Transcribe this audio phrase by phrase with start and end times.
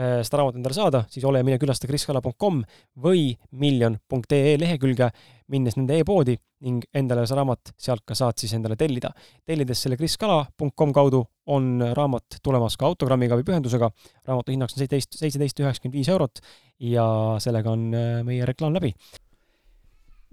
[0.00, 2.62] seda raamatut endale saada, siis ole ja mine külasta kriskala.com
[3.04, 5.10] või miljon.ee lehekülge,
[5.52, 9.10] minnes nende e-poodi ning endale see raamat sealt ka saad siis endale tellida.
[9.46, 11.22] tellides selle kriskala.com kaudu
[11.52, 13.90] on raamat tulemas ka autogrammiga või pühendusega.
[14.28, 16.40] raamatu hinnaks on seitseteist, seitseteist üheksakümmend viis eurot
[16.80, 17.06] ja
[17.40, 18.94] sellega on äh, meie reklaam läbi.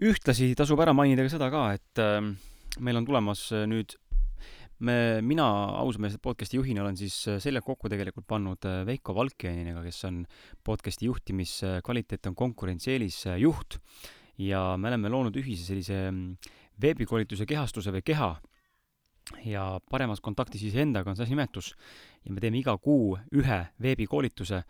[0.01, 2.21] ühtlasi tasub ära mainida ka seda ka, et äh,
[2.79, 3.97] meil on tulemas nüüd
[4.79, 5.45] me, mina
[5.81, 10.19] ausameeste podcasti juhina olen siis äh, seljad kokku tegelikult pannud äh, Veiko Valkjaniniga, kes on
[10.65, 13.79] podcasti juhtimiskvaliteet on konkurentsieelis äh, juht.
[14.37, 18.35] Ja me oleme loonud ühise sellise mm, veebikoolituse kehastuse või keha.
[19.49, 21.73] Ja paremas kontaktis iseendaga on see nimetus.
[22.23, 24.61] Ja me teeme iga kuu ühe veebikoolituse.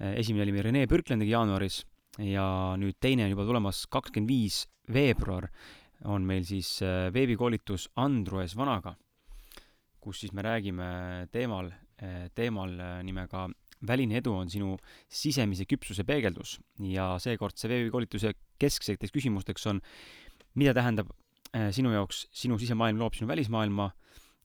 [0.00, 1.82] esimene oli meil Rene Pürklendiga jaanuaris
[2.24, 5.50] ja nüüd teine on juba tulemas, kakskümmend viis veebruar.
[6.08, 6.78] On meil siis
[7.12, 8.94] veebikoolitus Andrus Vanaga
[10.00, 10.90] kus siis me räägime
[11.32, 11.70] teemal,
[12.34, 12.72] teemal
[13.04, 13.48] nimega
[13.86, 14.74] väline edu on sinu
[15.08, 19.80] sisemise küpsuse peegeldus ja seekord see veebikoolituse keskseteks küsimusteks on,
[20.60, 21.12] mida tähendab
[21.54, 23.90] eh, sinu jaoks sinu sisemaailm loob sinu välismaailma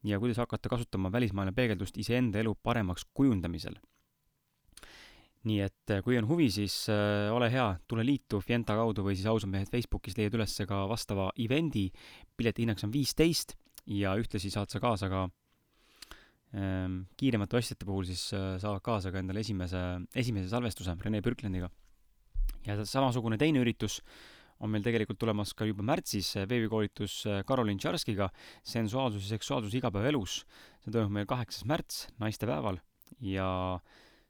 [0.05, 3.75] ja kuidas hakata kasutama välismaailma peegeldust iseenda elu paremaks kujundamisel.
[5.45, 9.13] nii et eh, kui on huvi, siis äh, ole hea, tule liitu Fienta kaudu või
[9.13, 11.91] siis ausad mehed Facebookis leiad üles ka vastava event'i,
[12.37, 13.53] pileti hinnaks on viisteist
[13.85, 15.27] ja ühtlasi saad sa kaasa ka
[17.19, 19.81] kiiremate asjade puhul siis äh, saavad kaasa ka endale esimese,
[20.15, 21.69] esimese salvestuse Rene Pürklendiga.
[22.65, 23.99] ja samasugune teine üritus
[24.63, 28.29] on meil tegelikult tulemas ka juba märtsis, veebikoolitus Karolin äh, Tšarskiga,
[28.63, 30.45] sensuaalsus ja seksuaalsus igapäevaelus.
[30.83, 32.79] see toimub meil kaheksas märts, naistepäeval,
[33.19, 33.79] ja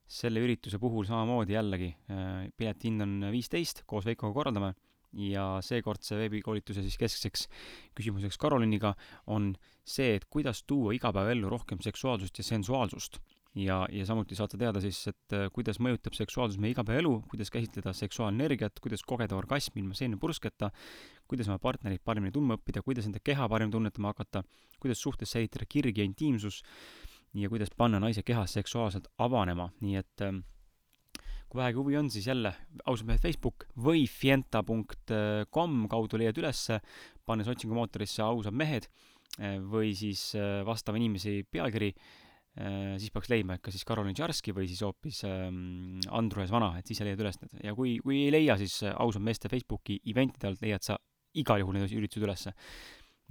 [0.08, 4.74] selle ürituse puhul samamoodi jällegi, äh, pileti hind on viisteist, koos Veikoga korraldame
[5.16, 7.48] ja seekordse veebikoolituse siis keskseks
[7.96, 8.94] küsimuseks Karoliniga
[9.31, 9.53] on
[9.86, 13.20] see, et kuidas tuua igapäevaellu rohkem seksuaalsust ja sensuaalsust.
[13.56, 17.52] ja, ja samuti saad sa teada siis, et äh, kuidas mõjutab seksuaalsus meie igapäevaelu, kuidas
[17.53, 20.72] käsitleda seksuaalenergiat, kuidas kogeda orgasmi ilma seenepursketa,
[21.28, 24.44] kuidas oma partnerit paremini tundma õppida, kuidas enda keha paremini tunnetama hakata,
[24.82, 26.64] kuidas suhtes säilitada kirg ja intiimsus
[27.34, 30.35] ja kuidas panna naise keha seksuaalselt avanema, nii et äh,
[31.55, 32.52] kui vähegi huvi on, siis jälle
[32.84, 36.81] ausalt mehed Facebook või fienta.com kaudu leiad ülesse,
[37.25, 38.90] pannes otsingumootorisse ausad mehed
[39.40, 41.93] eh, või siis eh, vastava inimese pealkiri,
[42.59, 46.73] eh, siis peaks leidma, et kas siis Karolin Tšarski või siis hoopis ähm, Andrus Vana,
[46.79, 47.55] et siis sa leiad üles need.
[47.63, 50.99] ja kui, kui ei leia, siis ausad meeste Facebooki eventide alt leiad sa
[51.40, 52.55] igal juhul need üritused ülesse.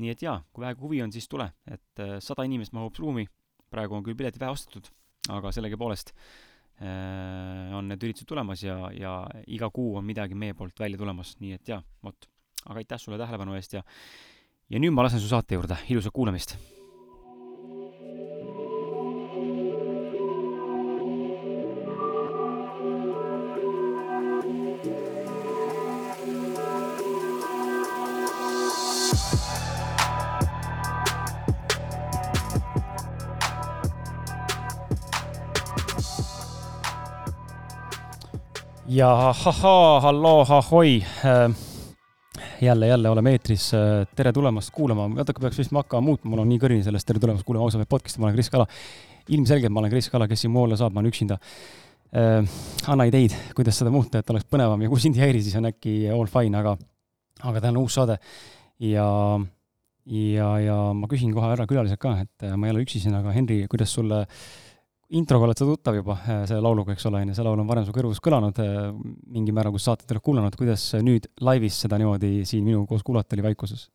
[0.01, 3.29] nii et jaa, kui vähegi huvi on, siis tule, et sada inimest mahub ruumi,
[3.71, 4.89] praegu on küll piletid vähe ostetud,
[5.29, 9.17] aga sellegipoolest Äh, on need üritused tulemas ja, ja
[9.47, 12.29] iga kuu on midagi meie poolt välja tulemas, nii et jaa, vot,
[12.67, 13.85] aga aitäh sulle tähelepanu eest ja
[14.71, 16.57] ja nüüd ma lasen su saate juurde, ilusat kuulamist
[38.95, 41.03] ja ahahaa, halloo, ahoi.
[41.25, 41.55] Äh,
[42.61, 43.75] jälle, jälle oleme eetris.
[43.75, 47.23] Äh, tere tulemast kuulama, natuke peaks vist hakkama muutma, mul on nii kõrini sellest Tere
[47.23, 48.67] tulemast kuulama ausa podcast'i, ma olen Kris Kala.
[49.29, 51.39] ilmselgelt ma olen Kris Kala, kes siin mu olla saab, ma olen üksinda.
[52.15, 55.57] Äh, anna ideid, kuidas seda muuta, et oleks põnevam ja kui sind ei häiri, siis
[55.59, 56.77] on äkki all fine, aga,
[57.43, 58.19] aga täna on uus saade.
[58.79, 59.09] ja,
[60.07, 63.35] ja, ja ma küsin kohe ära külalised ka, et ma ei ole üksi siin, aga
[63.35, 64.45] Henri, kuidas sulle äh,
[65.13, 67.69] introga oled sa tuttav juba äh, selle lauluga, eks ole, on ju, see laul on
[67.69, 68.89] varem su kõrvus kõlanud äh,
[69.35, 73.37] mingil määral, kus saateid oled kuulanud, kuidas nüüd laivis seda niimoodi siin minuga koos kuulata
[73.37, 73.89] oli vaikuses?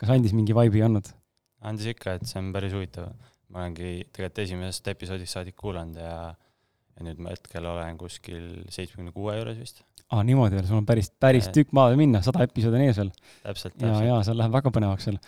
[0.00, 1.12] kas andis mingi vibe'i, ei andnud?
[1.70, 3.12] andis ikka, et see on päris huvitav.
[3.50, 9.14] ma olengi tegelikult esimesest episoodist saadik kuulanud ja, ja nüüd ma hetkel olen kuskil seitsmekümne
[9.14, 9.84] kuue juures vist.
[10.10, 13.14] aa, niimoodi veel, sul on päris, päris tükk maad minna, sada episoodi on ees veel.
[13.86, 15.20] ja, ja seal läheb väga põnevaks veel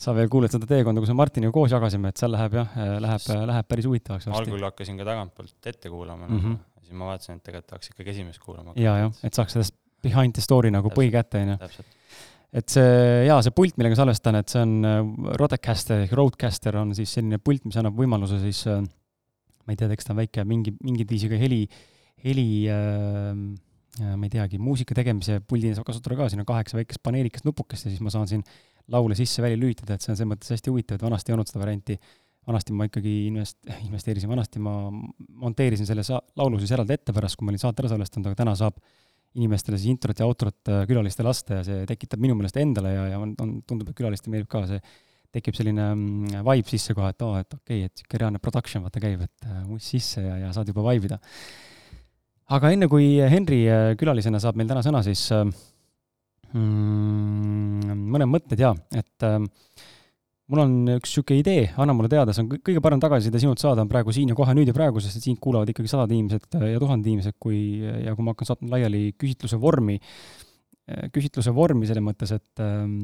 [0.00, 2.94] sa veel kuuled seda teekonda, kus me Martiniga koos jagasime, et seal läheb jah, äh,
[3.02, 6.82] läheb, läheb päris huvitavaks algul hakkasin ka tagantpoolt ette kuulama mm, -hmm.
[6.82, 8.84] siis ma vaatasin, et tegelikult tahaks ikkagi esimest kuulama hakata.
[8.84, 11.86] ja, jah, et saaks sellest behind the story nagu põhi kätte, on ju.
[12.60, 12.92] et see,
[13.26, 15.00] jaa, see pult, millega salvestan, et see on äh,
[15.40, 18.82] Rodecaster ehk Rodecaster on siis selline pult, mis annab võimaluse siis äh,
[19.66, 21.64] ma ei tea, eks ta on väike, mingi, mingit viisi ka heli,
[22.24, 23.32] heli äh,
[23.96, 27.86] ma ei teagi, muusika tegemise puldi saab kasutada ka, siin on kaheksa väikest paneelikest nupukest
[27.86, 28.44] ja siis ma saan siin
[28.92, 31.62] laule sisse-välja lülitada, et see on selles mõttes hästi huvitav, et vanasti ei olnud seda
[31.64, 31.98] varianti.
[32.46, 34.76] vanasti ma ikkagi invest-, investeerisin, vanasti ma
[35.42, 38.42] monteerisin selle sa-, laulu siis eraldi ette pärast, kui ma olin saate ära salvestanud, aga
[38.44, 38.78] täna saab
[39.36, 43.08] inimestele siis introt ja outrot äh, külalistele lasta ja see tekitab minu meelest endale ja,
[43.12, 44.80] ja on, on, tundub, et külalistele meeldib ka see,
[45.34, 48.86] tekib selline mm, vibe sisse kohe, et aa et okei okay,, et niisugune reaalne production
[48.86, 51.18] vaata käib, et muss sisse ja, ja saad juba vibe ida.
[52.56, 55.44] aga enne, kui Henri äh, külalisena saab meil täna sõna, siis uh,
[56.54, 57.92] mm,?
[58.12, 59.38] mõned mõtted jaa, et äh,
[60.52, 63.84] mul on üks niisugune idee, anna mulle teada, see on kõige parem tagasiside sinult saada
[63.84, 66.68] on praegu siin ja kohe, nüüd ja praegu, sest sind kuulavad ikkagi sadad inimesed äh,
[66.74, 69.98] ja tuhanded inimesed, kui, ja kui ma hakkan saatma laiali küsitluse vormi,
[70.90, 73.00] äh, küsitluse vormi selles mõttes, et ähm,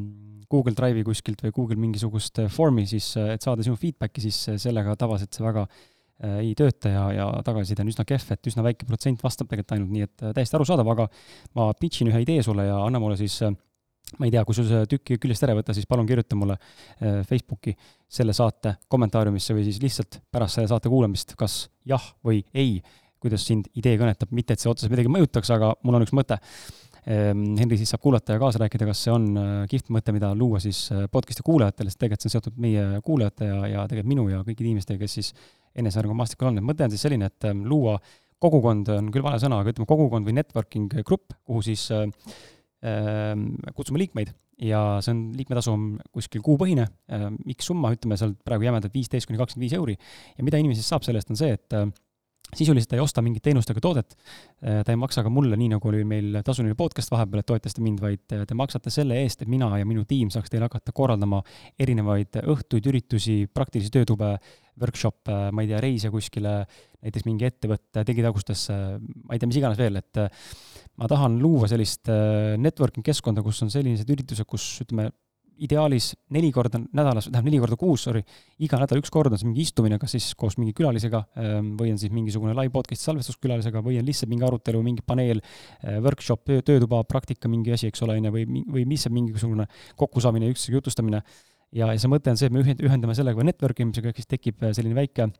[0.52, 5.32] Google Drive'i kuskilt või Google mingisugust vormi, siis et saada sinu feedback'i, siis sellega tavaliselt
[5.32, 5.91] see väga äh, Äh,
[6.22, 9.92] ei tööta ja, ja tagasiside on üsna kehv, et üsna väike protsent vastab tegelikult ainult,
[9.94, 11.08] nii et äh, täiesti arusaadav, aga
[11.58, 13.54] ma pitch in ühe idee sulle ja anna mulle siis äh,
[14.18, 16.58] ma ei tea, kui sul see tükki küljest ära võtta, siis palun kirjuta mulle
[17.24, 17.72] Facebooki
[18.12, 22.76] selle saate kommentaariumisse või siis lihtsalt pärast selle saate kuulamist, kas jah või ei,
[23.22, 26.36] kuidas sind idee kõnetab, mitte et see otseselt midagi mõjutaks, aga mul on üks mõte.
[27.08, 29.30] Ehm, Henri siis saab kuulata ja kaasa rääkida, kas see on
[29.70, 30.84] kihvt mõte, mida luua siis
[31.14, 34.74] podcast'i kuulajatele, sest tegelikult see on seotud meie kuulajate ja, ja tegelikult minu ja kõikide
[34.74, 35.32] inimestega, kes siis
[35.78, 37.98] enesearengu maastikul on, et mõte on siis selline, et ähm, luua
[38.42, 42.08] kogukond on küll vale sõna, aga ütleme kogukond või networking grupp, kuhu siis äh,
[43.76, 44.32] kutsume liikmeid.
[44.62, 45.84] Ja see on, liikmetasu on
[46.14, 46.86] kuskil kuupõhine.
[47.10, 49.96] Äh,, X summa, ütleme seal praegu jämedalt viisteist kuni kakskümmend viis euri.
[50.36, 51.88] ja mida inimene siis saab sellest, on see, et äh,
[52.56, 54.14] sisuliselt ta ei osta mingit teenust ega toodet,
[54.60, 57.84] äh, ta ei maksa ka mulle, nii nagu oli meil tasuline podcast vahepeal, et toetasite
[57.84, 60.92] mind, vaid äh, te maksate selle eest, et mina ja minu tiim saaks teile hakata
[60.94, 61.40] korraldama
[61.80, 64.34] erinevaid õhtuid, üritusi, praktilisi töötube,
[64.80, 66.62] workshop'e, ma ei tea, reise kuskile,
[67.02, 70.46] näiteks mingi ettevõtte digitagustesse, ma ei tea, mis iganes veel, et äh,
[71.00, 72.08] ma tahan luua sellist
[72.60, 75.10] networking keskkonda, kus on sellised üritused, kus ütleme,
[75.62, 78.22] ideaalis neli korda nädalas, tähendab neli korda kuus, sorry,
[78.62, 81.92] iga nädal üks kord on see mingi istumine, kas siis koos mingi külalisega ähm, või
[81.94, 85.42] on siis mingisugune live podcast'i salvestus külalisega või on lihtsalt mingi arutelu, mingi paneel,
[85.82, 89.68] äh, workshop, töötuba, praktika, mingi asi, eks ole, on ju, või, või on mingisugune
[90.00, 91.22] kokkusaamine, üksteise jutustamine.
[91.72, 94.62] Ja, ja see mõte on see, et me ühendame sellega network imisega, ehk siis tekib
[94.62, 95.30] äh, selline väike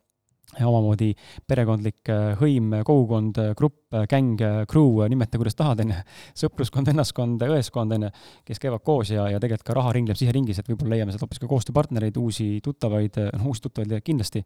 [0.60, 1.12] omamoodi
[1.48, 4.36] perekondlik äh, hõim, kogukond, äh, grupp, äh, gäng,
[4.68, 6.00] crew, nimeta kuidas tahad, on ju,
[6.42, 8.10] sõpruskond, vennaskond, õeskond, on ju,
[8.48, 11.40] kes käivad koos ja, ja tegelikult ka raha ringleb siseringis, et võib-olla leiame sealt hoopis
[11.40, 14.44] ka koostööpartnereid, uusi tuttavaid, noh, uusi tuttavaid kindlasti,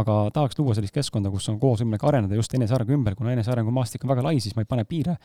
[0.00, 3.74] aga tahaks luua sellist keskkonda, kus on koos võimalik areneda just enesearengu ümber, kuna enesearengu
[3.74, 5.18] maastik on väga lai, siis ma ei pane piire,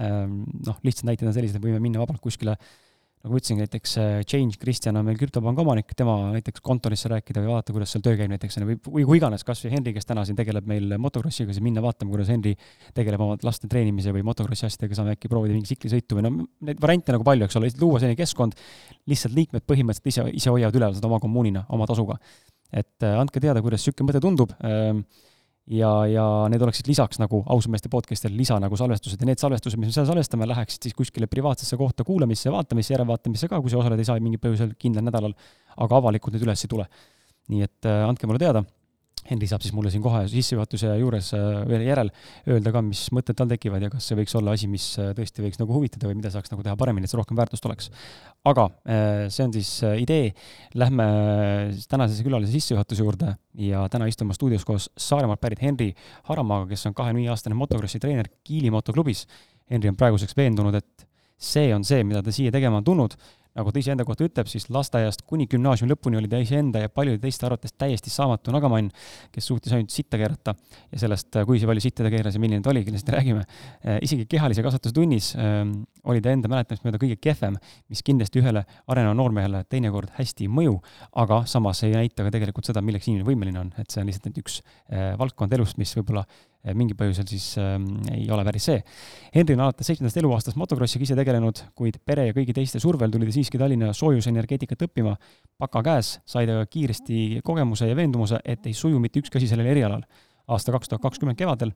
[0.00, 2.56] noh, lihtsad näited on sellised, et võime minna vabalt kuskile
[3.20, 7.42] nagu ma ütlesin, näiteks äh, Change Kristjan on meil krüptopanga omanik, tema näiteks kontorisse rääkida
[7.42, 10.08] või vaadata, kuidas seal töö käib näiteks, või, või kui iganes, kas või Henri, kes
[10.08, 12.54] täna siin tegeleb meil motokrossiga, siis minna vaatama, kuidas Henri
[12.96, 16.32] tegeleb oma laste treenimise või motokrossi asjadega, saame äkki proovida mingi tsiklisõitu või no
[16.64, 18.56] neid variante nagu palju, eks ole, luua selline keskkond,
[19.12, 22.16] lihtsalt liikmed põhimõtteliselt ise, ise hoiavad üleval seda oma kommuunina, oma tasuga.
[22.72, 25.04] et äh, andke teada, kuidas niisugune mõte tundub ähm,
[25.70, 29.20] ja, ja need oleksid lisaks nagu ausameeste podcast'ile lisa nagu salvestused.
[29.22, 33.50] Ja need salvestused, mis me seal salvestame, läheksid siis kuskile privaatsesse kohta kuulamisse, vaatamisse, järelvaatamisse
[33.50, 35.36] ka, kui sa osaled ei saa mingil põhjusel kindlal nädalal,
[35.76, 36.90] aga avalikult need üles ei tule.
[37.50, 38.62] nii et äh, andke mulle teada
[39.30, 42.10] Henri saab siis mulle siin kohe sissejuhatuse juures äh, veel järel
[42.50, 45.44] öelda ka, mis mõtted tal tekivad ja kas see võiks olla asi, mis äh, tõesti
[45.44, 47.90] võiks nagu huvitada või mida saaks nagu teha paremini, et see rohkem väärtust oleks.
[48.50, 49.70] aga äh, see on siis
[50.02, 50.32] idee,
[50.74, 51.06] lähme
[51.90, 55.92] tänase külalise sissejuhatuse juurde ja täna istume stuudios koos Saaremaalt pärit Henri
[56.28, 59.26] Haramaaga, kes on kahekümne viie aastane motokrossi treener Kiili motoklubis.
[59.70, 61.06] Henri on praeguseks veendunud, et
[61.40, 63.14] see on see, mida ta siia tegema on tulnud
[63.60, 67.20] nagu ta iseenda kohta ütleb, siis lasteaiast kuni gümnaasiumi lõpuni oli ta iseenda ja paljude
[67.22, 68.90] teiste arvates täiesti saamatu nagamann,
[69.34, 70.54] kes suutis ainult sitta keerata
[70.90, 73.46] ja sellest, kui palju sitta ta keeras ja milline ta oli, kindlasti räägime.
[73.84, 75.74] Äh, isegi kehalise kasvatuse tunnis ähm,
[76.08, 77.58] oli ta enda mäletamist mööda kõige kehvem,
[77.90, 80.78] mis kindlasti ühele areneva noormehele teinekord hästi ei mõju,
[81.20, 84.40] aga samas ei näita ka tegelikult seda, milleks inimene võimeline on, et see on lihtsalt
[84.40, 86.24] üks äh, valdkond elust, mis võib-olla
[86.76, 87.76] mingil põhjusel siis äh,
[88.14, 88.80] ei ole päris see.
[89.34, 93.28] Henri on alates seitsmendast eluaastast motokrossiga ise tegelenud, kuid pere ja kõigi teiste survel tuli
[93.28, 95.16] ta siiski Tallinna soojusenergeetikat õppima.
[95.58, 99.72] paka käes sai ta kiiresti kogemuse ja veendumuse, et ei suju mitte ükski asi sellel
[99.72, 100.02] erialal.
[100.48, 101.72] aasta kaks tuhat kakskümmend kevadel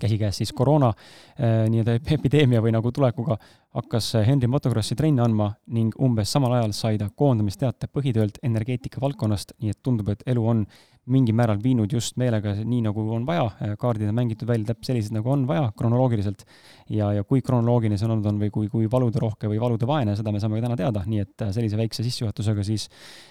[0.00, 3.38] käsikäes siis koroona äh, nii-öelda epideemia või nagu tulekuga
[3.76, 9.52] hakkas Henri motokrossi trenne andma ning umbes samal ajal sai ta koondamisteate põhitöölt energeetika valdkonnast,
[9.60, 10.64] nii et tundub, et elu on
[11.12, 15.14] mingil määral viinud just meelega nii, nagu on vaja, kaardid on mängitud välja täpselt sellised,
[15.14, 16.42] nagu on vaja, kronoloogiliselt.
[16.90, 20.42] ja, ja kui kronoloogiline see olnud on või kui, kui valuderohke või valudevaene, seda me
[20.42, 22.88] saame ka täna teada, nii et sellise väikse sissejuhatusega siis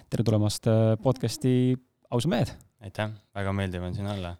[0.09, 1.75] tere tulemast äh, podcasti
[2.13, 2.55] Ausad mehed!
[2.85, 4.35] aitäh, väga meeldiv on siin olla.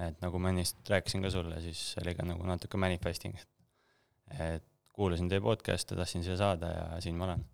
[0.00, 3.36] Et nagu ma ennist rääkisin ka sulle, siis oli ka nagu natuke manifesting.
[4.38, 7.44] et kuulasin teie podcast'e, tahtsin siia saada ja siin ma olen.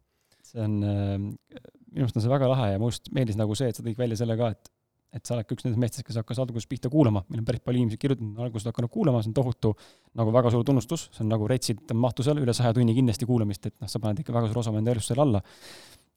[0.47, 3.69] See on, äh, minu arust on see väga lahe ja mulle just meeldis nagu see,
[3.71, 4.71] et sa tõid välja selle ka, et
[5.17, 7.81] et sa oledki üks nendest meestest, kes hakkas alguses pihta kuulama, meil on päris palju
[7.81, 9.73] inimesi kirjutanud, alguses hakanud kuulama, see on tohutu
[10.21, 13.71] nagu väga suur tunnustus, see on nagu retsid mahtu seal üle saja tunni kindlasti kuulamist,
[13.71, 15.41] et noh, sa paned ikka väga suure osa enda elust selle alla.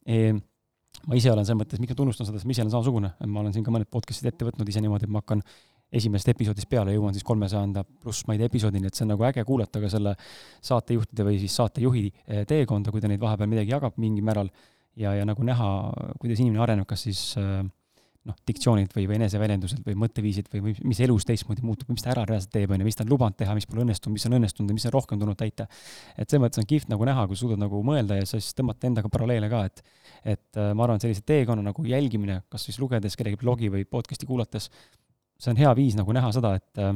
[0.04, 0.34] E,.
[1.08, 3.44] ma ise olen selles mõttes, miks ma tunnustan seda, sest ma ise olen samasugune, ma
[3.46, 5.46] olen siin ka mõned podcast'id ette võtnud ise niimoodi, et ma hakkan
[5.92, 9.26] esimesest episoodist peale jõuan siis kolmesajanda pluss, ma ei tea, episoodini, et see on nagu
[9.28, 10.16] äge kuulata ka selle
[10.64, 14.52] saatejuhtide või siis saatejuhi e, teekonda, kui ta neid vahepeal midagi jagab mingil määral
[14.96, 15.70] ja, ja nagu näha,
[16.22, 17.60] kuidas inimene areneb, kas siis äh,
[18.28, 22.12] noh, diktsioonilt või, või eneseväljenduselt või mõtteviisilt või, või mis elus teistmoodi muutub mis ta
[22.14, 24.38] ära reaalselt teeb, on ju, mis ta on lubanud teha, mis pole õnnestunud, mis on
[24.38, 25.68] õnnestunud ja mis on rohkem tulnud täita.
[26.18, 29.10] et selles mõttes on kihvt nagu näha, kui suudad nagu mõelda ja siis tõmmata endaga
[29.12, 29.84] paralleele ka, et
[30.22, 34.28] et äh, ma arvan, sellise teekonna nagu jälgimine, kas siis lugedes kellegi blogi või podcast'i
[34.30, 34.70] kuulates,
[35.42, 36.94] see on hea viis nagu näha seda, et äh,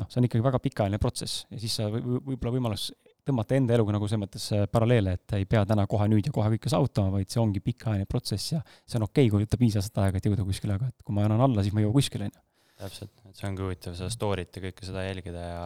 [0.00, 2.90] noh, see on ikkagi väga pikaajaline protsess ja siis sa võib-olla võimalus
[3.26, 6.34] tõmmata enda eluga nagu selles mõttes äh, paralleele, et ei pea täna kohe nüüd ja
[6.34, 9.64] kohe kõike saavutama, vaid see ongi pikaajaline protsess ja see on okei okay,, kui võtab
[9.64, 11.88] viis aastat aega, et jõuda kuskile, aga et kui ma annan alla, siis ma ei
[11.88, 12.44] jõua kuskile, on ju.
[12.80, 15.62] täpselt, et see ongi huvitav seda story't ja kõike seda jälgida ja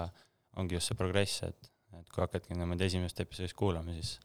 [0.61, 1.71] ongi just see progress, et,
[2.01, 4.19] et kui hakkadki niimoodi esimest episoodist kuulama, siis,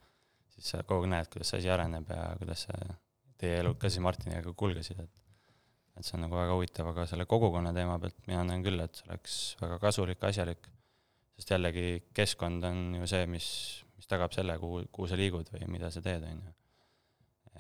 [0.56, 2.92] siis sa kogu aeg näed, kuidas see asi areneb ja kuidas see
[3.40, 5.14] teie elud ka siis Martiniga kulgesid, et
[6.00, 8.96] et see on nagu väga huvitav, aga selle kogukonna teema pealt mina näen küll, et
[8.96, 10.70] see oleks väga kasulik, asjalik
[11.39, 13.48] sest jällegi keskkond on ju see, mis,
[13.96, 16.53] mis tagab selle, kuhu, kuhu sa liigud või mida sa teed, on ju.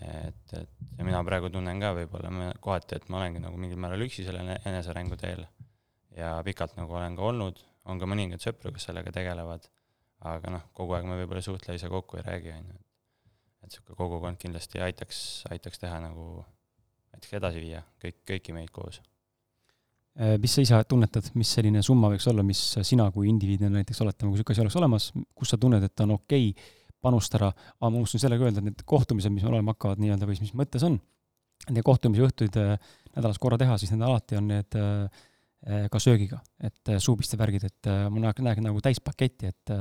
[0.09, 4.03] et, et ja mina praegu tunnen ka võib-olla kohati, et ma olengi nagu mingil määral
[4.03, 5.45] üksi sellel enesearengu teel
[6.17, 9.69] ja pikalt nagu olen ka olnud, on ka mõningaid sõpru, kes sellega tegelevad,
[10.27, 12.79] aga noh, kogu aeg me võib-olla ei suhtle, ei saa kokku, ei räägi, on ju.
[13.63, 15.21] et niisugune kogukond kindlasti aitaks,
[15.53, 16.43] aitaks teha nagu,
[17.15, 18.99] aitaks edasi viia kõik, kõiki meid koos.
[20.19, 24.01] Äh, mis sa ise tunnetad, mis selline summa võiks olla, mis sina kui indiviidina näiteks
[24.05, 27.89] oletame, kui niisugune asi oleks olemas, kus sa tunned, et on okei okay panustada, aga
[27.93, 30.83] ma unustasin sellega öelda, et need kohtumised, mis meil olema hakkavad nii-öelda või mis mõttes
[30.83, 30.97] on,
[31.69, 32.73] neid kohtumisi õhtuid äh,
[33.15, 35.23] nädalas korra teha, siis need alati on need äh,
[35.91, 39.71] ka söögiga, et suupiste värgid, et ma näen, näen nagu täispaketti, et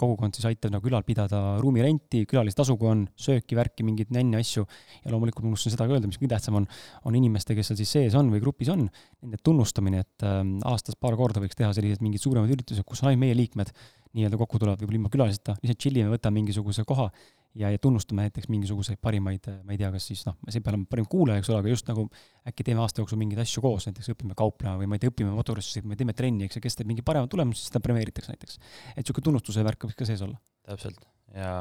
[0.00, 4.66] kogukond siis aitab nagu ülal pidada ruumirenti, külalistasuga on, sööki, värki, mingeid nänne asju,
[5.04, 6.68] ja loomulikult unustasin seda ka öelda, mis kõige tähtsam on,
[7.08, 8.86] on inimeste, kes seal siis sees on või grupis on,
[9.24, 13.24] nende tunnustamine, et äh, aastas paar korda võiks teha sellised mingid suuremad üritused, kus ainult
[13.24, 13.72] meie liikmed.
[14.16, 17.10] Nii-öelda kokku tulevad, võib-olla ilma külaliseta, lihtsalt tšillime, võtame mingisuguse koha
[17.56, 20.74] ja, ja tunnustame näiteks mingisuguseid parimaid, ma ei tea, kas siis noh, see ei pea
[20.74, 22.06] olema parim kuulaja, eks ole, aga just nagu
[22.48, 25.32] äkki teeme aasta jooksul mingeid asju koos, näiteks õpime kauplema või ma ei tea, õpime
[25.34, 28.60] motorisse, me teeme trenni, eks, ja kes teeb mingi parema tulemuse, siis seda premeeritakse näiteks.
[28.92, 30.38] et niisugune tunnustuse värk võiks ka sees olla.
[30.68, 31.54] täpselt, ja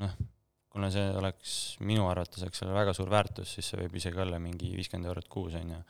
[0.00, 0.16] noh,
[0.72, 4.40] kuna see oleks minu arvates, eks ole, väga suur väärtus, siis see võib isegi olla
[4.42, 5.84] mingi viiskümmend eurot kuus, on ju.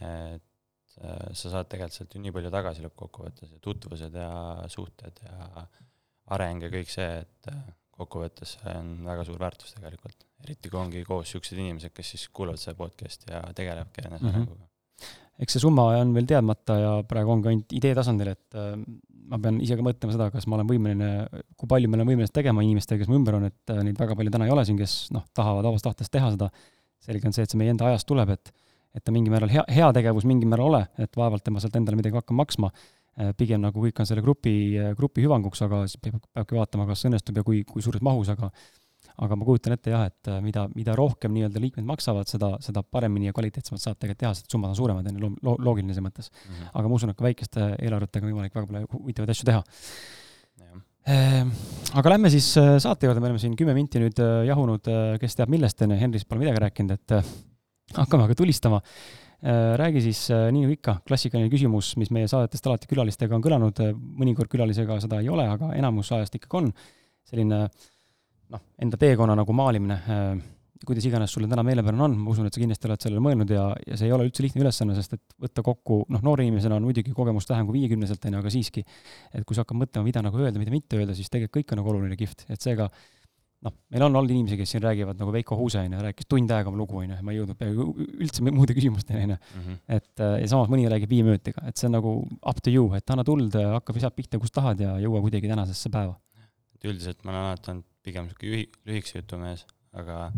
[0.00, 4.34] et äh, sa saad tegelikult sealt ju nii palju tagasi lõppkokkuvõttes ja tutvused ja
[4.72, 5.66] suhted ja
[6.34, 7.64] areng ja kõik see, et äh,
[7.94, 12.28] kokkuvõttes see on väga suur väärtus tegelikult, eriti kui ongi koos niisugused inimesed, kes siis
[12.34, 14.62] kuulavad seda podcast'i ja tegelevadki enesearenguga mm.
[14.62, 14.72] -hmm
[15.42, 18.74] eks see summa on veel teadmata ja praegu ongi ainult idee tasandil, et äh,
[19.30, 21.10] ma pean ise ka mõtlema seda, kas ma olen võimeline,
[21.58, 24.16] kui palju ma olen võimeline tegema inimestega, kes mu ümber on, et äh, neid väga
[24.18, 26.50] palju täna ei ole siin, kes noh, tahavad vabast tahtest teha seda.
[27.04, 28.52] selge on see, et see meie enda ajast tuleb, et,
[28.96, 32.16] et ta mingil määral hea, heategevus mingil määral ole, et vaevalt tema sealt endale midagi
[32.16, 32.70] hakkab maksma.
[33.14, 37.06] Äh, pigem nagu kõik on selle grupi, grupi hüvanguks, aga siis peab, peabki vaatama, kas
[37.06, 38.50] õnnestub ja kui, kui suures mahus, aga
[39.22, 42.82] aga ma kujutan ette jah, et äh, mida, mida rohkem nii-öelda liikmed maksavad, seda, seda
[42.82, 46.06] paremini ja kvaliteetsemalt saab tegelikult teha, sest summad on suuremad, on ju, lo-, loogiline selles
[46.08, 46.50] mõttes mm.
[46.50, 46.74] -hmm.
[46.80, 49.62] aga ma usun, et ka väikeste eelarvetega on võimalik väga palju huvitavaid asju teha.
[51.14, 51.50] Ehm,
[52.00, 54.88] aga lähme siis äh, saate juurde, me oleme siin kümme minti nüüd äh, jahunud,
[55.20, 58.80] kes teab millest, on ju, Henrist pole midagi rääkinud, et hakkame aga tulistama.
[59.44, 63.82] Räägi siis, nii nagu ikka, klassikaline küsimus, mis meie saadetest alati külalistega on kõlanud,
[64.20, 66.70] mõnikord külalisega seda ei ole, aga enamus ajast ikkagi on,
[67.28, 67.84] selline äh,
[68.52, 70.26] noh, enda teekonna nagu maalimine, äh,
[70.84, 73.70] kuidas iganes sulle täna meelepärane on, ma usun, et sa kindlasti oled sellele mõelnud ja,
[73.88, 76.84] ja see ei ole üldse lihtne ülesanne, sest et võtta kokku, noh, noore inimesena on
[76.84, 78.84] muidugi kogemust vähem kui viiekümneselt, on ju, aga siiski,
[79.32, 81.80] et kui sa hakkad mõtlema, mida nagu öelda, mida mitte öelda, siis tegelikult kõik on
[81.80, 82.90] nagu oluline kihvt, et seega
[83.64, 86.52] noh, meil on olnud inimesi, kes siin räägivad nagu Veiko Huuse, on ju, rääkis tund
[86.52, 87.86] aega oma lugu, on ju, ma ei jõudnud peaaegu
[88.24, 89.38] üldse muude küsimusteni, on ju.
[89.60, 89.78] Mhm.
[89.96, 92.90] et äh, ja samas mõni räägib viie minutiga, et see on nagu up to you,
[92.98, 96.18] et anna tuld, hakka visad pihta, kust tahad ja jõua kuidagi tänasesse päeva.
[96.84, 99.64] üldiselt ma olen alati olnud pigem niisugune juhi, lühikese jutu mees,
[99.96, 100.28] aga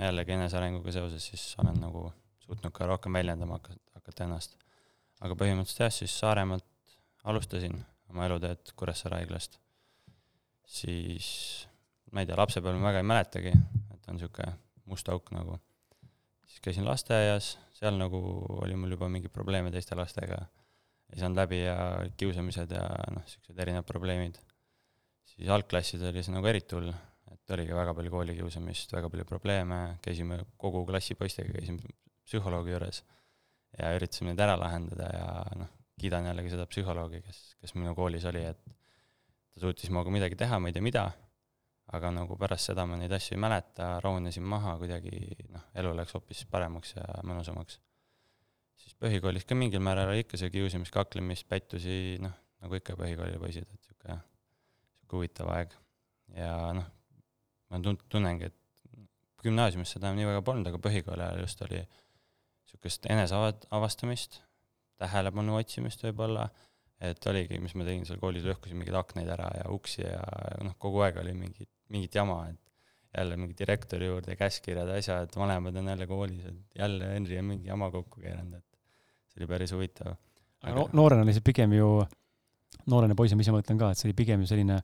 [0.00, 2.08] jällegi enesearenguga seoses siis olen nagu
[2.42, 4.56] suutnud ka rohkem väljendama hakata, hakata ennast.
[5.22, 6.66] aga põhimõtteliselt jah, siis Saaremaalt
[7.24, 7.78] alustasin
[8.10, 9.56] oma eluteed Kuressaare haiglast,
[10.66, 11.28] siis
[12.12, 13.52] ma ei tea, lapsepõlve ma väga ei mäletagi,
[13.94, 14.52] et on niisugune
[14.90, 15.58] must auk nagu.
[16.46, 18.20] siis käisin lasteaias, seal nagu
[18.62, 20.38] oli mul juba mingeid probleeme teiste lastega,
[21.12, 21.76] ei saanud läbi ja
[22.16, 24.38] kiusamised ja noh, niisugused erinevad probleemid.
[25.26, 26.92] Siis algklassides oli see nagu eriti hull,
[27.32, 31.82] et oligi väga palju koolikiusamist, väga palju probleeme, käisime kogu klassi poistega, käisime
[32.26, 33.02] psühholoogi juures
[33.76, 35.26] ja üritasime neid ära lahendada ja
[35.60, 35.70] noh,
[36.00, 40.58] kiidan jällegi seda psühholoogi, kes, kes minu koolis oli, et ta suutis minuga midagi teha,
[40.60, 41.06] ma ei tea, mida,
[41.94, 45.12] aga nagu pärast seda ma neid asju ei mäleta, rahunesin maha kuidagi,
[45.54, 47.78] noh, elu läks hoopis paremaks ja mõnusamaks.
[48.82, 53.38] siis põhikoolis ka mingil määral oli ikka see kiusamist, kaklemist, pättusi, noh, nagu ikka põhikooli
[53.40, 55.76] poisid, et niisugune sihuke huvitav aeg.
[56.34, 56.88] ja noh,
[57.70, 59.06] ma tun-, tunnengi, et
[59.46, 64.40] gümnaasiumis seda nii väga polnud, aga põhikooli ajal just oli niisugust eneseavastamist,
[64.98, 66.48] tähelepanu otsimist võib-olla,
[67.06, 70.22] et oligi, mis ma tegin seal koolis, lõhkusin mingeid aknaid ära ja uksi ja
[70.64, 72.60] noh, kogu aeg oli mingi, mingit jama, et
[73.16, 77.68] jälle mingi direktori juurde käskkirjad, asjad, vanemad on jälle koolis, et jälle Henri on mingi
[77.68, 80.16] jama kokku keeranud, et see oli päris huvitav.
[80.62, 81.88] aga no, noorena oli see pigem ju
[82.90, 84.78] noorena poisina, ma mõtlen ka, et see oli pigem ju selline,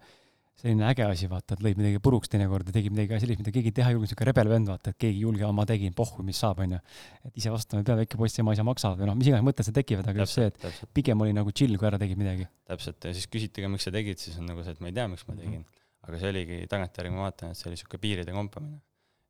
[0.62, 3.74] selline äge asi, vaata, et lõid midagi puruks teinekord ja tegi midagi sellist, mida keegi
[3.76, 6.40] teha ei julgenud, siuke rebel vend, vaata, et keegi ei julge, ma tegin, pohhu, mis
[6.40, 6.80] saab, onju.
[7.28, 9.68] et ise vastama ei pea, väike poiss, ema isa maksavad või noh, mis iganes mõtted
[9.68, 10.92] seal tekivad, aga just see, et täpselt.
[10.96, 12.48] pigem oli nagu chill, kui ära tegid midagi.
[12.70, 14.98] täpselt, ja siis küsiti ka, miks sa tegid, siis on nagu see, et ma ei
[14.98, 15.64] tea, miks ma tegin.
[16.02, 18.80] Aga see oligi, tagantjärgi ma vaatan, et see oli siuke piiride kompamine.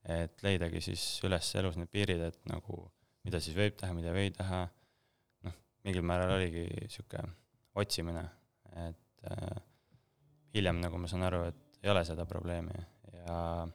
[0.02, 2.85] et leidagi siis üles elus need piirid, et nagu
[3.22, 4.62] mida siis võib teha, mida ei või teha.
[5.46, 7.22] noh, mingil määral oligi siuke
[7.78, 8.24] otsimine
[8.72, 9.62] et äh,
[10.54, 12.76] hiljem nagu ma saan aru, et ei ole seda probleemi
[13.22, 13.66] ja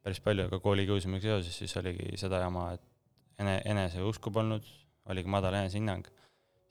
[0.00, 2.84] päris palju ka koolikiusamisega seoses siis oligi seda jama, et
[3.42, 4.66] ene-, eneseusku polnud,
[5.10, 6.06] oligi madal enesehinnang,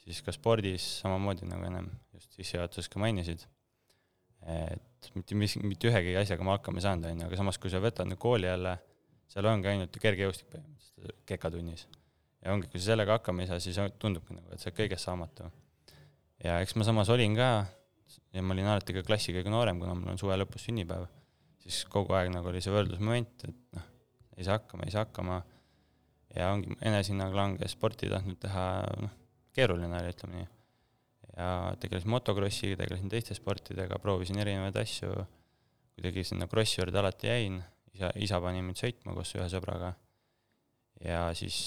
[0.03, 3.45] siis ka spordis samamoodi, nagu ennem just sissejuhatuses ka mainisid,
[4.47, 7.71] et mitte mis, mitte ühegi asjaga ma hakkama ei saanud, on ju, aga samas, kui
[7.71, 8.75] sa võtad nüüd kooli jälle,
[9.29, 11.87] seal ongi ainult ju kergejõustik põhimõtteliselt kekatunnis.
[12.43, 15.07] ja ongi, kui sa sellega hakkama ei saa, siis tundubki nagu, et sa oled kõigest
[15.07, 15.49] saamatu
[16.43, 17.49] ja eks ma samas olin ka
[18.33, 21.07] ja ma olin alati ka klassi kõige noorem, kuna mul on suve lõpus sünnipäev,
[21.63, 23.89] siis kogu aeg nagu oli see võrdlusmoment, et noh,
[24.37, 25.41] ei saa hakkama, ei saa hakkama.
[26.35, 28.65] ja ongi, enesehinnang langes, sporti ei tahtnud teha,
[29.01, 29.13] noh,
[29.55, 30.49] keeruline oli, ütleme nii.
[31.35, 35.13] Ja tegelesin motokrossiga, tegelesin teiste sportidega, proovisin erinevaid asju,
[35.95, 37.61] kuidagi sinna krossi juurde alati jäin,
[37.93, 39.93] isa, isa pani mind sõitma koos ühe sõbraga.
[41.03, 41.57] ja siis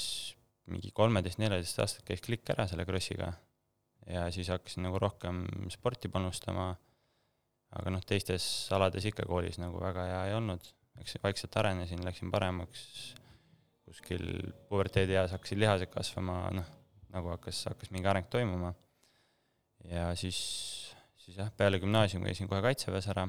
[0.70, 3.32] mingi kolmeteist, neljateist aastat käis klikk ära selle krossiga.
[4.10, 6.72] Ja siis hakkasin nagu rohkem sporti panustama,
[7.78, 8.44] aga noh, teistes
[8.74, 10.64] alades ikka koolis nagu väga hea ei olnud,
[11.00, 12.82] eks vaikselt arenesin, läksin paremaks,
[13.86, 14.24] kuskil
[14.68, 16.72] puberteedieas hakkasid lihased kasvama, noh,
[17.14, 18.74] nagu hakkas, hakkas mingi areng toimuma.
[19.90, 20.38] Ja siis,
[21.18, 23.26] siis jah, peale gümnaasiumi käisin kohe Kaitseväes ära,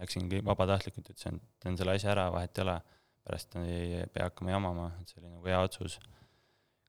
[0.00, 2.78] läksingi vabatahtlikult, ütlesin, et teen selle asja ära, vahet ei ole,
[3.24, 5.98] pärast ei pea hakkama jamama, et see oli nagu hea otsus.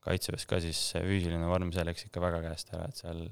[0.06, 3.24] Kaitseväes ka siis füüsiline vorm, see läks ikka väga käest ära, et seal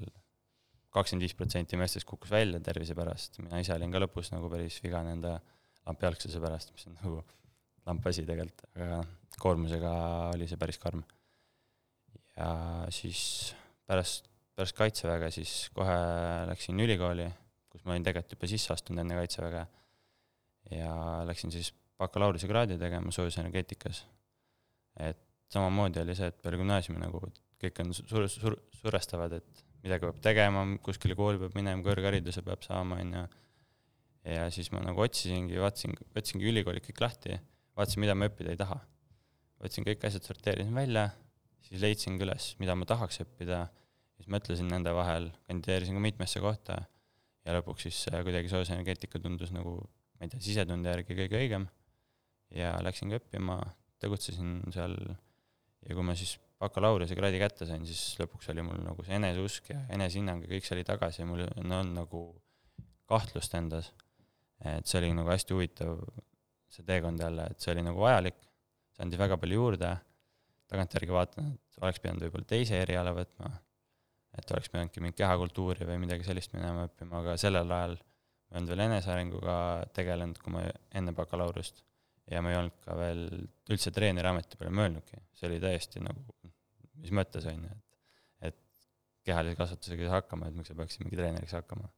[0.94, 4.78] kakskümmend viis protsenti meestest kukkus välja tervise pärast, mina ise olin ka lõpus nagu päris
[4.82, 5.36] vigane enda
[5.84, 7.22] lampjalgsuse pärast, mis on nagu
[7.88, 9.00] lamp asi tegelikult, aga
[9.42, 9.94] koormusega
[10.34, 11.02] oli see päris karm.
[12.36, 12.48] ja
[12.94, 13.54] siis
[13.86, 15.94] pärast, pärast kaitseväge siis kohe
[16.50, 17.26] läksin ülikooli,
[17.72, 19.66] kus ma olin tegelikult juba sisse astunud enne kaitseväge.
[20.70, 20.94] ja
[21.28, 24.04] läksin siis bakalaureusekraadi tegema soojusenergeetikas.
[25.00, 25.20] et
[25.52, 27.20] samamoodi oli see, et peale gümnaasiumi nagu
[27.62, 32.64] kõik on sur-, sur-, survestavad, et midagi peab tegema, kuskile kooli peab minema, kõrghariduse peab
[32.66, 33.24] saama, on ju.
[34.34, 37.38] ja siis ma nagu otsisingi, vaatasin, võtsingi ülikoolid kõik lahti,
[37.76, 38.80] vaatasin, mida ma õppida ei taha.
[39.64, 41.08] võtsin kõik asjad, sorteerisin välja,
[41.64, 43.64] siis leidsin ka üles, mida ma tahaks õppida,
[44.18, 46.80] siis mõtlesin nende vahel, kandideerisin ka mitmesse kohta.
[47.44, 49.76] Ja lõpuks siis kuidagi soojusenergeetika tundus nagu,
[50.16, 51.66] ma ei tea, sisetunde järgi kõige õigem.
[52.54, 53.58] Ja läksin ka õppima,
[54.00, 54.96] tegutsesin seal.
[55.84, 59.82] Ja kui ma siis bakalaureusekraadi kätte sain, siis lõpuks oli mul nagu see eneseusk ja
[59.92, 62.22] enesehinnang ja kõik see oli tagasi ja mul ei olnud nagu
[63.10, 63.92] kahtlust endas.
[64.64, 65.98] et see oli nagu hästi huvitav,
[66.72, 68.38] see teekond jälle, et see oli nagu vajalik,
[68.94, 69.90] see andis väga palju juurde,
[70.70, 73.50] tagantjärgi vaatan, et oleks pidanud võib-olla teise eriala võtma,
[74.38, 78.60] et oleks pidanudki mingit kehakultuuri või midagi sellist minema õppima, aga sellel ajal ma ei
[78.60, 79.56] olnud veel enesearenguga
[79.96, 80.62] tegelenud, kui ma
[80.94, 81.82] enne bakalaureust
[82.30, 83.24] ja ma ei olnud ka veel
[83.72, 86.22] üldse treeneriameti peale mõelnudki, see oli täiesti nagu,
[87.02, 88.60] mis mõttes on ju, et, et
[89.28, 91.90] kehalise kasvatusega ei saa hakkama, et miks sa peaksid mingi treeneriks hakkama.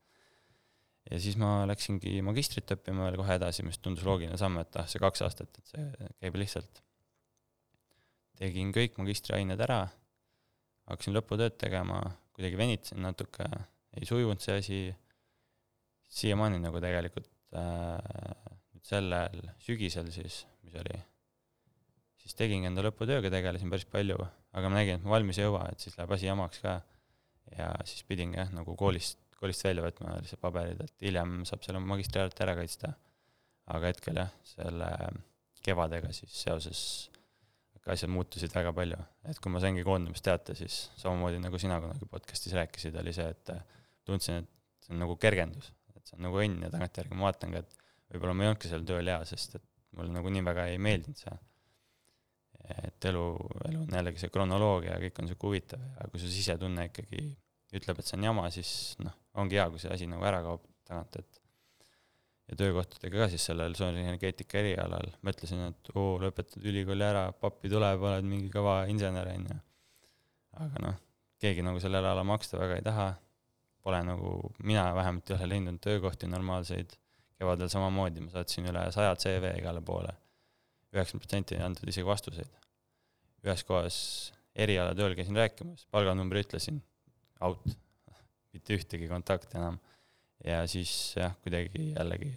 [1.11, 4.89] ja siis ma läksingi magistrit õppima veel kohe edasi, mis tundus loogiline samm, et ah,
[4.89, 6.83] see kaks aastat, et see käib lihtsalt.
[8.37, 9.85] tegin kõik magistriained ära,
[10.91, 12.01] hakkasin lõputööd tegema,
[12.37, 13.47] kuidagi venitasin natuke,
[13.97, 14.79] ei sujunud see asi,
[16.19, 17.97] siiamaani nagu tegelikult äh,
[18.85, 20.99] sellel sügisel siis, mis oli,
[22.21, 24.19] siis tegingi enda lõputööga, tegelesin päris palju,
[24.53, 26.77] aga ma nägin, et ma valmis ei jõua, et siis läheb asi jamaks ka.
[27.57, 31.81] ja siis pidingi jah, nagu koolist, koolist välja võtma lihtsalt paberid, et hiljem saab selle
[31.83, 32.93] magistriaalti ära kaitsta.
[33.73, 34.91] aga hetkel jah, selle
[35.65, 36.81] kevadega siis seoses
[37.93, 38.99] asjad muutusid väga palju,
[39.31, 43.51] et kui ma saingi koondamisteate, siis samamoodi nagu sina kunagi podcast'is rääkisid, oli see, et
[44.07, 47.55] tundsin, et see on nagu kergendus, et see on nagu õnn ja tagantjärgi ma vaatan
[47.55, 47.77] ka, et
[48.13, 49.65] võib-olla ma ei olnudki seal tööl hea, sest et
[49.97, 51.37] mulle nagu nii väga ei meeldinud see.
[52.67, 53.23] et elu,
[53.69, 55.83] elu on jällegi see kronoloogia ja kõik on sihuke huvitav.
[55.95, 57.21] Ja kui su sisetunne ikkagi
[57.77, 60.65] ütleb, et see on jama, siis noh, ongi hea, kui see asi nagu ära kaob
[60.87, 61.36] tagant, et
[62.47, 68.03] ja töökohtadega ka siis sellel soonenergeetika erialal mõtlesin, et oo, lõpetad ülikooli ära, pappi tuleb,
[68.07, 69.57] oled mingi kõva insener, on ju.
[70.65, 71.01] aga noh,
[71.43, 73.09] keegi nagu sellele ala maksta väga ei taha,
[73.83, 76.95] pole nagu, mina vähemalt ei ole leidnud töökohti normaalseid
[77.37, 80.15] kevadel samamoodi, ma saatsin üle saja CV igale poole.
[80.95, 82.49] üheksakümmend protsenti ei andnud isegi vastuseid.
[83.45, 83.97] ühes kohas
[84.55, 86.79] erialatööl käisin rääkimas, palganumbri ütlesin,
[87.41, 87.61] out,
[88.55, 89.77] mitte ühtegi kontakti enam.
[90.45, 92.33] Ja siis jah, kuidagi jällegi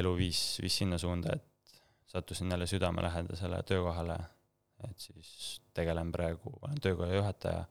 [0.00, 1.80] elu viis, viis sinna suunda, et
[2.12, 4.16] sattusin jälle südamelähedasele töökohale,
[4.88, 7.64] et siis tegelen praegu, olen töökoja juhataja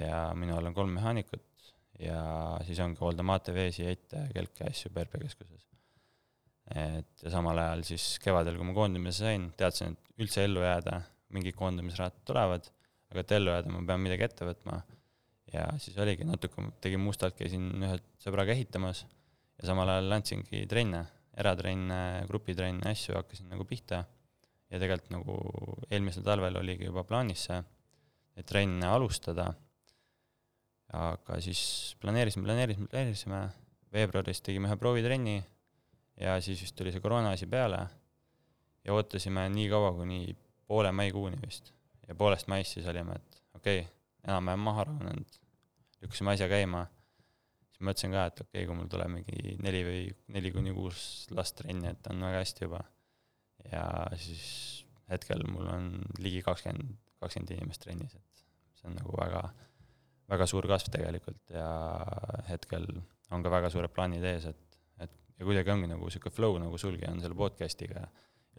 [0.00, 2.22] ja minu all on kolm mehaanikut, ja
[2.66, 5.66] siis ongi hooldama ATV-si, ette, kelke asju PRP keskuses.
[6.74, 11.02] et ja samal ajal siis kevadel, kui ma koondimise sain, teadsin, et üldse ellu jääda,
[11.34, 12.68] mingid koondamisrahad tulevad,
[13.12, 14.78] aga et ellu jääda, ma pean midagi ette võtma.
[15.52, 21.04] Ja siis oligi natuke, tegin mustalt, käisin ühe sõbraga ehitamas ja samal ajal andsingi trenne,
[21.38, 24.04] eratrenne, grupitrenne, asju, hakkasin nagu pihta.
[24.72, 25.34] ja tegelikult nagu
[25.90, 27.58] eelmisel talvel oligi juba plaanis see,
[28.40, 29.50] et trenne alustada
[30.92, 33.40] aga siis planeerisime, planeerisime, planeerisime,
[33.92, 35.38] veebruaris tegime ühe proovitrenni
[36.20, 37.80] ja siis vist tuli see koroona asi peale
[38.84, 40.36] ja ootasime nii kaua, kuni
[40.68, 41.72] poole maikuuni vist.
[42.08, 43.90] ja poolest maist siis olime, et okei okay,,
[44.26, 45.38] enam-vähem maha rahunenud,
[46.02, 46.84] lükkasime asja käima,
[47.70, 50.02] siis mõtlesin ka, et okei okay,, kui mul tuleb mingi neli või
[50.36, 52.84] neli kuni kuus last trenni, et on väga hästi juba.
[53.70, 53.84] ja
[54.18, 54.46] siis
[55.10, 58.46] hetkel mul on ligi kakskümmend, kakskümmend inimest trennis, et
[58.80, 59.44] see on nagu väga
[60.32, 61.66] väga suur kasv tegelikult ja
[62.48, 62.86] hetkel
[63.32, 66.78] on ka väga suured plaanid ees, et, et ja kuidagi ongi nagu niisugune flow, nagu
[66.80, 68.06] sulgi on selle podcast'iga.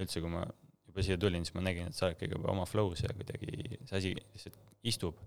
[0.02, 0.42] üldse, kui ma
[0.88, 3.98] juba siia tulin, siis ma nägin, et sa oledki juba oma flow's ja kuidagi see
[4.00, 4.58] asi lihtsalt
[4.90, 5.20] istub.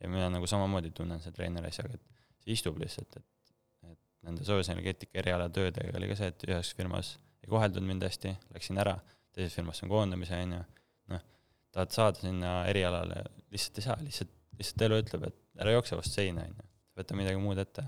[0.00, 3.54] Ja mina nagu samamoodi tunnen selle treeneri asjaga, et see istub lihtsalt, et,
[3.90, 8.34] et nende soojusenergeetika eriala töödega oli ka see, et ühes firmas ei koheldud mind hästi,
[8.54, 8.96] läksin ära,
[9.34, 10.62] teises firmas on koondamise, on ju,
[11.14, 11.26] noh,
[11.74, 13.22] tahad saada sinna erialale,
[13.54, 17.18] lihtsalt ei saa, lihtsalt, lihtsalt elu ütleb, et ära jookse vastu seina, on ju, võta
[17.18, 17.86] midagi muud ette.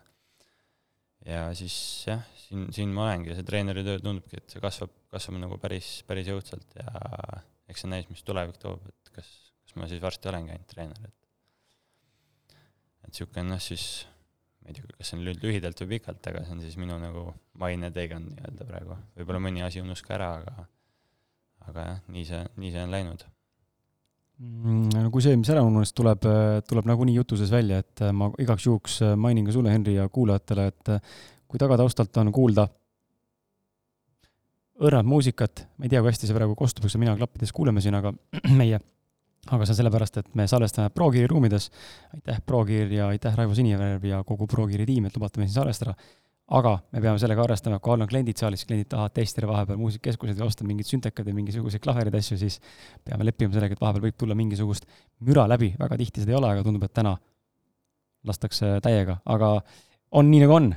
[1.27, 1.77] ja siis
[2.09, 6.31] jah, siin, siin ma olengi, see treeneritöö tundubki, et see kasvab, kasvab nagu päris, päris
[6.31, 6.93] jõudsalt ja
[7.71, 9.29] eks see näis, mis tulevik toob, et kas,
[9.65, 11.20] kas ma siis varsti olengi ainult treener, et
[13.05, 13.87] et niisugune noh, siis
[14.61, 17.27] ma ei tea, kas see on lühidalt või pikalt, aga see on siis minu nagu
[17.61, 19.01] maine teekond nii-öelda praegu.
[19.19, 20.67] võib-olla mõni asi unus ka ära, aga
[21.71, 23.29] aga jah, nii see, nii see on läinud
[24.41, 26.25] Mm, no kui see, mis ära unustas, tuleb,
[26.65, 30.93] tuleb nagunii jutuses välja, et ma igaks juhuks mainin ka sulle, Henri, ja kuulajatele, et
[31.51, 32.65] kui tagataustalt on kuulda
[34.81, 37.99] õrnat muusikat, ma ei tea, kui hästi see praegu kostub, eks mina klappides kuuleme siin,
[38.01, 38.15] aga
[38.63, 38.81] meie,
[39.49, 41.71] aga see on sellepärast, et me salvestame ProGeari ruumides.
[42.15, 45.95] aitäh, ProGear ja aitäh, Raivo Sinijärv ja kogu ProGeari tiim, et lubate meil siin salvestada.
[46.51, 50.39] aga me peame sellega arvestama, kui all on kliendid saalis, kliendid tahavad testida vahepeal muusikakeskused
[50.39, 52.59] ja osta mingeid süntekad ja mingisuguseid klaverid, asju, siis
[53.07, 54.89] peame leppima sellega, et vahepeal võib tulla mingisugust
[55.29, 57.15] müra läbi, väga tihti seda ei ole, aga tundub, et täna
[58.27, 59.53] lastakse täiega, aga
[60.11, 60.73] on nii, nagu on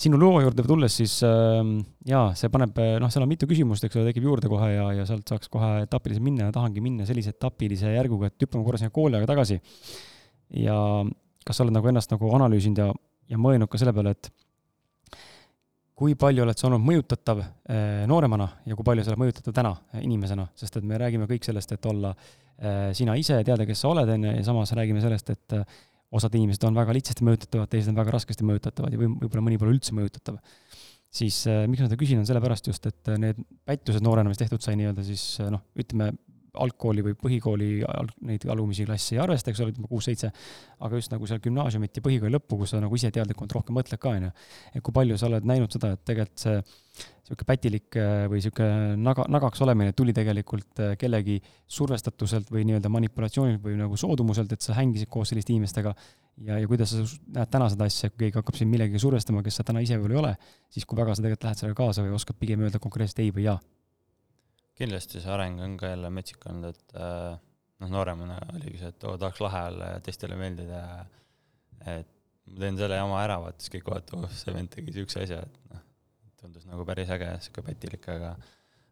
[0.00, 1.60] sinu loo juurde tulles, siis äh,
[2.08, 5.06] jaa, see paneb, noh, seal on mitu küsimust, eks ole, tekib juurde kohe ja, ja
[5.08, 8.94] sealt saaks kohe etapiliselt minna ja tahangi minna sellise etapilise järguga, et hüppame korra sinna
[8.94, 9.60] kooli aega tagasi.
[10.60, 10.76] ja
[11.46, 12.92] kas sa oled nagu ennast nagu analüüsinud ja,
[13.32, 14.30] ja mõelnud ka selle peale, et
[16.00, 19.74] kui palju oled sa olnud mõjutatav äh, nooremana ja kui palju sa oled mõjutatav täna
[19.92, 23.84] äh, inimesena, sest et me räägime kõik sellest, et olla äh, sina ise, teada, kes
[23.84, 25.80] sa oled, on ju, ja samas räägime sellest, et äh,
[26.16, 29.60] osad inimesed on väga lihtsasti mõjutatavad, teised on väga raskesti mõjutatavad ja või võib-olla mõni
[29.60, 30.40] pole üldse mõjutatav.
[31.10, 34.38] siis äh, miks ma seda küsin, on sellepärast just, et äh, need pättused noorena, mis
[34.38, 36.12] tehtud sai nii-öelda siis äh, noh, ütleme
[36.54, 37.70] algkooli või põhikooli
[38.26, 40.30] neid alumisi klasse ei arvesta, eks ole, ütleme kuus-seitse,
[40.86, 44.00] aga just nagu seal gümnaasiumit ja põhikooli lõppu, kus sa nagu ise teadlikult rohkem mõtled
[44.00, 44.30] ka, on ju.
[44.74, 48.96] et kui palju sa oled näinud seda, et tegelikult see niisugune pätilik äh, või niisugune
[49.00, 51.38] naga, nagaks olemine tuli tegelikult äh, kellegi
[51.70, 56.66] survestatuselt või nii-öelda manipulatsioonilt või nagu soodumuselt, et sa hängisid koos selliste inimestega ja, ja
[56.68, 57.04] kuidas sa
[57.36, 60.16] näed täna seda asja, kui keegi hakkab sind millegagi survestama, kes sa täna ise võib-olla
[60.16, 63.22] ei ole, siis kui väga sa tegelikult lähed sellega kaasa või oskad pigem öelda konkreetselt
[63.22, 63.60] ei või jaa
[64.80, 67.34] kindlasti see areng on ka jälle metsik olnud, et äh,
[67.80, 72.08] noh, nooremana oligi see, et oo, tahaks lahe olla ja teistele meeldida ja et
[72.50, 75.42] ma teen selle jama ära, vaata siis kõik vaatavad, oh, see vend tegi siukse asja,
[75.46, 75.84] et noh,
[76.40, 78.34] tundus nagu päris äge, sihuke pätilik, aga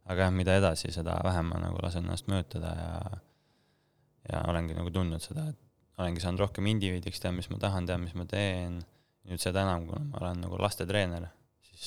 [0.09, 2.93] aga jah, mida edasi, seda vähem ma nagu lasen ennast mõjutada ja
[4.29, 8.03] ja olengi nagu tundnud seda, et olengi saanud rohkem indiviidiks, tean, mis ma tahan, tean,
[8.05, 8.77] mis ma teen,
[9.29, 11.29] nüüd seda enam, kuna ma olen nagu lastetreener,
[11.65, 11.87] siis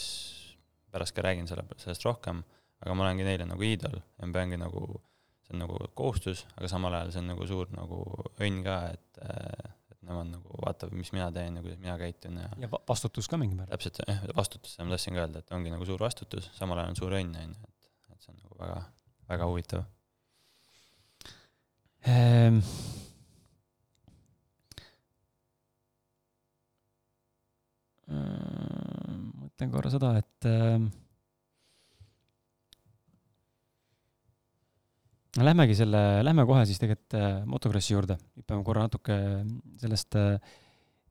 [0.91, 2.41] pärast ka räägin selle, sellest rohkem
[2.81, 4.83] aga ma olengi neile nagu iidol ja ma peangi nagu,
[5.45, 8.01] see on nagu kohustus, aga samal ajal see on nagu suur nagu
[8.41, 9.21] õnn ka, et,
[9.93, 13.39] et nemad nagu vaatavad, mis mina teen ja kuidas mina käitun ja ja vastutus ka
[13.41, 13.75] mingil määral.
[13.75, 16.95] täpselt, jah, vastutus, seda ma tahtsin ka öelda, et ongi nagu suur vastutus, samal ajal
[16.95, 18.81] on suur õnn, on ju, et, et see on nagu väga,
[19.35, 19.85] väga huvitav
[22.09, 22.63] ehm
[29.61, 30.81] mõtlen korra seda, et äh,
[35.39, 39.15] lähmegi selle, lähme kohe siis tegelikult äh, motokrossi juurde, hüppame korra natuke
[39.79, 40.35] sellest äh,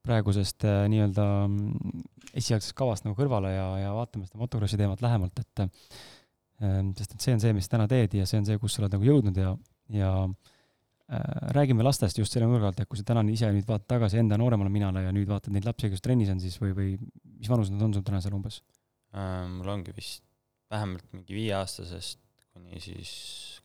[0.05, 2.05] praegusest äh, nii-öelda mm,
[2.37, 5.67] esialgsest kavast nagu kõrvale ja, ja vaatame seda motokrossi teemat lähemalt, et
[6.61, 8.93] sest et see on see, mis täna teed ja see on see, kus sa oled
[8.93, 9.55] nagu jõudnud ja,
[9.97, 11.23] ja äh,
[11.57, 14.37] räägime lastest just selle nurga alt, et kui sa täna ise nüüd vaatad tagasi enda
[14.41, 16.91] nooremale minale ja nüüd vaatad neid lapsi, kes trennis on, siis või, või
[17.41, 18.61] mis vanused nad on sul täna seal umbes
[19.17, 19.47] äh,?
[19.49, 20.27] mul ongi vist
[20.71, 22.21] vähemalt mingi viieaastasest
[22.55, 23.11] kuni siis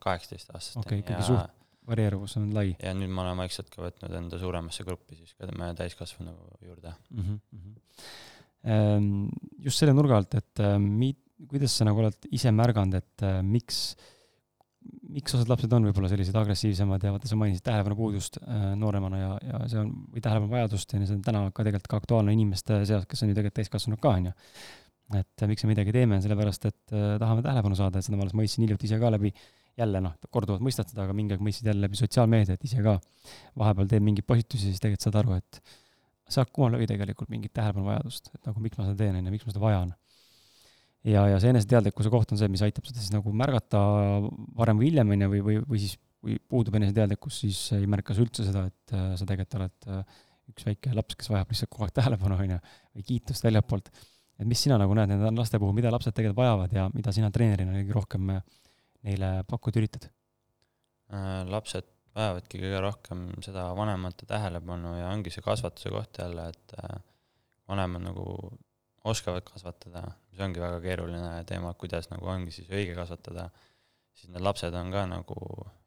[0.02, 1.54] kaheksateist aastasteni okay, ikkagi suht
[1.86, 2.74] varieeruvus on lai.
[2.82, 6.92] ja nüüd ma olen vaikselt ka võtnud enda suuremasse gruppi siis ka tema täiskasvanu juurde
[7.10, 7.38] mm.
[7.52, 9.30] -hmm.
[9.62, 13.38] just selle nurga alt, et äh, mi-, kuidas sa nagu oled ise märganud, et äh,
[13.46, 13.96] miks,
[15.14, 19.30] miks osad lapsed on võib-olla sellised agressiivsemad ja vaata, sa mainisid tähelepanupuudust äh, nooremana ja,
[19.52, 23.06] ja see on, või tähelepanuvajadust ja see on täna ka tegelikult ka aktuaalne inimeste seas,
[23.06, 24.36] kes on ju tegelikult täiskasvanud ka, on ju
[25.14, 28.34] et miks me midagi teeme, sellepärast et äh, tahame tähelepanu saada, et seda ma alles
[28.34, 29.30] mõistsin hiljuti ise ka läbi,
[29.76, 32.96] jälle noh, korduvalt mõistad seda, aga mingi aeg mõistsid jälle läbi sotsiaalmeediat ise ka.
[33.60, 35.60] vahepeal teed mingeid postitusi, siis tegelikult saad aru, et
[36.32, 39.46] sealt kummal oli tegelikult mingit tähelepanuvajadust, et nagu miks ma seda teen, on ju, miks
[39.46, 39.92] ma seda vajan.
[41.06, 43.84] ja, ja see eneseteadlikkuse koht on see, mis aitab seda siis nagu märgata
[44.58, 45.94] varem või hiljem, on ju, või, või, või siis
[46.26, 50.18] kui puudub eneseteadlikkus, siis ei märka sa üldse seda, et äh, sa tegelikult oled äh,
[50.50, 52.58] üks väike laps, kes vajab lihtsalt kogu aeg tähelepanu, on ju,
[52.96, 53.92] või kiitust väljapoolt
[54.36, 57.30] et mis sina nagu näed nende laste puhul, mida lapsed tegelikult vajavad ja mida sina
[57.32, 58.42] treenerina kõige rohkem äh,
[59.08, 60.08] neile pakkuda üritad?
[61.12, 66.76] Äh, lapsed vajavadki kõige rohkem seda vanemate tähelepanu ja ongi see kasvatuse koht jälle, et
[66.80, 66.98] äh,
[67.68, 68.26] vanemad nagu
[69.06, 70.02] oskavad kasvatada,
[70.34, 73.48] see ongi väga keeruline teema, kuidas nagu ongi siis õige kasvatada,
[74.16, 75.38] siis need lapsed on ka nagu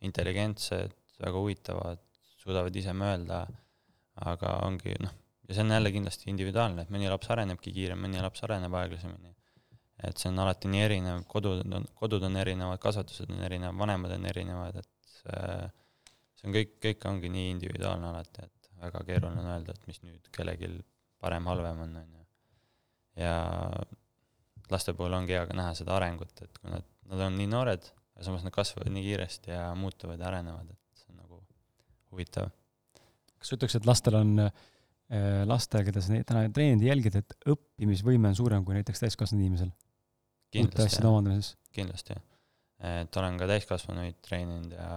[0.05, 2.03] intelligentsed, väga huvitavad,
[2.39, 3.43] suudavad ise mõelda,
[4.29, 5.15] aga ongi noh,
[5.49, 9.33] ja see on jälle kindlasti individuaalne, et mõni laps arenebki kiiremini, mõni laps areneb aeglasemini.
[10.07, 14.13] et see on alati nii erinev, kodud on, kodud on erinevad, kasvatused on erinevad, vanemad
[14.15, 15.57] on erinevad, et see,
[16.39, 19.99] see on kõik, kõik ongi nii individuaalne alati, et väga keeruline on öelda, et mis
[20.05, 20.69] nüüd kellelgi
[21.19, 22.23] parem-halvem on, on ju.
[23.25, 23.35] ja
[24.71, 27.91] laste puhul ongi hea ka näha seda arengut, et kui nad, nad on nii noored,
[28.15, 31.41] ja samas nad kasvavad nii kiiresti ja muutuvad ja arenevad, et see on
[32.13, 32.53] huvitav.
[33.39, 34.35] kas sa ütleks, et lastel on,
[35.49, 39.71] lastel, keda sa täna treenid jälgid, et õppimisvõime on suurem kui näiteks täiskasvanud inimesel?
[40.61, 41.55] uute asjade omandamises?
[41.73, 42.17] kindlasti,
[42.85, 44.91] et olen ka täiskasvanuid treeninud ja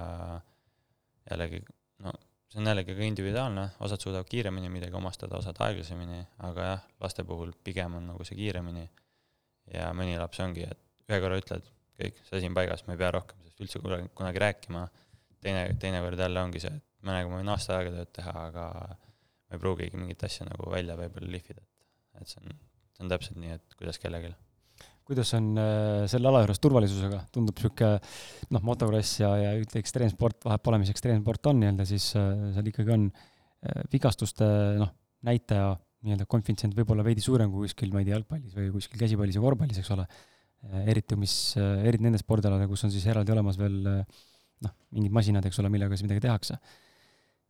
[1.31, 1.63] jällegi,
[2.05, 2.13] no
[2.53, 7.25] see on jällegi ka individuaalne, osad suudavad kiiremini midagi omastada, osad aeglasemini, aga jah, laste
[7.29, 8.89] puhul pigem on nagu see kiiremini.
[9.73, 11.69] ja mõni laps ongi, et ühe korra ütled,
[12.01, 14.89] kõik, see asi on paigas, ma ei pea rohkem sellest üldse kunagi, kunagi rääkima.
[15.41, 18.67] teine, teinekord jälle ongi see, et mõnega ma võin aasta aega tööd teha, aga
[19.53, 22.57] ma ei pruugigi mingit asja nagu välja võib-olla lihvida, et, et see on,
[22.97, 24.33] see on täpselt nii, et kuidas kellelgi
[25.09, 27.99] kuidas on äh, selle ala juures turvalisusega, tundub niisugune
[28.55, 32.95] noh, motokross ja, ja ekstreemsport, vahet pole, mis ekstreemsport on nii-öelda, siis äh, seal ikkagi
[32.95, 34.49] on äh, vigastuste
[34.81, 34.93] noh,
[35.27, 35.75] näitaja
[36.07, 39.37] nii-öelda konfitsient võib olla veidi suurem kui kuskil, ma ei tea, jalgpallis või kuskil käsipallis
[39.39, 40.07] ja korvpallis, eks ole.
[40.87, 43.77] eriti, mis, eriti nende spordialadel, kus on siis eraldi olemas veel
[44.63, 46.59] noh, mingid masinad, eks ole, millega siis midagi tehakse.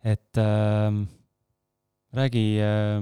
[0.02, 0.88] et äh,
[2.16, 2.98] räägi äh,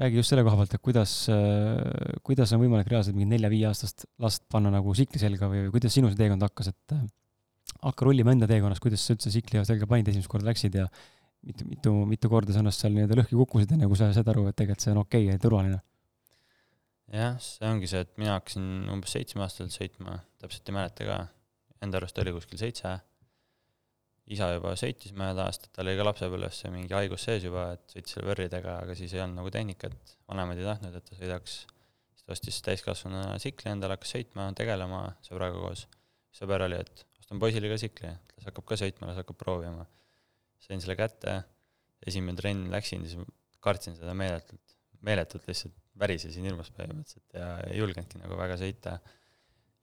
[0.00, 4.42] räägi just selle koha pealt, et kuidas, äh, kuidas on võimalik reaalselt mingit nelja-viieaastast last
[4.50, 7.04] panna nagu sikli selga või kuidas sinu see teekond hakkas, et äh,
[7.84, 10.88] hakka rullima enda teekonnas, kuidas sa üldse sikli selga panid, esimest korda läksid ja
[11.46, 14.48] mitu, mitu, mitu korda sa ennast seal nii-öelda lõhki kukkusid, enne kui sa said aru,
[14.50, 15.80] et tegelikult see on okei okay ja turvaline?
[17.14, 21.18] jah, see ongi see, et mina hakkasin umbes seitsmeaastaselt sõitma, täpselt ei mäleta ka,
[21.84, 22.96] enda arust oli kuskil seitse
[24.32, 27.84] isa juba sõitis mõned aastad, tal oli ka lapsepõlves see mingi haigus sees juba, et
[27.92, 29.96] sõitis seal võrridega, aga siis ei olnud nagu tehnikat,
[30.30, 31.56] vanemad ei tahtnud, et ta sõidaks.
[32.14, 35.86] siis ta ostis täiskasvanuna tsikli endale, hakkas sõitma, tegelema sõbraga koos.
[36.34, 39.86] sõber oli, et ostan poisile ka tsikli, las hakkab ka sõitma, las hakkab proovima.
[40.64, 41.42] sain selle kätte,
[42.06, 43.20] esimene trenn läksin, siis
[43.60, 48.96] kartsin seda meeletult, meeletult lihtsalt värisesin hirmust põhimõtteliselt ja ei julgenudki nagu väga sõita.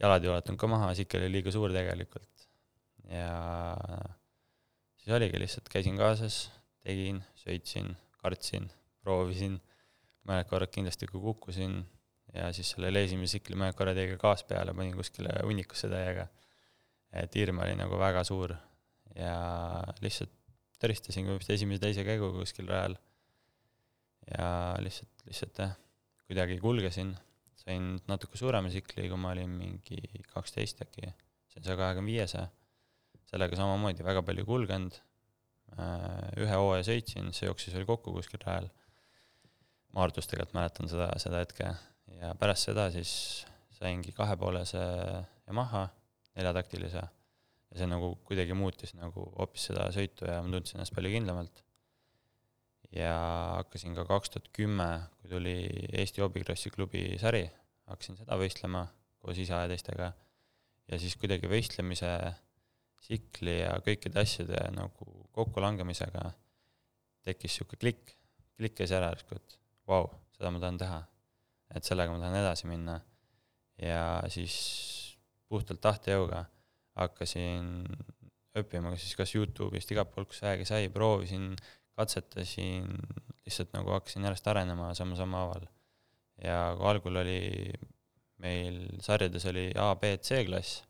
[0.02, 2.48] jalad ei ulatanud ka maha, tsikkel oli liiga suur tegelikult
[3.12, 3.30] ja
[5.02, 6.44] siis oligi lihtsalt, käisin kaasas,
[6.86, 7.90] tegin, sõitsin,
[8.22, 8.68] kartsin,
[9.02, 9.58] proovisin,
[10.30, 11.80] mõned korrad kindlasti ka kukkusin
[12.36, 16.28] ja siis sellele esimese tsikli mõned korrad jäi ka gaas peale, panin kuskile hunnikusse täiega.
[17.12, 18.54] et hirm oli nagu väga suur
[19.18, 19.34] ja
[20.02, 20.32] lihtsalt
[20.82, 22.96] tõristasin vist esimese-teise käigu kuskil rajal.
[24.38, 24.48] ja
[24.80, 25.76] lihtsalt, lihtsalt jah,
[26.30, 27.16] kuidagi kulgesin,
[27.58, 29.98] sain natuke suurema tsikli, kui ma olin mingi
[30.30, 31.10] kaksteist äkki,
[31.50, 32.46] sain saja kahekümne viiese
[33.32, 34.98] sellega samamoodi väga palju kulgenud,
[35.78, 38.70] äh, ühe hooaja sõitsin, see jooksis veel kokku kuskil rajal,
[39.92, 41.66] Maardus tegelikult mäletan seda, seda hetke,
[42.16, 43.10] ja pärast seda siis
[43.76, 44.80] saingi kahepoolese
[45.50, 45.90] Yamaha
[46.38, 47.02] neljataktilise.
[47.72, 51.64] Ja see nagu kuidagi muutis nagu hoopis seda sõitu ja ma tundsin ennast palju kindlamalt.
[52.92, 53.12] ja
[53.56, 54.88] hakkasin ka kaks tuhat kümme,
[55.22, 55.54] kui tuli
[55.96, 57.46] Eesti Hobicrossi klubi sari,
[57.88, 58.82] hakkasin seda võistlema
[59.24, 60.10] koos isa ja teistega.
[60.92, 62.10] Ja siis kuidagi võistlemise
[63.02, 66.30] tsikli ja kõikide asjade nagu kokkulangemisega
[67.26, 68.14] tekkis niisugune klikk,
[68.58, 69.58] klikk käis ära järsku, et
[69.90, 71.02] vau wow,, seda ma tahan teha.
[71.76, 73.00] et sellega ma tahan edasi minna.
[73.82, 74.56] ja siis
[75.50, 76.46] puhtalt tahtejõuga
[77.00, 77.86] hakkasin
[78.58, 81.54] õppima siis kas Youtube'ist, igalt poolt, kus vähegi sai, proovisin,
[81.96, 82.90] katsetasin,
[83.46, 85.66] lihtsalt nagu hakkasin järjest arenema samm-samm haaval.
[86.44, 87.42] ja kui algul oli
[88.42, 90.82] meil sarjades oli A, B, C klass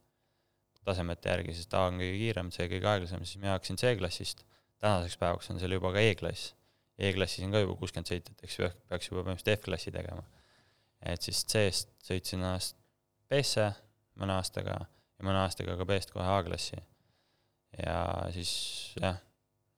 [0.87, 4.45] tasemete järgi, sest A on kõige kiirem, C kõige aeglasem, siis mina hakkasin C-klassist,
[4.81, 6.53] tänaseks päevaks on seal juba ka E-klass.
[7.01, 10.23] E-klassis on ka juba kuuskümmend sõitjat, eks ju, peaks juba põhimõtteliselt F-klassi tegema.
[11.01, 12.75] et siis C-st sõitsin ennast
[13.29, 13.71] B-sse
[14.21, 16.81] mõne aastaga ja mõne aastaga ka B-st kohe A-klassi.
[17.81, 18.01] ja
[18.35, 18.51] siis
[19.01, 19.17] jah,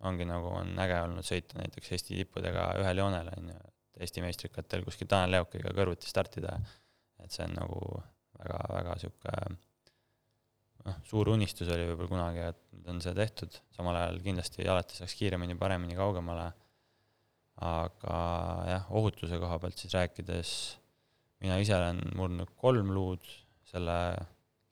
[0.03, 4.23] ongi nagu on äge olnud sõita näiteks Eesti tippudega ühel joonel, on ju, et Eesti
[4.25, 6.57] meistrikatel kuskil Tanel Leokiga kõrvuti startida,
[7.23, 7.79] et see on nagu
[8.39, 9.61] väga, väga niisugune
[10.87, 14.99] noh, suur unistus oli võib-olla kunagi, et nüüd on see tehtud, samal ajal kindlasti alati
[14.99, 16.49] saaks kiiremini, paremini, kaugemale,
[17.63, 18.17] aga
[18.69, 20.53] jah, ohutuse koha pealt siis rääkides,
[21.43, 23.25] mina ise olen murdnud kolm luud
[23.69, 23.97] selle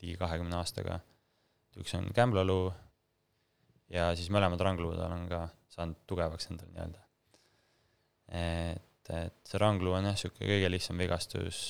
[0.01, 0.99] ligi kahekümne aastaga,
[1.79, 2.71] üks on kämblaluu
[3.93, 7.03] ja siis mõlemad rangluud olen ka saanud tugevaks endale nii-öelda.
[8.41, 11.61] et, et see rangluu on jah, niisugune kõige lihtsam vigastus,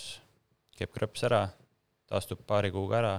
[0.78, 1.44] keeb krõps ära,
[2.10, 3.14] taastub paari kuuga ära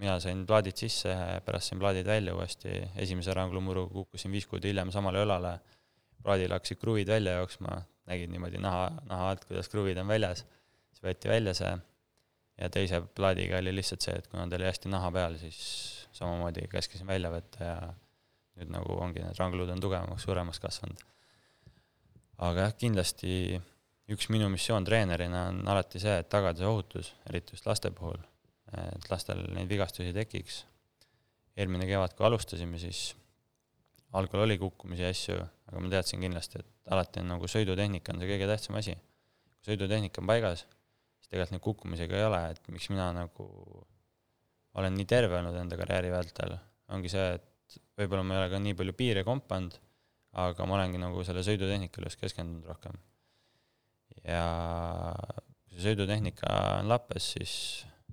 [0.00, 1.12] mina sain plaadid sisse,
[1.46, 5.56] pärast sain plaadid välja uuesti, esimese ranglumuruga kukkusin viis kuud hiljem samale õlale,
[6.22, 7.78] plaadil hakkasid kruvid välja jooksma,
[8.10, 10.44] nägid niimoodi naha, naha alt, kuidas kruvid on väljas,
[10.90, 11.76] siis võeti välja see.
[12.56, 15.58] Ja teise plaadiga oli lihtsalt see, et kuna ta oli hästi naha peal, siis
[16.16, 17.74] samamoodi käskisin välja võtta ja
[18.56, 21.02] nüüd nagu ongi need rangluud on tugevamaks, suuremaks kasvanud.
[22.46, 23.34] aga jah, kindlasti
[24.12, 28.24] üks minu missioon treenerina on alati see, et tagada see ohutus, eriti just laste puhul
[28.74, 30.64] et lastel neid vigastusi tekiks.
[31.56, 33.14] eelmine kevad, kui alustasime, siis
[34.16, 35.36] algul oli kukkumisi ja asju,
[35.70, 38.94] aga ma teadsin kindlasti, et alati on nagu sõidutehnika on see kõige tähtsam asi.
[39.56, 40.66] kui sõidutehnika on paigas,
[41.18, 43.48] siis tegelikult neid kukkumisi ka ei ole, et miks mina nagu
[44.76, 46.56] olen nii terve olnud enda karjääri vältel,
[46.92, 49.78] ongi see, et võib-olla ma ei ole ka nii palju piire kompanud,
[50.44, 52.96] aga ma olengi nagu selle sõidutehnikale just keskendunud rohkem.
[54.26, 54.44] ja
[55.16, 57.54] kui see sõidutehnika on lappes, siis,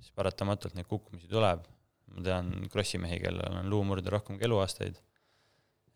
[0.04, 1.64] siis paratamatult neid kukkumisi tuleb.
[2.14, 5.00] ma tean krossi mehi, kellel on luumurde rohkem kui eluaastaid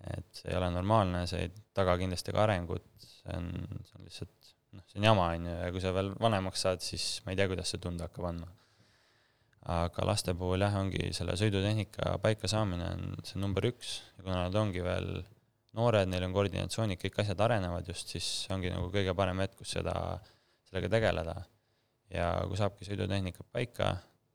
[0.06, 3.48] et see ei ole normaalne, see ei taga kindlasti ka arengut, see on,
[3.86, 6.84] see on lihtsalt noh, see on jama, on ju, ja kui sa veel vanemaks saad,
[6.84, 8.52] siis ma ei tea, kuidas see tunda hakkab andma.
[9.74, 14.38] aga laste puhul jah, ongi selle sõidutehnika paika saamine on see number üks ja kuna
[14.46, 15.10] nad ongi veel
[15.76, 19.74] noored, neil on koordinatsioonid, kõik asjad arenevad just, siis ongi nagu kõige parem hetk, kus
[19.76, 19.94] seda,
[20.70, 21.34] sellega tegeleda.
[22.14, 23.94] Ja kui saabki sõidutehnika paika,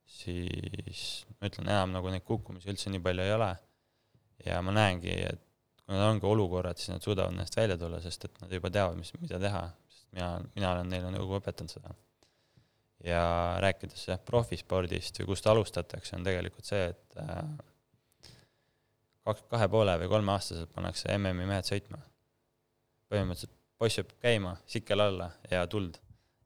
[0.10, 3.54] siis ma ütlen, enam nagu neid kukkumisi üldse nii palju ei ole
[4.46, 5.42] ja ma näengi, et
[5.84, 8.98] kui nad ongi olukorrad, siis nad suudavad nendest välja tulla, sest et nad juba teavad,
[9.00, 11.96] mis, mida teha, sest mina, mina olen neile nagu õpetanud seda.
[13.04, 13.24] ja
[13.60, 17.42] rääkides jah, profispordist või kust alustatakse, on tegelikult see, et äh,
[19.28, 22.00] kaks, kahe poole või kolmeaastaselt pannakse MM-i mehed sõitma.
[23.12, 26.00] põhimõtteliselt poiss peab käima, sikkel alla ja tuld.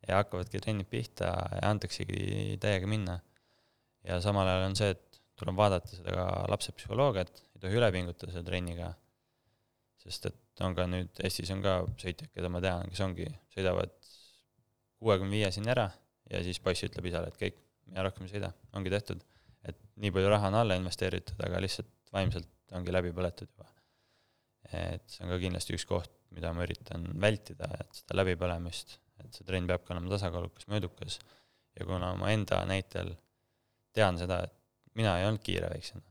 [0.08, 1.32] Ja hakkavadki trennid pihta
[1.62, 3.20] ja antaksegi täiega minna.
[4.08, 7.92] ja samal ajal on see, et tuleb vaadata seda ka lapse psühholoogiat, ei tohi üle
[7.94, 8.94] pingutada selle trenniga
[10.08, 13.94] sest et on ka nüüd, Eestis on ka sõitjaid, keda ma tean, kes ongi, sõidavad
[15.02, 15.88] kuuekümne viiesini ära
[16.32, 17.58] ja siis poiss ütleb isale, et kõik,
[17.90, 19.24] mina rohkem ei sõida, ongi tehtud.
[19.68, 23.68] et nii palju raha on alla investeeritud, aga lihtsalt vaimselt ongi läbi põletud juba.
[24.72, 29.38] et see on ka kindlasti üks koht, mida ma üritan vältida, et seda läbipõlemist, et
[29.38, 31.20] see trenn peabki olema tasakaalukas, mõõdukas.
[31.80, 33.14] ja kuna ma enda näitel
[33.94, 34.54] tean seda, et
[34.98, 36.04] mina ei olnud kiire väiksena,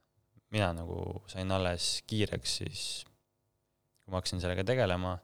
[0.55, 2.83] mina nagu sain alles kiireks siis
[4.07, 5.17] kui ma hakkasin sellega tegelema,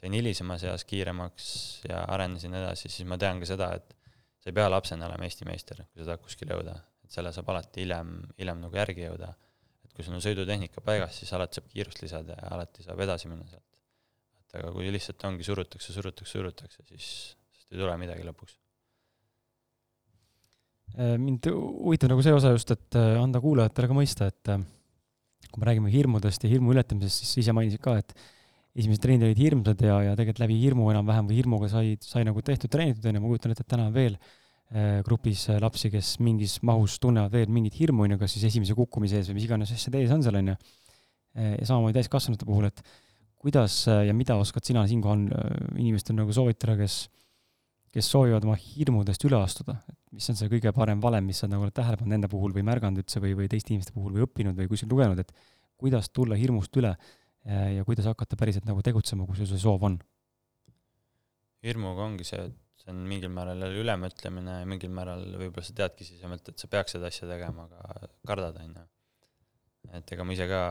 [0.00, 1.46] sain hilisemas eas kiiremaks
[1.86, 3.94] ja arenesin edasi, siis ma tean ka seda, et
[4.42, 7.52] sa ei pea lapsena olema Eesti meister, kui sa tahad kuskile jõuda, et selle saab
[7.54, 9.30] alati hiljem, hiljem nagu järgi jõuda.
[9.84, 13.30] et kui sul on sõidutehnika paigas, siis alati saab kiirust lisada ja alati saab edasi
[13.30, 13.69] minna sealt.
[14.50, 17.06] Et aga kui lihtsalt ongi, surutakse, surutakse, surutakse, siis,
[17.54, 18.56] siis ei tule midagi lõpuks
[20.98, 24.64] äh, mind huvitab nagu see osa just, et äh, anda kuulajatele ka mõista, et äh,
[25.50, 28.14] kui me räägime hirmudest ja hirmu ületamisest, siis ise mainisid ka, et
[28.78, 32.42] esimesed trennid olid hirmsad ja, ja tegelikult läbi hirmu enam-vähem või hirmuga sai, sai nagu
[32.46, 34.20] tehtud, treenitud, on ju, ma kujutan ette, et täna on veel
[35.02, 39.18] grupis lapsi, kes mingis mahus tunnevad veel mingit hirmu, on ju, kas siis esimese kukkumise
[39.18, 40.54] ees või mis iganes asjade ees on seal, on ju.
[41.38, 42.82] Äh, ja samamoodi täiskasvanute puhul, et
[43.40, 45.26] kuidas ja mida oskad sina siinkohal
[45.80, 47.06] inimestele nagu soovitada, kes
[47.94, 51.48] kes soovivad oma hirmudest üle astuda, et mis on see kõige parem valem, mis sa
[51.50, 54.26] nagu oled tähele pannud enda puhul või märganud üldse või, või teiste inimeste puhul või
[54.26, 55.32] õppinud või kuskil lugenud, et
[55.80, 59.86] kuidas tulla hirmust üle eh, ja kuidas hakata päriselt nagu tegutsema, kui sul see soov
[59.90, 59.98] on?
[61.66, 65.74] hirmuga ongi see, et see on mingil määral jälle ülemõtlemine ja mingil määral võib-olla sa
[65.82, 68.86] teadki sisemalt, et sa peaks seda asja tegema, aga kardad, on ju.
[69.96, 70.62] Et ega ma ise ka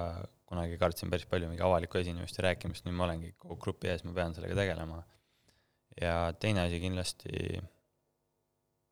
[0.50, 4.06] kunagi kartsin päris palju mingi avalikku esinemist ja rääkimist, nüüd ma olengi kogu grupi ees,
[4.06, 5.04] ma pean sellega tegelema
[6.02, 7.62] ja teine asi kindlasti,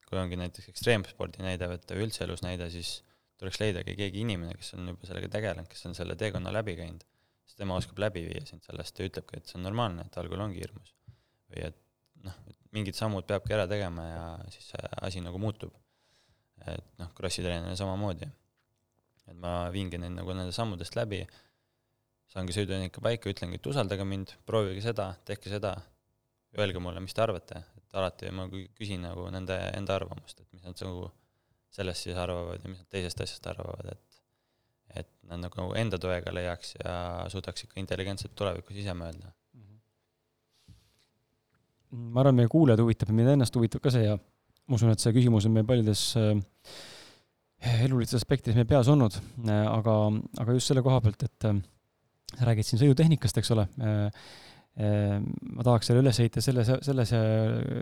[0.07, 3.01] kui ongi näiteks ekstreemspordi näide võtta või üldse elus näide, siis
[3.37, 7.03] tuleks leidagi keegi inimene, kes on juba sellega tegelenud, kes on selle teekonna läbi käinud,
[7.45, 10.41] siis tema oskab läbi viia sind sellest ja ütlebki, et see on normaalne, et algul
[10.45, 10.95] ongi hirmus.
[11.47, 11.77] või et
[12.25, 12.39] noh,
[12.75, 15.75] mingid sammud peabki ära tegema ja siis see asi nagu muutub.
[16.67, 18.27] et noh, krossitreenerina samamoodi.
[19.27, 21.21] Et ma viingi neid nagu nende sammudest läbi,
[22.31, 25.75] saangi sõidutehnika paika, ütlengi, et usaldage mind, proovige seda, tehke seda,
[26.57, 30.65] öelge mulle, mis te arvate, et alati ma küsin nagu nende enda arvamust, et mis
[30.65, 31.09] nad nagu
[31.77, 34.07] sellest siis arvavad ja mis nad teisest asjast arvavad, et
[34.95, 36.93] et nad nagu enda toega leiaks ja
[37.31, 39.33] suudaks ikka intelligentselt tulevikus ise mõelda.
[41.91, 45.03] ma arvan, meie kuulajaid huvitab ja mind ennast huvitab ka see ja ma usun, et
[45.03, 46.39] see küsimus on meil paljudes äh,
[47.57, 49.95] elulistes aspektides meie peas olnud, äh, aga,
[50.43, 51.61] aga just selle koha pealt, et äh,
[52.45, 54.27] räägid siin sõidutehnikast, eks ole äh,,
[54.77, 57.19] ma tahaks selle üles heita selle, sellise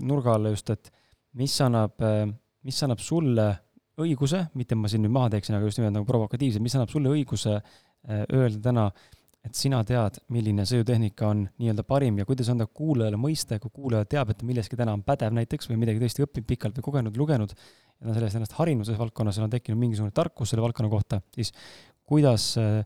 [0.08, 0.88] nurga alla just, et
[1.36, 2.00] mis annab,
[2.64, 3.50] mis annab sulle
[4.00, 7.12] õiguse, mitte ma siin nüüd maha teeksin, aga just nimelt nagu provokatiivselt, mis annab sulle
[7.12, 7.58] õiguse
[8.08, 8.86] öelda täna,
[9.46, 14.08] et sina tead, milline sõidutehnika on nii-öelda parim ja kuidas anda kuulajale mõista, kui kuulaja
[14.10, 17.20] teab, et ta milleski täna on pädev näiteks või midagi tõesti õppinud pikalt või kogenud,
[17.22, 20.90] lugenud, ja ta on sellest ennast harinud selles valdkonnas, on tekkinud mingisugune tarkus selle valdkonna
[20.92, 21.54] kohta, siis
[22.10, 22.82] kuidas äh,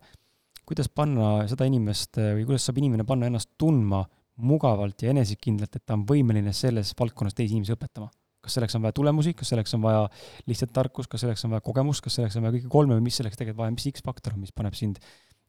[0.69, 4.03] kuidas panna seda inimest või kuidas saab inimene panna ennast tundma
[4.39, 8.11] mugavalt ja enesekindlalt, et ta on võimeline selles valdkonnas teisi inimesi õpetama?
[8.39, 10.05] kas selleks on vaja tulemusi, kas selleks on vaja
[10.47, 13.17] lihtsalt tarkust, kas selleks on vaja kogemust, kas selleks on vaja kõike kolme või mis
[13.19, 15.01] selleks tegelikult vaja, mis X-faktor on, mis paneb sind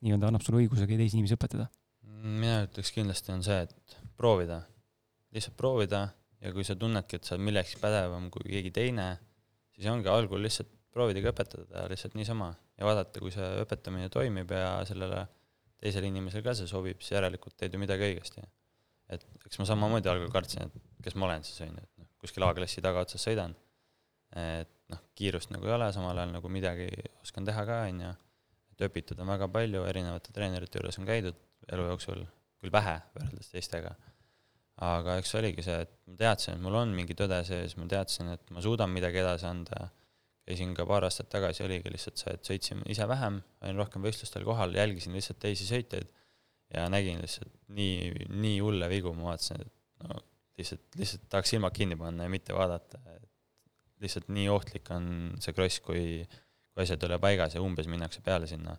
[0.05, 1.69] nii-öelda annab sulle õiguse ka teisi inimesi õpetada?
[2.21, 4.61] mina ütleks kindlasti on see, et proovida,
[5.33, 6.03] lihtsalt proovida
[6.41, 9.07] ja kui sa tunnedki, et sa oled millekski pädevam kui keegi teine,
[9.73, 14.81] siis ongi algul lihtsalt proovidagi õpetada lihtsalt niisama ja vaadata, kui see õpetamine toimib ja
[14.89, 15.27] sellele
[15.81, 18.45] teisele inimesele ka see sobib, siis järelikult teed ju midagi õigesti.
[19.11, 22.09] et eks ma samamoodi algul kartsin, et kes ma olen siis, on ju, et noh,
[22.23, 23.57] kuskil A-klassi tagaotsas sõidan,
[24.39, 26.87] et noh, kiirust nagu ei ole, samal ajal nagu midagi
[27.25, 28.05] oskan teha ka, on
[28.87, 31.39] õpitud on väga palju, erinevate treenerite juures on käidud
[31.73, 32.25] elu jooksul,
[32.61, 33.95] küll vähe võrreldes teistega,
[34.85, 38.33] aga eks oligi see, et ma teadsin, et mul on mingi tõde sees, ma teadsin,
[38.37, 39.91] et ma suudan midagi edasi anda,
[40.49, 44.47] käisin ka paar aastat tagasi, oligi lihtsalt see, et sõitsin ise vähem, olin rohkem võistlustel
[44.47, 46.09] kohal, jälgisin lihtsalt teisi sõitjaid
[46.75, 50.21] ja nägin lihtsalt nii, nii hulle vigu, ma vaatasin, et no
[50.59, 53.29] lihtsalt, lihtsalt tahaks silmad kinni panna ja mitte vaadata, et
[54.05, 55.11] lihtsalt nii ohtlik on
[55.43, 56.23] see kross, kui,
[56.81, 58.77] kui asjad ei ole paigas ja umbes minnakse peale sinna.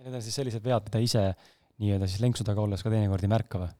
[0.00, 1.22] Need on siis sellised vead, mida ise
[1.80, 3.70] nii-öelda siis lenksu taga olles ka teinekord ei märka või?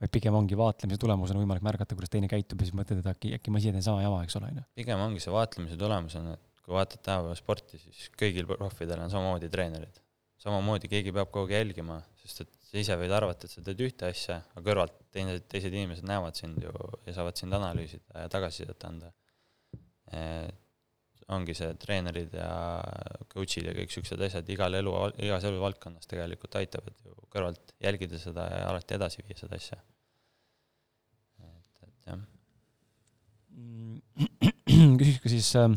[0.00, 3.34] või pigem ongi vaatlemise tulemusena võimalik märgata, kuidas teine käitub ja siis mõtled, et äkki,
[3.36, 4.68] äkki ma ise teen sama jama, eks ole, on ju.
[4.80, 9.50] pigem ongi see vaatlemise tulemusena, et kui vaatad tänapäeva sporti, siis kõigil proffidel on samamoodi
[9.52, 10.00] treenerid.
[10.40, 13.84] samamoodi keegi peab kogu aeg jälgima, sest et sa ise võid arvata, et sa teed
[13.84, 16.72] ühte asja, aga kõrvalt teised, teised inimesed näevad sind ju
[17.04, 19.12] ja saavad sind analüüsida ja tagasisidet anda.
[21.34, 22.50] Ongi see treenerid ja
[23.30, 28.46] coach'id ja kõik siuksed asjad igal elu, igas eluvaldkonnas tegelikult aitavad ju kõrvalt jälgida seda
[28.50, 29.78] ja alati edasi viia seda asja.
[31.44, 32.20] et, et jah.
[35.00, 35.70] küsiks ka siis äh,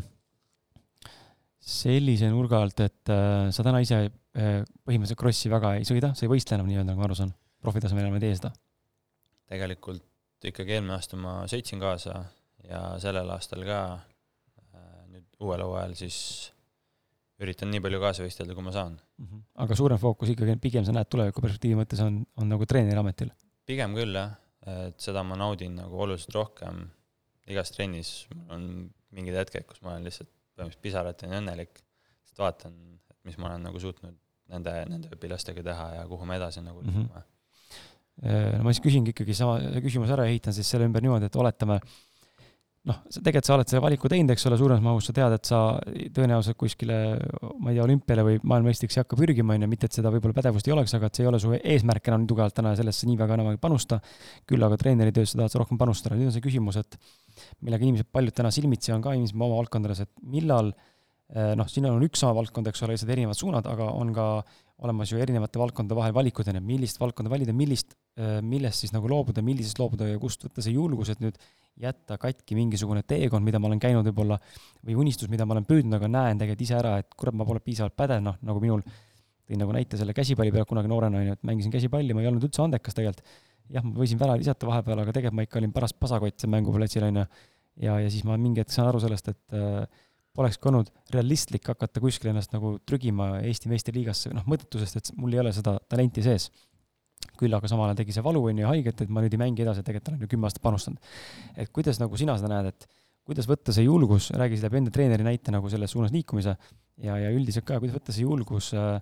[1.64, 6.26] sellise nurga alt, et äh, sa täna ise äh, põhimõtteliselt krossi väga ei sõida, sa
[6.26, 7.34] ei võistle enam nii-öelda, nagu ma aru saan,
[7.64, 8.52] profitasemel enam ei tee seda?
[9.54, 10.02] tegelikult
[10.44, 12.18] ikkagi eelmine aasta ma sõitsin kaasa
[12.66, 13.78] ja sellel aastal ka
[15.44, 16.18] uuel hooajal siis
[17.42, 19.26] üritan nii palju kaasa võistelda, kui ma saan mm.
[19.26, 19.44] -hmm.
[19.66, 23.32] aga suurem fookus ikkagi, pigem sa näed tuleviku perspektiivi mõttes on, on nagu treeneri ametil?
[23.66, 24.36] pigem küll jah,
[24.88, 26.88] et seda ma naudin nagu oluliselt rohkem.
[27.50, 31.80] igas trennis on mingid hetked, kus ma olen lihtsalt põhimõtteliselt pisarateni õnnelik,
[32.24, 32.74] sest vaatan,
[33.10, 34.14] et mis ma olen nagu suutnud
[34.52, 38.58] nende, nende õpilastega teha ja kuhu me edasi nagu liigume mm -hmm.
[38.58, 41.80] no ma siis küsingi ikkagi sama küsimuse ära, ehitan siis selle ümber niimoodi, et oletame,
[42.88, 45.48] noh, sa tegelikult sa oled selle valiku teinud, eks ole, suuremas mahus, sa tead, et
[45.48, 45.60] sa
[46.16, 46.98] tõenäoliselt kuskile,
[47.56, 50.36] ma ei tea, olümpiale või maailmameistriks ei hakka pürgima, on ju, mitte et seda võib-olla
[50.36, 53.08] pädevust ei oleks, aga et see ei ole su eesmärk enam nii tugevalt täna sellesse
[53.08, 54.00] nii väga enam ei panusta,
[54.48, 56.98] küll aga treeneri töösse tahad sa rohkem panustada, nüüd on see küsimus, et
[57.64, 60.93] millega inimesed paljud täna silmitsi on ka inimesed oma valdkondades, et millal eh,
[61.32, 64.26] noh, siin on üks sama valdkond, eks ole, lihtsalt erinevad suunad, aga on ka
[64.82, 68.92] olemas ju erinevate valdkondade vahel valikud, on ju, millist valdkonda valida, millist, eh, millest siis
[68.94, 71.38] nagu loobuda, millisest loobuda ja kust võtta see julgus, et nüüd
[71.80, 74.38] jätta katki mingisugune teekond, mida ma olen käinud võib-olla,
[74.84, 77.62] või unistus, mida ma olen püüdnud, aga näen tegelikult ise ära, et kurat, ma pole
[77.62, 78.84] piisavalt pädev, noh, nagu minul,
[79.48, 82.30] tõin nagu näite selle käsipalli pealt kunagi noorena, on ju, et mängisin käsipalli, ma ei
[82.30, 83.26] olnud üldse andekas tegelikult.
[83.72, 87.06] jah, ma võisin värav visata vahepeal, aga tegelikult ma ikka olin paras pasakott seal mänguplatsil,
[87.06, 87.26] on ju.
[87.86, 89.86] ja, ja siis ma mingi hetk saan aru sellest, et äh,
[90.34, 95.42] polekski olnud realistlik hakata kuskil ennast nagu trügima Eesti meistriliigasse, noh, mõttetusest, et mul ei
[95.44, 96.50] ole seda talenti sees
[97.38, 99.64] küll aga samal ajal tegi see valu, on ju, haiget, et ma nüüd ei mängi
[99.64, 101.14] edasi, tegelikult olen ju kümme aastat panustanud.
[101.56, 102.88] et kuidas nagu sina seda näed, et
[103.24, 106.54] kuidas võtta see julgus, räägi läbi enda treeneri näite nagu selles suunas liikumise
[107.00, 108.98] ja, ja üldiselt ka, kuidas võtta see julgus äh,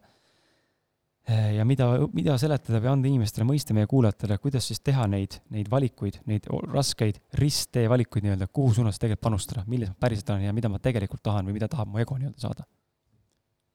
[1.28, 5.70] ja mida, mida seletada või anda inimestele mõista, meie kuulajatele, kuidas siis teha neid, neid
[5.70, 10.54] valikuid, neid raskeid risttee valikuid nii-öelda, kuhu suunas tegelikult panustada, milles ma päriselt olen ja
[10.56, 12.68] mida ma tegelikult tahan või mida tahab mu ego nii-öelda saada?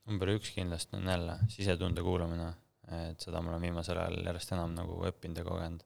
[0.08, 2.54] number üks kindlasti on jälle sisetunde kuulamine
[2.88, 5.84] et seda ma olen viimasel ajal järjest enam nagu õppinud ja kogenud.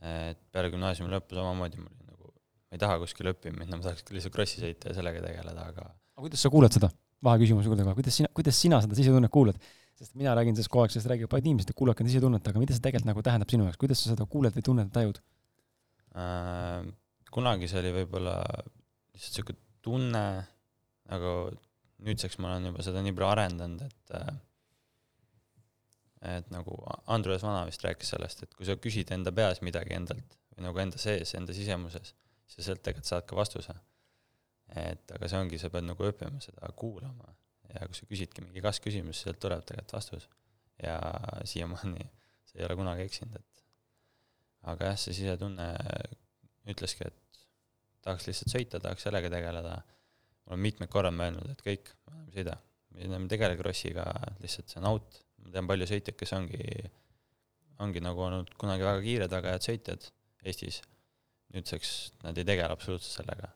[0.00, 3.84] et peale gümnaasiumi lõppu samamoodi ma olin nagu, ma ei taha kuskile õppima minna, ma
[3.84, 6.88] tahaks lihtsalt krossi sõita ja sellega tegeleda, aga aga kuidas sa kuuled seda?
[7.24, 9.60] vaheküsimus juurde kohe, kuidas sina, kuidas sina seda sisetunnet kuuled?
[10.00, 12.62] Sest mina räägin sellest kogu aeg, sellest räägivad paljud inimesed, et kuulake enda sisetunnet, aga
[12.62, 15.20] mida see tegelikult nagu tähendab sinu jaoks, kuidas sa seda kuuled või tunned, tajud
[16.16, 16.86] äh,?
[17.30, 18.36] kunagi see oli võib-olla
[19.14, 20.24] lihtsalt sihuke tunne,
[21.14, 21.34] aga
[22.06, 24.32] nüüdseks ma olen juba seda nii palju arendanud, et äh,
[26.36, 26.76] et nagu
[27.08, 30.82] Andrus Vana vist rääkis sellest, et kui sa küsid enda peas midagi endalt või nagu
[30.82, 32.12] enda sees, enda sisemuses,
[32.50, 33.76] siis sealt tegelikult saad ka vastuse.
[34.76, 37.32] et aga see ongi, sa pead nagu õppima seda kuulama
[37.74, 40.28] ja kui sa küsidki mingi kas-küsimus, sealt tuleb tegelikult vastus.
[40.82, 40.96] ja
[41.44, 42.04] siiamaani
[42.48, 43.64] see ei ole kunagi eksinud, et
[44.72, 45.70] aga jah, see sisetunne
[46.70, 47.42] ütleski, et
[48.04, 49.80] tahaks lihtsalt sõita, tahaks sellega tegeleda.
[49.80, 52.56] ma olen mitmeid korrad mõelnud, et kõik, me enam ei sõida,
[52.90, 54.06] me enam ei tegele krossiga,
[54.40, 56.64] lihtsalt see on out ma tean palju sõitjaid, kes ongi,
[57.84, 60.08] ongi nagu olnud kunagi väga kiired, väga head sõitjad
[60.40, 60.80] Eestis,
[61.54, 61.90] nüüdseks
[62.24, 63.50] nad ei tegele absoluutselt sellega.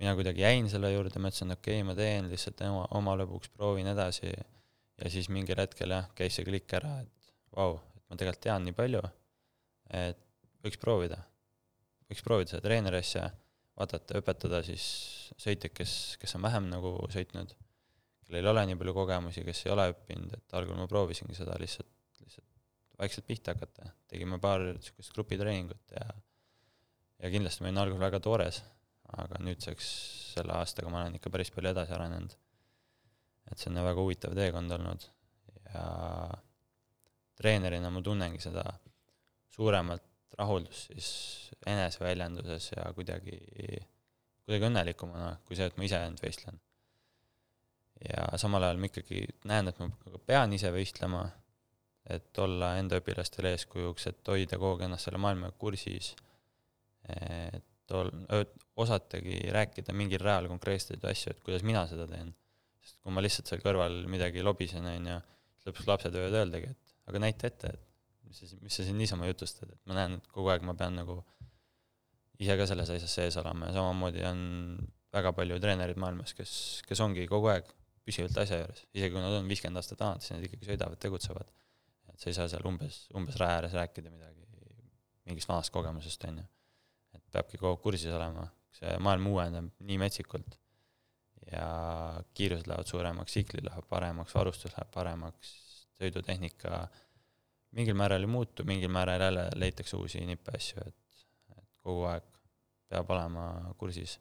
[0.00, 3.52] Mina kuidagi jäin selle juurde, ma ütlesin, okei okay,, ma teen lihtsalt oma, oma lõbuks,
[3.52, 4.32] proovin edasi.
[5.00, 8.66] Ja siis mingil hetkel jah, käis see klikk ära, et vau, et ma tegelikult tean
[8.66, 9.00] nii palju,
[9.96, 10.20] et
[10.64, 11.20] võiks proovida.
[12.10, 13.30] võiks proovida seda treeneri asja,
[13.80, 14.84] vaadata, õpetada siis
[15.40, 17.54] sõitjaid, kes, kes on vähem nagu sõitnud,
[18.26, 21.56] kellel ei ole nii palju kogemusi, kes ei ole õppinud, et algul ma proovisingi seda
[21.60, 21.88] lihtsalt,
[22.20, 22.48] lihtsalt
[23.00, 26.10] vaikselt pihta hakata, tegime paar niisugust grupitreeningut ja
[27.20, 28.62] ja kindlasti ma olin algul väga toores,
[29.18, 29.88] aga nüüdseks
[30.34, 32.36] selle aastaga ma olen ikka päris palju edasi arenenud.
[33.50, 35.06] et see on väga huvitav teekond olnud
[35.74, 35.84] ja
[37.40, 38.64] treenerina ma tunnengi seda
[39.54, 40.04] suuremat
[40.38, 41.10] rahuldust siis
[41.66, 43.36] eneseväljenduses ja kuidagi,
[44.44, 46.60] kuidagi õnnelikumana kui see, et ma ise ainult võistlen.
[48.06, 49.90] ja samal ajal ma ikkagi näen, et ma
[50.26, 51.26] pean ise võistlema,
[52.10, 56.14] et olla enda õpilastele eeskujuks, et hoida kogu aeg ennast selle maailmaga kursis,
[57.10, 57.66] et
[57.96, 58.12] ol-,
[58.80, 62.32] osatagi rääkida mingil rajal konkreetseid asju, et kuidas mina seda teen.
[62.80, 65.18] sest kui ma lihtsalt seal kõrval midagi lobisen, on ju,
[65.52, 68.96] siis lõpuks lapsed võivad öeldagi, et aga näita ette, et mis sa, mis sa siin
[68.96, 71.18] niisama jutustad, et ma näen, et kogu aeg ma pean nagu
[72.40, 74.40] ise ka selles asjas sees olema ja samamoodi on
[75.12, 76.52] väga palju treenereid maailmas, kes,
[76.88, 77.68] kes ongi kogu aeg
[78.06, 81.50] püsivalt asja juures, isegi kui nad on viiskümmend aastat vanad, siis nad ikkagi sõidavad, tegutsevad.
[82.14, 84.40] et sa ei saa seal umbes, umbes raja ääres rääkida midagi
[85.30, 86.46] mingist vanast kogemusest, on ju.
[87.32, 90.56] Peabki kogu aeg kursis olema, see maailm uueneb nii metsikult
[91.50, 91.66] ja
[92.36, 95.54] kiirused lähevad suuremaks, tsiklid lähevad paremaks, varustus läheb paremaks,
[95.98, 96.84] sõidutehnika
[97.76, 101.24] mingil määral ei muutu, mingil määral jälle leitakse uusi nippe asju, et,
[101.56, 102.26] et kogu aeg
[102.90, 103.44] peab olema
[103.78, 104.16] kursis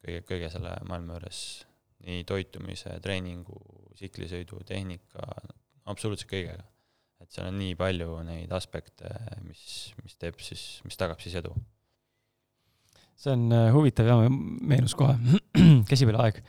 [0.00, 1.40] kõige, kõige selle maailma juures,
[2.06, 3.58] nii toitumise, treeningu,
[3.98, 5.26] tsiklisõidu, tehnika,
[5.92, 6.64] absoluutselt kõigega.
[7.20, 9.10] et seal on nii palju neid aspekte,
[9.44, 11.52] mis, mis teeb siis, mis tagab siis edu.
[13.20, 15.16] See on äh, huvitav ja meenus kohe.
[15.90, 16.40] Käsipileaeg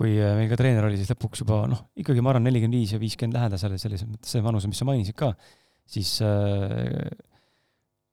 [0.00, 2.94] kui äh, meil ka treener oli, siis lõpuks juba noh, ikkagi ma arvan, nelikümmend viis
[2.94, 5.34] ja viiskümmend lähedasel, selles mõttes see vanus, mis sa mainisid ka,
[5.90, 7.10] siis äh,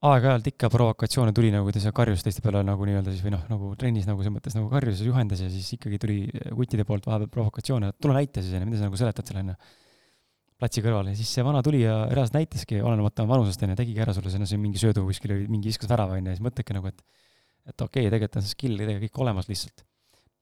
[0.07, 3.45] aeg-ajalt ikka provokatsioone tuli nagu ta seal karjus teiste peale nagu nii-öelda siis või noh,
[3.49, 6.17] nagu trennis nagu selles mõttes nagu karjus ja juhendas ja siis ikkagi tuli
[6.51, 9.55] kuttide poolt vahepeal provokatsioone, tule näita siis, onju, mida sa nagu seletad seal, onju.
[10.57, 11.09] platsi kõrval.
[11.13, 14.59] Ja siis see vana tuli ja reaalselt näitaski, olenemata vanusest, onju, tegigi ära sulle sinna
[14.61, 17.26] mingi söödu kuskil või mingi viskas värava, onju, ja siis mõtledki nagu, et
[17.67, 19.83] et okei okay,, tegelikult on see skill tegelikult kõik olemas lihtsalt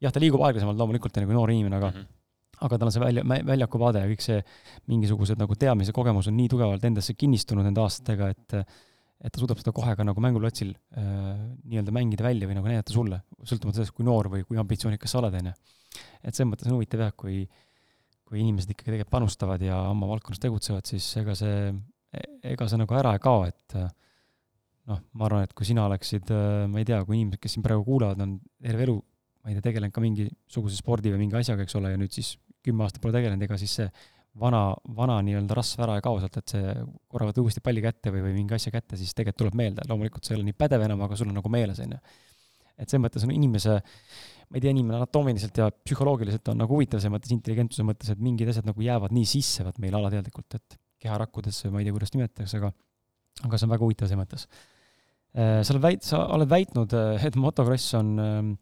[0.04, 2.66] jah, ta liigub aeglasemalt loomulikult, kui noor inimene, aga mm -hmm.
[2.68, 4.42] aga tal on see välja, väljaku vaade ja kõik see
[4.92, 8.60] mingisugused nagu teadmise kogemus on nii tugevalt endasse kinnistunud nende aastatega, et
[9.26, 11.04] et ta suudab seda kohe ka nagu mänguplatsil äh,
[11.64, 15.22] nii-öelda mängida välja või nagu näidata sulle, sõltumata sellest, kui noor või kui ambitsioonikas sa
[15.22, 15.54] oled, on ju.
[16.22, 17.48] et selles mõttes on huvitav jah, kui
[18.26, 21.74] kui inimesed ikkagi tegelikult panustavad ja oma valdkonnas tegutsevad, siis ega see,
[22.44, 23.76] ega see nagu ära ei kao, et
[24.90, 26.32] noh, ma arvan, et kui sina oleksid,
[26.70, 29.00] ma ei tea, kui inimesed, kes siin praegu kuulavad, on terve elu
[29.46, 32.34] ma ei tea, tegelenud ka mingisuguse spordi või mingi asjaga, eks ole, ja nüüd siis
[32.66, 33.86] kümme aastat pole tegelenud, ega siis see
[34.42, 34.62] vana,
[34.98, 36.72] vana nii-öelda rasv ära ei kao sealt, et see
[37.14, 40.26] korra võtad uuesti palli kätte või, või mingi asja kätte, siis tegelikult tuleb meelde, loomulikult
[40.26, 42.02] sa ei ole nii pädev enam, aga sul on nagu meeles, on ju.
[42.74, 43.78] et selles mõttes on inimese,
[44.50, 48.26] ma ei tea, inimene anatoomiliselt ja psühholoogiliselt on nagu huvitav selles mõttes, intelligentsuse mõttes, et
[48.26, 52.18] mingid asjad nagu jäävad nii sisse, vaat meil alateadlikult, et keharakkudesse, ma ei tea, kuidas
[52.18, 52.74] nimetatakse, aga
[53.46, 54.50] aga see on väga huvitav selles mõttes.
[55.36, 58.54] Äh, sa oled väit-, sa oled väitnud, et motokross on äh,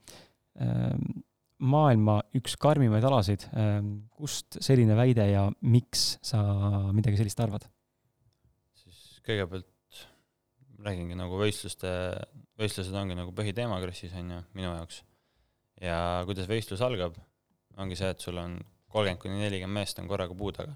[0.62, 1.24] Ehm,
[1.64, 3.48] maailma üks karmimaid alasid.
[3.58, 6.42] Ehm, kust selline väide ja miks sa
[6.94, 7.66] midagi sellist arvad?
[8.84, 10.02] siis kõigepealt
[10.84, 11.90] räägingi nagu võistluste,
[12.60, 15.02] võistlused ongi nagu põhiteema krossis, on ju, minu jaoks.
[15.82, 15.98] ja
[16.28, 17.16] kuidas võistlus algab,
[17.80, 18.58] ongi see, et sul on
[18.92, 20.76] kolmkümmend kuni nelikümmend meest on korraga puu taga.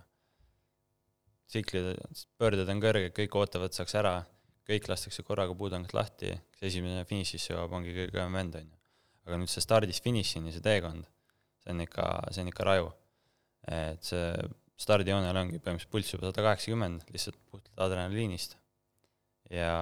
[1.51, 1.99] tsiklid,
[2.39, 4.15] pöörded on kõrged, kõik ootavad, saaks ära,
[4.67, 8.77] kõik lastakse korraga puutangast lahti, kes esimene finišisse jõuab, ongi kõige kõvem vend, on ju
[9.27, 11.07] aga nüüd see stardist finišini, see teekond,
[11.63, 12.93] see on ikka, see on ikka raju.
[13.67, 14.27] et see
[14.79, 18.55] stardijoonel ongi põhimõtteliselt pulss juba sada kaheksakümmend, lihtsalt puhtalt adrenaliinist.
[19.51, 19.73] ja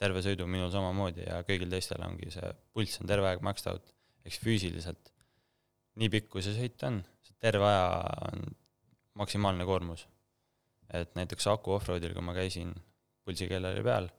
[0.00, 3.90] terve sõidu minul samamoodi ja kõigil teistel ongi see pulss on terve aeg maxed out,
[4.26, 5.10] eks füüsiliselt
[6.00, 7.88] nii pikk, kui see sõit on, see terve aja
[8.30, 8.46] on
[9.18, 10.06] maksimaalne koormus.
[10.94, 12.72] et näiteks Aku offroadil, kui ma käisin,
[13.30, 14.10] pulsikell oli peal,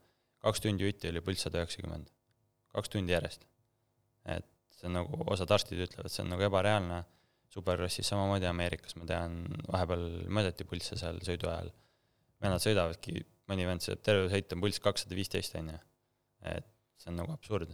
[0.41, 2.09] kaks tundi jutti oli pulss sada üheksakümmend.
[2.72, 3.45] kaks tundi järjest
[4.26, 7.01] et see on nagu, osad arstid ütlevad, see on nagu ebareaalne,
[7.51, 11.72] superkrossis samamoodi Ameerikas, ma tean, vahepeal mõõdeti pulsse seal sõidu ajal,
[12.43, 15.82] vennad sõidavadki, mõni vend sõidab terve sõit on pulss kakssada viisteist, on ju.
[16.53, 16.70] et
[17.01, 17.74] see on nagu absurd.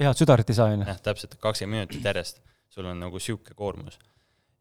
[0.00, 0.88] head südarit ei saa, on ju.
[0.90, 4.00] jah, täpselt, kakskümmend minutit järjest, sul on nagu niisugune koormus.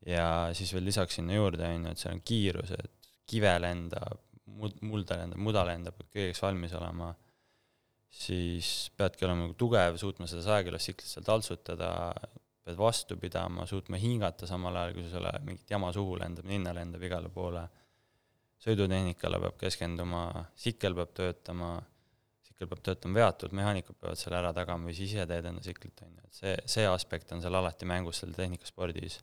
[0.05, 2.93] ja siis veel lisaks sinna juurde, on ju, et seal on kiirused,
[3.34, 7.14] kive lendab, mud-, mulda lendab, muda lendab, kõigeks valmis olema
[8.14, 11.89] siis peadki olema nagu tugev, suutma seda sajakilost tsiklit seal taltsutada,
[12.64, 17.04] pead vastu pidama, suutma hingata samal ajal, kui sulle mingit jama suhu lendab, ninna lendab
[17.04, 17.66] igale poole.
[18.64, 20.22] sõidutehnikale peab keskenduma,
[20.56, 21.74] sikkel peab töötama,
[22.48, 26.06] sikkel peab töötama veatud, mehaanikud peavad selle ära tagama või siis ise teed enda siklit,
[26.06, 29.20] on ju, et see, see aspekt on seal alati mängus seal tehnikaspordis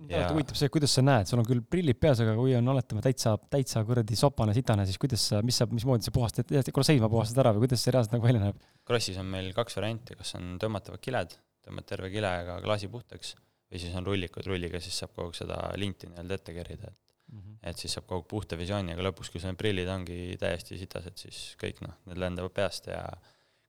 [0.00, 3.02] alati huvitav see, kuidas sa näed, sul on küll prillid peas, aga kui on oletame
[3.04, 7.10] täitsa, täitsa kuradi sopane, sitane, siis kuidas sa, mis sa, mismoodi sa puhastad, korra seisma
[7.12, 8.66] puhastad ära või kuidas see reaalselt nagu välja näeb?
[8.88, 11.36] Krossis on meil kaks varianti, kas on tõmmatavad kiled,
[11.66, 13.34] tõmbad terve kilega klaasi puhtaks,
[13.70, 16.98] või siis on rullikud, rulliga siis saab kogu seda linti nii-öelda ette kerida, et
[17.32, 17.60] mm -hmm.
[17.70, 21.16] et siis saab kogu puhta visiooni, aga lõpuks, kui sul need prillid ongi täiesti sitased,
[21.16, 23.04] siis kõik noh, need lendavad peast ja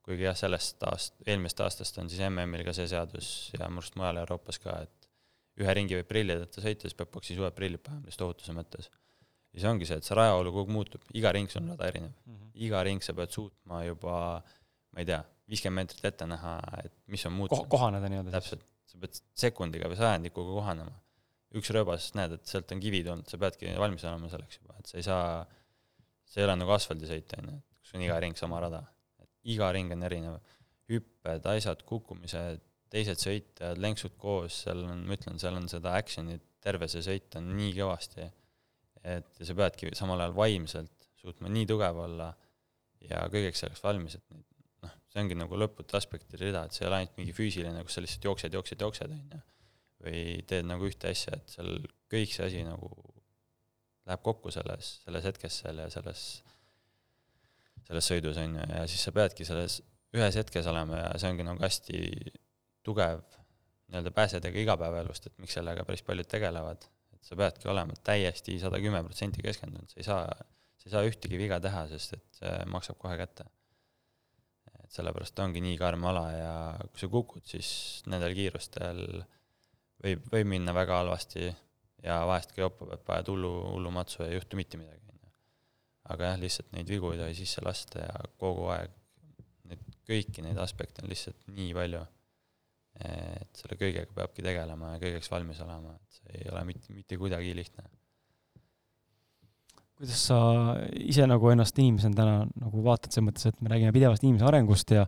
[0.03, 3.95] kuigi jah, sellest aast-, eelmisest aastast on siis MM-il ka see seadus ja minu arust
[3.99, 5.02] mujal Euroopas ka, et
[5.61, 8.89] ühe ringi võib prillideta sõita, siis peab paksi uued prillid panema lihtsalt ohutuse mõttes.
[9.53, 11.89] ja see ongi see, et see rajaolu kogu aeg muutub, iga ring sul on rada
[11.91, 12.35] erinev mm.
[12.35, 12.51] -hmm.
[12.67, 14.15] iga ring sa pead suutma juba,
[14.93, 17.77] ma ei tea, viiskümmend meetrit ette näha, et mis on muutunud Ko.
[17.77, 18.33] kohaneda nii-öelda.
[18.37, 20.95] täpselt, sa pead sekundiga või sajandikuga kohanema.
[21.53, 24.89] üks rööbas, näed, et sealt on kivi tulnud, sa peadki valmis olema selleks juba, et
[24.89, 25.25] sa ei saa,
[26.25, 28.81] see ei ole nagu asfaldisõit, on ju, kus on iga ring sama rada.
[29.53, 30.39] iga ring on erinev,
[30.89, 32.63] hüpped, asjad, kukkumised,
[32.93, 37.35] teised sõitjad, lenksud koos, seal on, ma ütlen, seal on seda action'it, terve see sõit
[37.39, 38.27] on nii kõvasti,
[39.13, 42.29] et sa peadki samal ajal vaimselt suutma nii tugev olla
[43.03, 44.37] ja kõigeks selleks valmis, et
[44.83, 47.97] noh, see ongi nagu lõputu aspektide rida, et see ei ole ainult mingi füüsiline, kus
[47.97, 49.41] sa lihtsalt jooksed, jooksed, jooksed, on ju,
[50.03, 51.77] või teed nagu ühte asja, et seal
[52.11, 52.91] kõik see asi nagu
[54.07, 56.23] läheb kokku selles, selles hetkes seal ja selles,
[57.87, 59.79] selles sõidus, on ju, ja siis sa peadki selles
[60.13, 62.01] ühes hetkes olema ja see ongi nagu hästi
[62.83, 63.23] tugev
[63.93, 68.79] nii-öelda pääsetega igapäevaelust, et miks sellega päris paljud tegelevad, et sa peadki olema täiesti sada
[68.81, 70.23] kümme protsenti keskendunud, sa ei saa,
[70.77, 73.45] sa ei saa ühtegi viga teha, sest et see maksab kohe kätte.
[74.83, 76.55] Et sellepärast ongi nii karm ala ja
[76.89, 77.69] kui sa kukud, siis
[78.09, 79.03] nendel kiirustel
[80.03, 81.47] võib, võib minna väga halvasti
[82.03, 85.21] ja vahest ka joppa peab ajad hullu, hullu matsu ja ei juhtu mitte midagi, on
[85.21, 85.31] ju.
[86.15, 88.91] aga jah, lihtsalt neid vigu ei tohi sisse lasta ja kogu aeg
[89.69, 92.03] neid, kõiki neid aspekte on lihtsalt nii palju,
[93.01, 97.17] et selle kõigega peabki tegelema ja kõigeks valmis olema, et see ei ole mitte, mitte
[97.17, 97.85] kuidagi lihtne.
[99.97, 100.39] Kuidas sa
[100.97, 104.93] ise nagu ennast inimesena täna nagu vaatad, selles mõttes, et me räägime pidevast inimese arengust
[104.93, 105.07] ja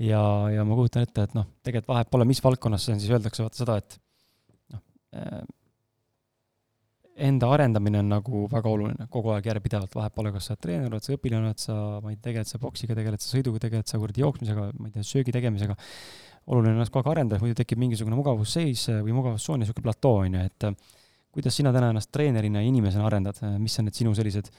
[0.00, 0.20] ja,
[0.54, 3.44] ja ma kujutan ette, et noh, tegelikult vahet pole, mis valdkonnas see on, siis öeldakse
[3.44, 3.98] vaata seda, et
[4.72, 4.84] noh
[5.20, 5.42] äh,,
[7.20, 10.88] enda arendamine on nagu väga oluline, kogu aeg järjepidevalt, vahet pole, kas sa oled treener,
[10.88, 13.90] oled sa õpilane, oled sa, ma ei tea, tegeled sa poksiga, tegeled sa sõiduga, tegeled
[13.90, 15.76] sa kuradi jooksmisega, ma ei tea, söögi tegemisega,
[16.50, 20.36] oluline ennast kogu aeg arendada, muidu tekib mingisugune mugavusseis või mugavustsoon ja niisugune platoo, on
[20.36, 20.68] ju, et
[21.30, 24.50] kuidas sina täna ennast treenerina ja inimesena arendad, mis on need sinu sellised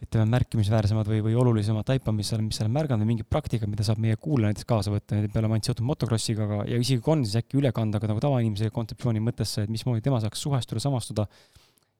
[0.00, 3.28] ütleme, märkimisväärsemad või, või olulisemad taipad, mis sa oled, mis sa oled märganud või mingid
[3.28, 6.46] praktikad, mida saab meie kuulaja näiteks kaasa võtta, need ei pea olema ainult seotud motokrossiga,
[6.46, 9.72] aga, ja isegi kui on, siis äkki üle kanda ka nagu tavainimese kontseptsiooni mõttesse, et
[9.72, 11.26] mismoodi tema saaks suhestuda, samastuda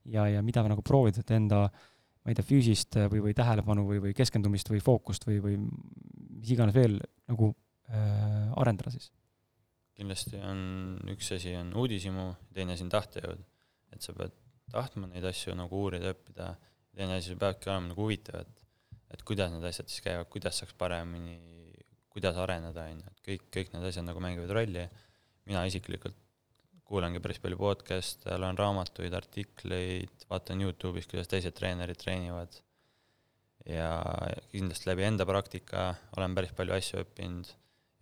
[0.09, 4.01] ja, ja mida nagu proovida, et enda ma ei tea, füüsist või, või tähelepanu või,
[4.07, 6.97] või keskendumist või fookust või, või mis iganes veel
[7.29, 7.53] nagu
[7.91, 9.11] arendada siis?
[10.01, 10.61] kindlasti on,
[11.13, 13.43] üks asi on uudishimu, teine asi on tahtejõud.
[13.93, 14.33] Et sa pead
[14.73, 16.55] tahtma neid asju nagu uurida, õppida,
[16.97, 18.57] teine asi, peabki olema nagu huvitav, et
[19.11, 21.35] et kuidas need asjad siis käivad, kuidas saaks paremini,
[22.15, 24.85] kuidas areneda, on ju, et kõik, kõik need asjad nagu mängivad rolli,
[25.51, 26.15] mina isiklikult
[26.87, 32.55] kuulangi päris palju podcast'e, loen raamatuid, artikleid, vaatan Youtube'is, kuidas teised treenerid treenivad.
[33.67, 33.91] Ja
[34.51, 37.51] kindlasti läbi enda praktika olen päris palju asju õppinud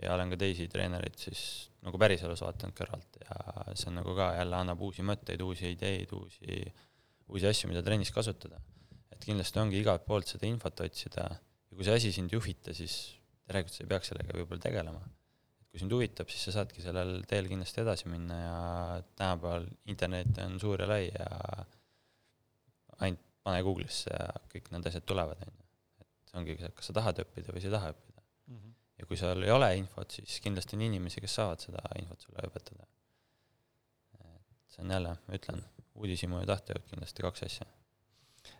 [0.03, 1.43] ja olen ka teisi treenereid siis
[1.85, 6.13] nagu päriselus vaadanud kõrvalt ja see on nagu ka jälle annab uusi mõtteid, uusi ideid,
[6.15, 6.59] uusi,
[7.29, 8.61] uusi asju, mida trennis kasutada.
[9.13, 12.75] et kindlasti ongi igalt poolt seda infot otsida ja kui see asi sind ei huvita,
[12.75, 12.99] siis
[13.49, 15.03] järelikult sa ei peaks sellega võib-olla tegelema.
[15.61, 18.59] et kui sind huvitab, siis sa saadki sellel teel kindlasti edasi minna ja
[19.19, 21.31] tänapäeval internet on suur ja lai ja
[22.99, 25.67] ainult pane Google'isse ja kõik need asjad tulevad, on ju.
[26.03, 28.08] et ongi kas sa tahad õppida või sa ei taha õppida
[28.99, 32.45] ja kui seal ei ole infot, siis kindlasti on inimesi, kes saavad seda infot sulle
[32.49, 32.87] õpetada.
[34.19, 35.63] et see on jälle, ma ütlen,
[35.99, 37.67] uudishimu ja tahtejõud kindlasti kaks asja.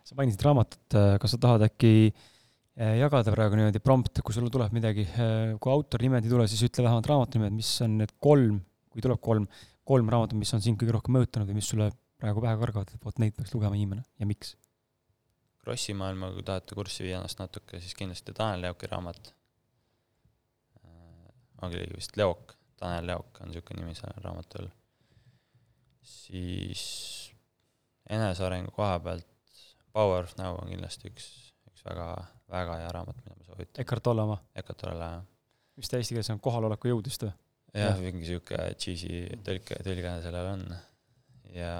[0.05, 4.75] sa mainisid raamatut, kas sa tahad äkki eh, jagada praegu niimoodi prompt, kui sulle tuleb
[4.75, 8.61] midagi, eh, kui autornimed ei tule, siis ütle vähemalt raamatu nimed, mis on need kolm,
[8.93, 9.47] kui tuleb kolm,
[9.87, 13.05] kolm raamatut, mis on sind kõige rohkem mõjutanud või mis sulle praegu pähe kargavad, et
[13.05, 14.55] vot neid peaks lugema inimene ja miks?
[15.59, 19.33] Krossi maailma, kui tahate kurssi viia ennast natuke, siis kindlasti Tanel Leoki raamat
[21.67, 24.69] oli vist Leok, Tanel Leok on niisugune nimi sellel raamatul.
[26.09, 26.83] siis
[28.09, 29.27] enesearengu koha pealt
[29.93, 31.27] Power of Now on kindlasti üks,
[31.69, 32.07] üks väga,
[32.49, 33.81] väga hea raamat, mida ma soovitan.
[33.83, 34.37] Eckart Tolle oma?
[34.55, 35.23] Eckart Tolle, jah.
[35.79, 37.33] mis ta eesti keeles on, kohaloleku jõud vist või?
[37.77, 40.65] jah, mingi sihuke cheesy tõlke, tõlge sellel on.
[41.53, 41.73] ja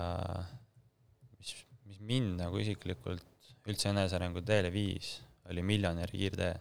[1.38, 1.54] mis,
[1.90, 3.26] mis mind nagu isiklikult
[3.70, 5.20] üldse enesearengu teele viis,
[5.50, 6.54] oli Miljonäri kiirtee.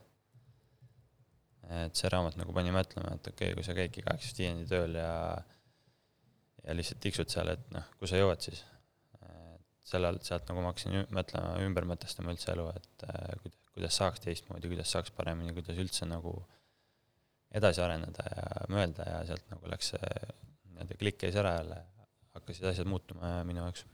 [1.68, 4.96] Et see raamat nagu pani mõtlema, et okei okay,, kui sa käidki kaheksast viieni tööl
[4.96, 5.12] ja
[6.68, 8.64] ja lihtsalt tiksud seal, et noh, kus sa jõuad siis.
[9.88, 14.20] sellel, sealt nagu ma hakkasin mõtlema, ümber mõtestama üldse elu, et äh, kuidas, kuidas saaks
[14.20, 16.34] teistmoodi, kuidas saaks paremini, kuidas üldse nagu
[17.56, 20.10] edasi areneda ja mõelda ja sealt nagu läks see
[20.74, 21.78] nii-öelda klikk käis ära jälle,
[22.36, 23.86] hakkasid asjad muutuma ja minu jaoks.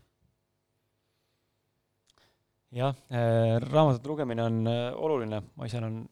[2.74, 2.98] jah,
[3.68, 6.02] raamatute lugemine on äh, oluline, ma ise olen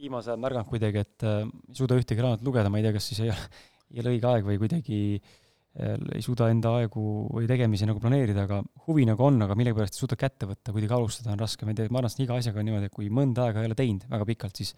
[0.00, 3.10] viimasel ajal märganud kuidagi, et äh, ei suuda ühtegi raamatut lugeda, ma ei tea, kas
[3.10, 3.46] siis ei ole,
[3.94, 8.46] ei ole õige aeg või kuidagi äh, ei suuda enda aegu või tegemisi nagu planeerida,
[8.48, 11.74] aga huvi nagu on, aga millegipärast ei suuda kätte võtta, kuidagi alustada on raske, ma
[11.74, 13.78] ei tea, ma arvan, et iga asjaga on niimoodi, et kui mõnda aega ei ole
[13.78, 14.74] teinud väga pikalt, siis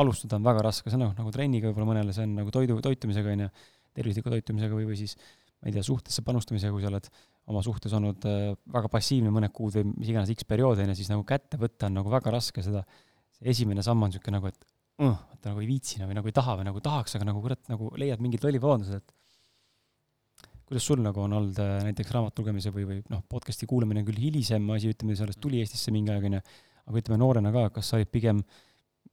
[0.00, 2.80] alustada on väga raske, see on nagu, nagu trenniga võib-olla mõnele, see on nagu toidu,
[2.82, 3.48] toitumisega on ju,
[3.94, 5.14] tervisliku toitumisega või, või siis
[5.62, 7.06] ma ei tea, suhtesse panustamisega, kui sa oled
[7.52, 10.98] oma suhtes olnud äh, väga passiivne mõned kuud või mis iganes X periood on ju,
[10.98, 12.82] siis nagu kätte võtta on nagu väga raske seda,
[13.38, 14.70] see esimene samm on niisugune nagu, et
[15.00, 17.90] vaata nagu ei viitsi või nagu ei taha või nagu tahaks, aga nagu kurat, nagu
[18.00, 19.14] leiad mingid lollid vabandused, et
[20.64, 24.08] kuidas sul nagu on olnud äh, näiteks raamatu lugemise või, või noh, podcast'i kuulamine on
[24.08, 26.44] küll hilisem asi, ütleme, sa alles tuli Eestisse mingi aeg, on ju,
[26.88, 28.40] aga ütleme noorena ka, kas sa olid pigem,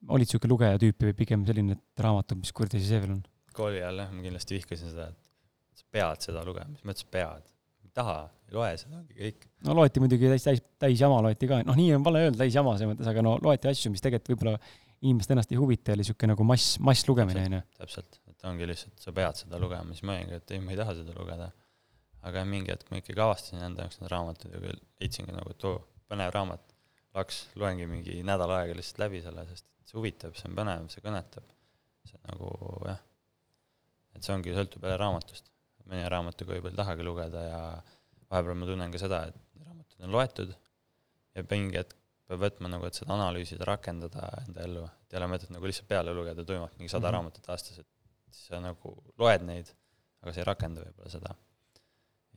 [0.07, 3.25] olid niisugune lugeja tüüp või pigem selline, et raamatud, mis kuradi asi see veel on?
[3.51, 7.49] kooli ajal jah, ma kindlasti vihkasin seda, et sa pead seda lugema, mis mõttes pead?
[7.91, 9.49] Ei taha, ei loe seda, ongi kõik.
[9.67, 12.55] no loeti muidugi täis, täis, täis jama loeti ka, noh, nii on vale öelda, täis
[12.55, 14.55] jama selles mõttes, aga no loeti asju, mis tegelikult võib-olla
[15.01, 17.61] inimest ennast ei huvita oli niisugune nagu mass, masslugemine, on ju.
[17.81, 20.79] täpselt, et ongi lihtsalt, sa pead seda lugema, siis ma olingi, et ei, ma ei
[20.79, 21.51] taha seda lugeda.
[22.29, 25.63] aga mingi hetk ma ikkagi avastasin enda jaoks need raamatud ja küll leidsingi nagu, et
[25.65, 25.79] oo,
[26.11, 26.67] põnev raamat.
[27.17, 31.01] Laks, loengi mingi nädal aega lihtsalt läbi selle, sest see huvitab, see on põnev, see
[31.03, 31.47] kõnetab.
[32.07, 32.51] see nagu
[32.85, 33.01] jah,
[34.15, 35.50] et see ongi, sõltub jälle raamatust.
[36.11, 37.61] Raamatuga võib-olla ei tahagi lugeda ja
[38.31, 40.53] vahepeal ma tunnen ka seda, et raamatud on loetud
[41.35, 41.97] ja mingi hetk
[42.31, 45.89] peab võtma nagu, et seda analüüsida, rakendada enda ellu, et ei ole mõtet nagu lihtsalt
[45.89, 47.15] peale lugeda tuimalt mingi sada mm -hmm.
[47.17, 47.87] raamatut aastas, et
[48.31, 49.71] sa nagu loed neid,
[50.23, 51.35] aga sa ei rakenda võib-olla seda.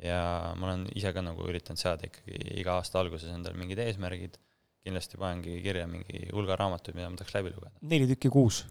[0.03, 4.39] ja ma olen ise ka nagu üritanud seada ikkagi iga aasta alguses endale mingid eesmärgid,
[4.83, 7.79] kindlasti panengi kirja mingi hulga raamatuid, mida ma tahaks läbi lugeda.
[7.93, 8.65] neli tükki kuus,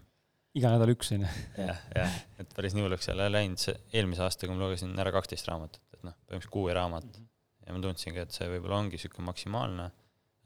[0.58, 1.30] iga nädal üks, on ju.
[1.58, 5.12] jah, jah, et päris nii hulluks ei ole läinud, see eelmise aastaga ma lugesin ära
[5.14, 7.14] kaksteist raamatut, et noh, põhimõtteliselt kuue raamat mm.
[7.16, 7.30] -hmm.
[7.66, 9.86] ja ma tundsingi, et see võib-olla ongi niisugune maksimaalne,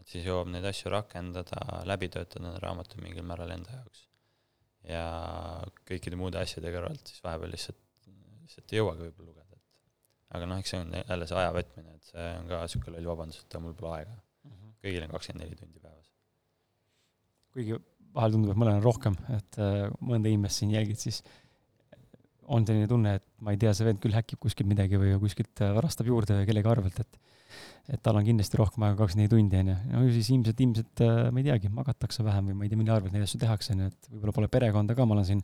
[0.01, 4.07] et siis jõuab neid asju rakendada, läbi töötada need raamatud mingil määral enda jaoks.
[4.89, 5.03] ja
[5.91, 7.83] kõikide muude asjade kõrvalt siis vahepeal lihtsalt,
[8.47, 11.95] lihtsalt ei jõuagi võib-olla lugeda, et aga noh, eks see on jälle see aja võtmine,
[11.99, 14.17] et see on ka niisugune loll vabandus, et mul pole aega.
[14.79, 16.13] kõigil on kakskümmend neli tundi päevas.
[17.53, 17.77] kuigi
[18.19, 21.23] vahel tundub, et mõnel on rohkem, et äh, mõnda inimest siin jälgid, siis
[22.49, 25.65] on selline tunne, et ma ei tea, see vend küll häkib kuskilt midagi või kuskilt
[25.65, 27.25] äh, varastab juurde kellegi arvelt, et
[27.89, 29.77] et tal on kindlasti rohkem aega kakskümmend neli tundi, on ju.
[29.95, 32.81] no ju siis ilmselt, ilmselt äh, ma ei teagi, magatakse vähem või ma ei tea,
[32.81, 35.41] mille arvelt neid asju tehakse, on ju, et võib-olla pole perekonda ka, ma olen siin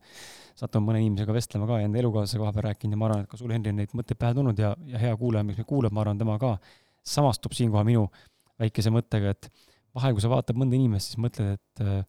[0.60, 3.30] sattunud mõne inimesega vestlema ka ja enda elukaaslase koha peal rääkinud ja ma arvan, et
[3.32, 5.96] ka sul, Henri, on neid mõtteid pähe tulnud ja, ja hea kuulaja, mis meid kuulab,
[5.96, 6.52] ma arvan, tema ka
[7.14, 8.04] samastub siinkohal minu
[8.60, 9.48] väikese mõttega, et
[9.96, 12.04] vahel, kui sa vaatad mõnda inimest, siis mõtled, et äh,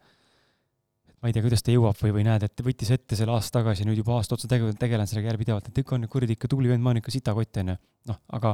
[1.25, 3.81] ma ei tea, kuidas ta jõuab või, või näed, et võttis ette selle aasta tagasi,
[3.87, 6.85] nüüd juba aasta otsa tege-, tegelen sellega järjepidevalt, et ikka on kuradi ikka tubli vend,
[6.85, 7.75] ma olen ikka sitakott, on ju.
[8.11, 8.51] noh, aga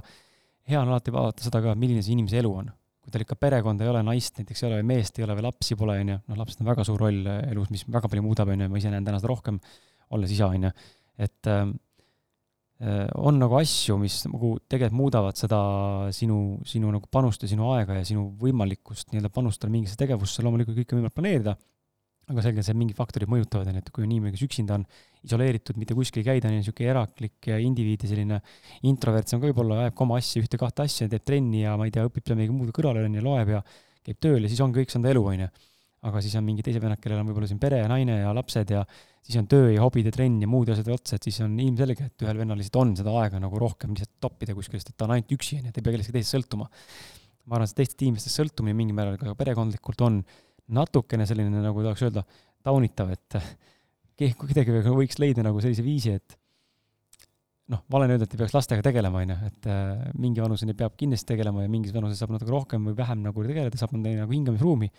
[0.72, 2.72] hea on alati vaadata seda ka, milline see inimese elu on.
[3.02, 5.76] kui tal ikka perekonda ei ole, naist näiteks ei ole, meest ei ole või lapsi
[5.76, 8.64] pole, on ju, noh, lapsed on väga suur roll elus, mis väga palju muudab, on
[8.64, 9.58] ju, ma ise näen täna seda rohkem,
[10.16, 10.72] olles isa, on ju,
[11.26, 11.74] et ähm,
[12.80, 15.60] äh, on nagu asju, mis nagu tegelikult muudavad seda
[16.16, 16.38] sinu,
[16.70, 20.96] sinu nagu panust ja sinu aega ja sinu võimalikkust nii-öelda panustada mingisse tegevusse, loomulikult kõike
[20.96, 21.58] on võimalik planeerida,
[22.30, 24.86] aga selge see, mingid faktorid mõjutavad, on ju, et kui on inimene, kes üksinda on
[25.26, 28.40] isoleeritud, mitte kuskil ei käida, on ju niisugune eraklik indiviid ja selline
[28.88, 31.90] introvert, see on ka võib-olla, ajab ka oma asja, ühte-kahte asja, teeb trenni ja ma
[31.90, 33.62] ei tea, õpib seal midagi muud kõrvale, on ju, loeb ja
[34.06, 35.52] käib tööl ja siis ongi kõik see enda elu, on ju.
[36.10, 38.72] aga siis on mingid teised vennad, kellel on võib-olla siin pere ja naine ja lapsed
[38.74, 38.86] ja
[39.22, 42.08] siis on töö ja hobid ja trenn ja muud asjad otsa, et siis on ilmselge,
[42.10, 45.06] et ühel vennal lihtsalt on seda aega nagu rohkem lihtsalt toppida kuskil, sest et ta
[45.06, 46.70] on ainult üksi, on ju, ta ei pea kellestki teisest sõltuma.
[47.46, 50.20] ma arvan, see teistest inimestest sõltumine mingil määral ka perekondlikult on
[50.76, 52.26] natukene selline, nagu tahaks öelda,
[52.66, 53.40] taunitav, et
[54.38, 56.38] kuidagi võiks leida nagu sellise viisi, et
[57.72, 60.76] noh, vale on öelda, et ei peaks lastega tegelema, on ju, et äh, mingi vanuseni
[60.78, 64.14] peab kindlasti tegelema ja mingis vanuses saab natuke rohkem või vähem nagu tegeleda, saab anda
[64.18, 64.90] nagu hingamisruumi,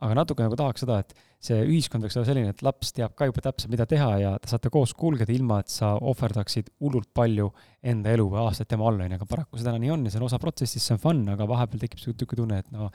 [0.00, 1.10] aga natuke nagu tahaks seda, et
[1.44, 4.52] see ühiskond võiks olla selline, et laps teab ka juba täpselt, mida teha ja te
[4.52, 7.50] saate koos kulgeda, ilma et sa ohverdaksid hullult palju
[7.92, 10.14] enda elu või aastaid tema all, on ju, aga paraku see täna nii on ja
[10.14, 12.88] see on osa protsessist, see on fun, aga vahepeal tekib tükk tunne, et no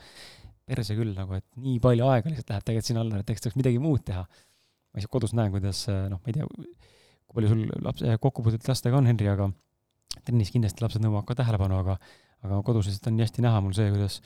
[0.66, 3.58] perse küll nagu, et nii palju aega lihtsalt läheb tegelikult sinna alla, et eks tahaks
[3.58, 4.24] midagi muud teha.
[4.26, 8.98] ma ise kodus näen, kuidas noh, ma ei tea, kui palju sul laps, kokkupuudet lastega
[8.98, 9.50] on, Henri, aga
[10.24, 11.98] trennis kindlasti lapsed nõuavad ka tähelepanu, aga,
[12.46, 14.20] aga kodus lihtsalt on nii hästi näha mul see, kuidas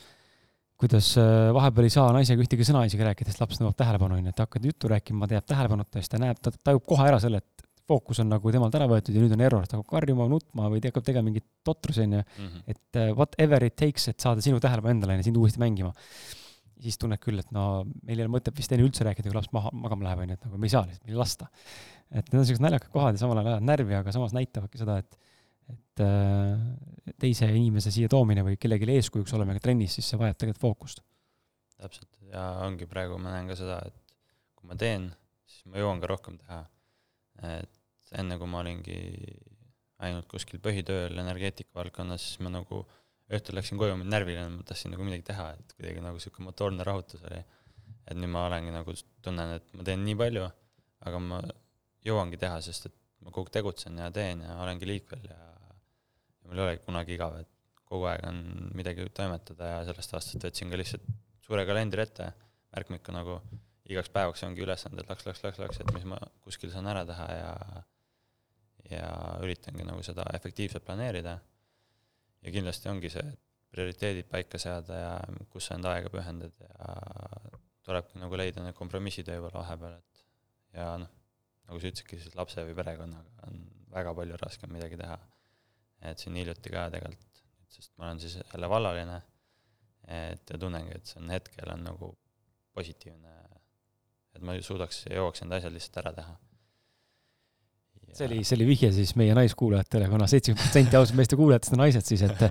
[0.81, 4.31] kuidas äh, vahepeal ei saa naisega ühtegi sõna isegi rääkida, sest laps nõuab tähelepanu, onju,
[4.33, 7.19] et hakkad juttu rääkima, ta jääb tähelepanuta ja siis ta näeb, ta tajub kohe ära
[7.21, 10.27] selle, et fookus on nagu temalt ära võetud ja nüüd on error, ta hakkab karjuma,
[10.31, 12.21] nutma või hakkab tegema mingit totrusi, onju.
[12.37, 12.61] Mhm.
[12.71, 15.93] et uh, whatever it takes, et saada sinu tähelepanu endale, onju, sind uuesti mängima.
[16.81, 19.51] siis tunned küll, et no meil ei ole mõtet vist enne üldse rääkida, kui laps
[19.53, 21.49] maha, magama läheb, onju, et nagu me ei saa lihtsalt, meil ei lasta.
[22.09, 24.97] et need on sellised naljakad kohad ja samal ajal ajavad närvi, aga samas näitavadki seda,
[25.03, 25.19] et
[25.71, 30.59] et uh, teise inimese siia toomine või kellelegi eeskujuks olemine trennis, siis see vajab tegelikult
[30.59, 31.03] fookust
[31.81, 34.15] täpselt, ja ongi praegu ma näen ka seda, et
[34.57, 35.09] kui ma teen,
[35.49, 36.61] siis ma jõuan ka rohkem teha.
[37.47, 38.97] Et enne, kui ma olingi
[40.05, 42.81] ainult kuskil põhitööl energeetika valdkonnas, siis ma nagu
[43.31, 47.23] õhtul läksin koju närviline, ma tahtsin nagu midagi teha, et kuidagi nagu niisugune motoorne rahutus
[47.29, 47.41] oli.
[48.09, 50.47] et nüüd ma olengi nagu, tunnen, et ma teen nii palju,
[51.07, 51.37] aga ma
[52.03, 56.49] jõuangi teha, sest et ma kogu aeg tegutsen ja teen ja olengi liikvel ja, ja
[56.49, 57.51] mul ei olegi kunagi igav, et
[57.85, 58.39] kogu aeg on
[58.77, 61.05] midagi toimetada ja sellest aastast võtsin ka lihtsalt
[61.45, 62.31] suure kalendri ette,
[62.73, 63.37] märkmikku nagu
[63.89, 67.27] igaks päevaks ongi ülesanded laks, laks, laks, laks, et mis ma kuskil saan ära teha
[67.37, 67.53] ja
[68.91, 69.07] ja
[69.39, 71.37] üritangi nagu seda efektiivselt planeerida.
[72.41, 73.39] ja kindlasti ongi see, et
[73.71, 75.11] prioriteedid paika seada ja
[75.49, 76.95] kus sa enda aega pühendad ja
[77.85, 80.23] tulebki nagu leida need kompromissid võib-olla vahepeal, et
[80.75, 81.11] ja noh,
[81.69, 83.61] nagu sa ütlesidki, siis lapse või perekonnaga on
[83.93, 85.17] väga palju raskem midagi teha.
[86.09, 89.21] et siin hiljuti ka tegelikult, sest ma olen siis jälle vallaline
[90.07, 92.11] et ja tunnengi, et see on hetkel on nagu
[92.75, 93.35] positiivne,
[94.35, 96.37] et ma suudaks ja jõuaks enda asjad lihtsalt ära teha.
[98.11, 101.83] see oli, see oli vihje siis meie naiskuulajatele, kuna seitsekümmend protsenti ausalt meeste kuulajatest on
[101.85, 102.45] naised, siis et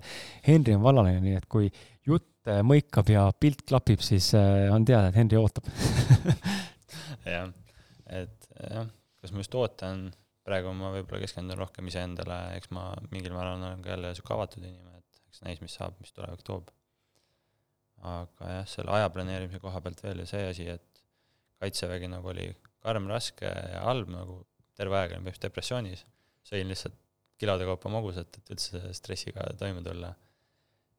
[0.47, 1.69] Henri on vallaline, nii et kui
[2.09, 2.29] jutt
[2.65, 5.69] mõikab ja pilt klapib, siis äh, on teada, et Henri ootab.
[7.29, 7.51] Jah,
[8.09, 8.87] et jah,
[9.21, 10.07] kas ma just ootan,
[10.47, 14.65] praegu ma võib-olla keskendun rohkem iseendale, eks ma mingil määral olen ka jälle sihuke avatud
[14.65, 16.71] inimene, et eks näis, mis saab, mis tulevik toob.
[18.09, 20.90] Aga jah, selle aja planeerimise koha pealt veel ja see asi, et
[21.61, 22.49] kaitsevägi nagu oli
[22.81, 24.41] karm, raske ja halb nagu
[24.79, 26.05] terve aeg olin põhimõtteliselt depressioonis,
[26.49, 26.97] sõin lihtsalt
[27.41, 30.15] kilode kaupa magusat, et üldse stressiga toime tulla.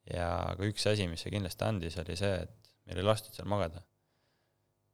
[0.10, 3.50] ja aga üks asi, mis see kindlasti andis, oli see, et meil ei lastud seal
[3.50, 3.84] magada.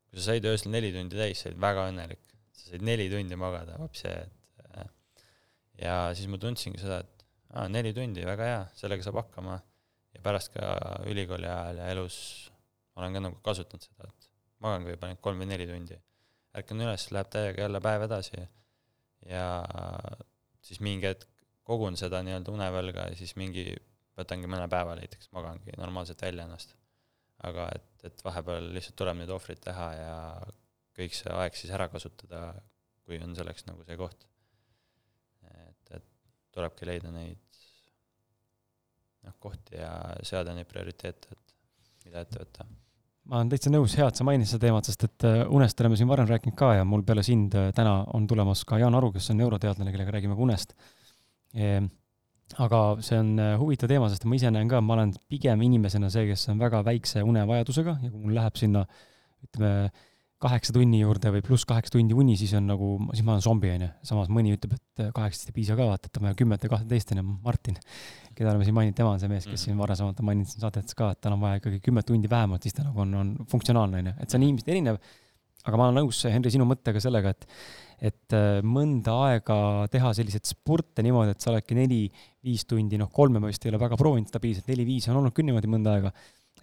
[0.08, 2.24] kui sa said öösel neli tundi täis, sa olid väga õnnelik,
[2.56, 4.38] sa said neli tundi magada, vapsi, et
[5.82, 9.58] ja siis ma tundsingi seda, et aa, neli tundi, väga hea, sellega saab hakkama
[10.16, 10.72] ja pärast ka
[11.10, 12.18] ülikooli ajal ja elus
[12.98, 14.17] olen ka nagu kasutanud seda, et
[14.64, 15.98] magangi võib-olla ainult kolm või neli tundi.
[16.58, 18.40] ärkan üles, läheb täiega jälle päev edasi
[19.30, 19.48] ja
[20.66, 21.28] siis mingi hetk
[21.68, 23.66] kogun seda nii-öelda unevõlga ja siis mingi,
[24.18, 26.76] võtangi mõne päeva näiteks, magangi normaalselt välja ennast.
[27.48, 30.14] aga et, et vahepeal lihtsalt tuleb neid ohvreid teha ja
[30.98, 32.40] kõik see aeg siis ära kasutada,
[33.06, 34.26] kui on selleks nagu see koht.
[35.52, 36.08] et, et
[36.56, 37.62] tulebki leida neid
[39.28, 39.92] noh, kohti ja
[40.26, 41.56] seada neid prioriteete, et
[42.08, 42.68] mida ette võtta.
[43.28, 45.98] Ma olen täitsa nõus, hea, et sa mainisid seda teemat, sest et äh, unest oleme
[46.00, 49.12] siin varem rääkinud ka ja mul peale sind äh, täna on tulemas ka Jaan Aru,
[49.16, 50.76] kes on neuroteadlane, kellega räägime ka unest.
[51.58, 51.90] Ehm,
[52.64, 56.12] aga see on äh, huvitav teema, sest ma ise näen ka, ma olen pigem inimesena
[56.14, 58.86] see, kes on väga väikse unevajadusega ja kui mul läheb sinna
[59.44, 59.74] ütleme,
[60.44, 63.72] kaheksa tunni juurde või pluss kaheksa tundi uni, siis on nagu, siis ma olen zombi,
[63.74, 63.90] onju.
[64.06, 67.26] samas mõni ütleb, et kaheksast ei piisa ka, vaata, et vaja kümmet ja kahteteist, onju,
[67.46, 67.80] Martin,
[68.38, 69.82] keda oleme siin maininud, tema on see mees, kes siin mhm.
[69.82, 72.78] varasemalt on maininud siin saadetes ka, et tal on vaja ikkagi kümme tundi vähemalt, siis
[72.78, 74.16] ta nagu on, on funktsionaalne, onju.
[74.22, 75.02] et see on inimesed erinev,
[75.66, 77.50] aga ma olen nõus, Henri, sinu mõttega sellega, et
[77.98, 79.56] et äh, mõnda aega
[79.90, 83.80] teha selliseid spurte niimoodi, et sa oledki neli-viis tundi, noh, kolme ma vist ei ole
[83.82, 86.12] väga proovinud stabiilselt, neli-viis on olnud küll niimoodi mõnda aega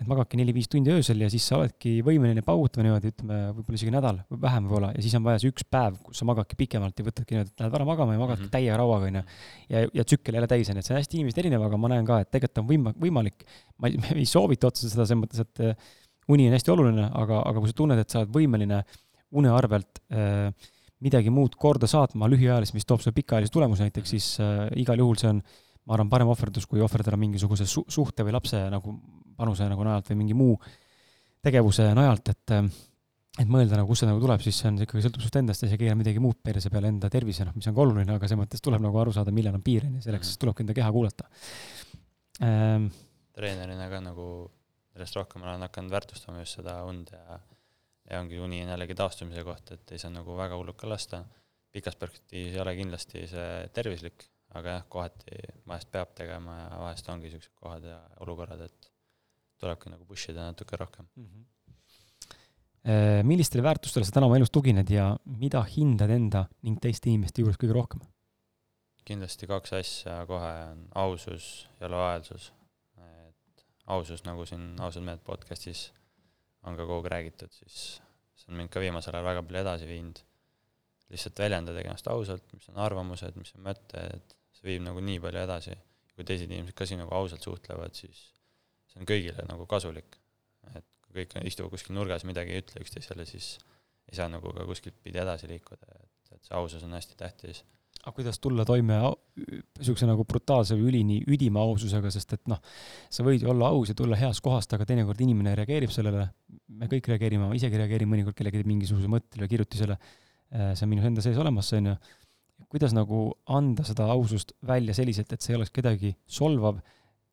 [0.00, 3.92] et magadki neli-viis tundi öösel ja siis sa oledki võimeline paugutama niimoodi, ütleme, võib-olla isegi
[3.94, 6.98] nädal või vähem võib-olla, ja siis on vaja see üks päev, kus sa magadki pikemalt
[6.98, 8.56] ja võtadki niimoodi, et lähed vara magama ja magadki mm -hmm.
[8.56, 9.22] täie rauaga, onju.
[9.70, 12.08] ja, ja tsükkel jälle täis, onju, et see on hästi inimesed erinev, aga ma näen
[12.08, 13.46] ka, et tegelikult on võima-, võimalik,
[13.78, 15.90] ma ei, ei soovita otseselt seda selles mõttes, et äh,
[16.28, 18.82] uni on hästi oluline, aga, aga kui sa tunned, et sa oled võimeline
[19.34, 20.50] une arvelt äh,
[21.04, 25.20] midagi muud korda saatma lühiajaliselt, mis toob sulle pikaajalisi tulemusi näiteks, siis äh, igal juhul
[25.20, 25.42] see on
[25.84, 28.94] ma arvan, parem ohverdus, kui ohverdada mingisuguse su-, suhte või lapse nagu
[29.36, 30.56] panuse nagu najalt või mingi muu
[31.44, 32.56] tegevuse najalt, et
[33.34, 35.68] et mõelda nagu, kust see nagu tuleb, siis see on, ikkagi sõltub sinust endast ja
[35.68, 38.28] sa ei keera midagi muud perse peale enda tervise, noh, mis on ka oluline, aga
[38.30, 40.42] selles mõttes tuleb nagu aru saada, millal on piir, on ju, selleks mm.
[40.44, 41.26] tulebki enda keha kuulata
[42.46, 42.86] ähm,.
[43.34, 44.28] treenerina ka nagu
[44.94, 47.40] järjest rohkem olen hakanud väärtustama just seda und ja
[48.10, 51.24] ja ongi uni on jällegi taastumise koht, et ei saa nagu väga hullult ka lasta.
[51.74, 57.08] pikas perspektiivis ei ole kindlasti see tervislik, aga jah, kohati vahest peab tegema ja vahest
[57.10, 58.83] ongi niisugused kohad ja olukorrad, et
[59.60, 61.26] tulebki nagu push ida natuke rohkem mm.
[61.26, 63.22] -hmm.
[63.22, 67.60] millistele väärtustele sa täna oma elus tugined ja mida hindad enda ning teiste inimeste juures
[67.60, 68.00] kõige rohkem?
[69.08, 72.52] kindlasti kaks asja kohe on ausus ja lojaalsus.
[72.96, 75.90] et ausus, nagu siin Ausad mehed podcastis
[76.64, 77.80] on ka kogu aeg räägitud, siis
[78.34, 80.20] see on mind ka viimasel ajal väga palju edasi viinud.
[81.12, 85.42] lihtsalt väljendada ennast ausalt, mis on arvamused, mis on mõtted, see viib nagu nii palju
[85.44, 85.76] edasi.
[86.14, 88.30] kui teised inimesed ka sinuga ausalt suhtlevad, siis
[88.94, 90.18] see on kõigile nagu kasulik.
[90.74, 93.58] et kui kõik istuvad kuskil nurgas, midagi ei ütle üksteisele, siis
[94.08, 97.64] ei saa nagu ka kuskilt pidi edasi liikuda, et, et see ausus on hästi tähtis.
[98.04, 102.60] Aga kuidas tulla toime niisuguse nagu brutaalse või ülini üdima aususega, sest et noh,
[103.12, 106.26] sa võid ju olla aus ja tulla heast kohast, aga teinekord inimene reageerib sellele,
[106.68, 111.08] me kõik reageerime, ma isegi reageerin mõnikord kellegi mingisuguse mõttele kirjutisele, äh, see on minus
[111.08, 111.96] enda sees olemas, on ju,
[112.74, 113.24] kuidas nagu
[113.56, 116.82] anda seda ausust välja selliselt, et see ei oleks kedagi solvav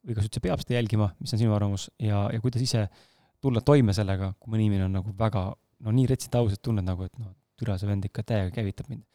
[0.08, 2.88] või kas üldse peab seda jälgima, mis on sinu arvamus, ja, ja kuidas ise
[3.42, 5.46] tulla toime sellega, kui mõni inimene on nagu väga
[5.82, 8.90] no nii retsit aus, et tunned nagu, et noh, türa see vend ikka täiega käivitab
[8.90, 9.06] mind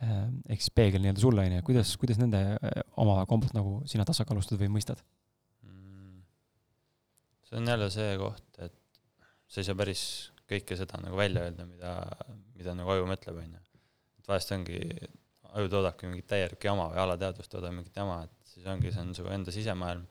[0.00, 3.72] Äh, ehk siis peegel nii-öelda sulle, on ju, kuidas, kuidas nende äh, oma kombot nagu
[3.90, 5.02] sina tasakaalustad või mõistad
[5.60, 6.22] mm.?
[7.44, 8.72] see on jälle see koht, et
[9.44, 10.04] sa ei saa päris
[10.48, 11.92] kõike seda nagu välja öelda, mida,
[12.56, 13.82] mida nagu aju mõtleb, on ju.
[14.22, 14.80] et vahest ongi,
[15.50, 19.12] aju toodabki mingit täielikku jama või alateadvus toodab mingit jama, et siis ongi, see on
[19.18, 20.08] su enda sisemaailm.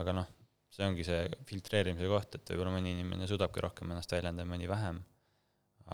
[0.00, 0.30] Aga noh,
[0.74, 5.02] see ongi see filtreerimise koht, et võib-olla mõni inimene suudabki rohkem ennast väljendada, mõni vähem.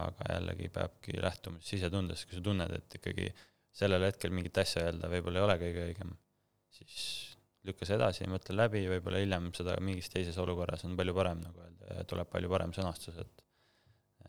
[0.00, 3.26] Aga jällegi peabki lähtuma sisetundest, kui sa tunned, et ikkagi
[3.74, 6.14] sellel hetkel mingit asja öelda võib-olla ei ole kõige õigem,
[6.74, 7.02] siis
[7.66, 11.60] lükka see edasi, mõtle läbi, võib-olla hiljem seda mingis teises olukorras on palju parem nagu
[11.64, 13.46] öelda ja tuleb palju parem sõnastus, et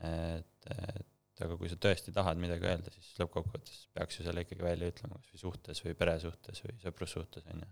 [0.01, 4.65] et, et aga kui sa tõesti tahad midagi öelda, siis lõppkokkuvõttes peaks ju selle ikkagi
[4.65, 7.69] välja ütlema, kas või suhtes või peresuhtes või sõprussuhtes, on ju.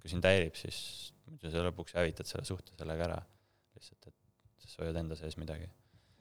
[0.00, 0.78] Kui sind häirib, siis
[1.26, 3.18] muidu sa lõpuks hävitad selle suhte sellega ära,
[3.76, 5.68] lihtsalt et sa hoiad enda sees midagi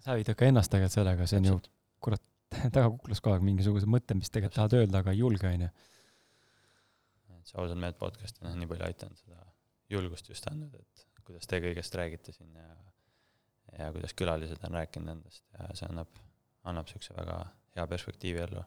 [0.06, 1.58] sa hävitad ka ennast tegelikult sellega, see on ju
[2.06, 2.24] kurat
[2.76, 5.70] taga kuklas kogu aeg mingisuguse mõtte, mis tegelikult tahad öelda, aga ei julge, onju.
[7.34, 9.42] et see ausad mehed podcast on nii palju aidanud seda
[9.96, 12.70] julgust just andnud, et kuidas te kõigest räägite siin ja
[13.80, 16.12] ja kuidas külalised on rääkinud endast ja see annab,
[16.70, 17.40] annab niisuguse väga
[17.76, 18.62] hea perspektiivi ellu.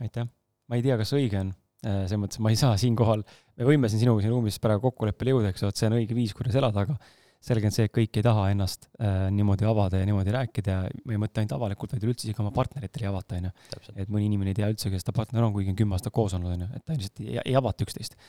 [0.00, 0.26] aitäh.
[0.66, 3.22] ma ei tea, kas õige on, selles mõttes, ma ei saa siinkohal,
[3.56, 6.16] me võime siin sinuga siin ruumis praegu kokkuleppele jõuda, eks ju, et see on õige
[6.16, 6.98] viis, kuidas elada, aga
[7.40, 10.80] selge on see, et kõik ei taha ennast äh, niimoodi avada ja niimoodi rääkida ja
[11.08, 13.52] ma ei mõtle ainult avalikult, vaid üleüldse isegi oma partneritele ei avata, onju.
[13.94, 16.36] et mõni inimene ei tea üldse, kes ta partner on, kuigi on kümme aastat koos
[16.36, 18.20] olnud, onju, et ta lihtsalt ei, ei avata üksteist.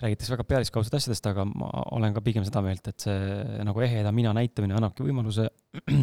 [0.00, 4.14] räägitakse väga pealiskaudset asjadest, aga ma olen ka pigem seda meelt, et see nagu eheda
[4.16, 5.50] mina näitamine annabki võimaluse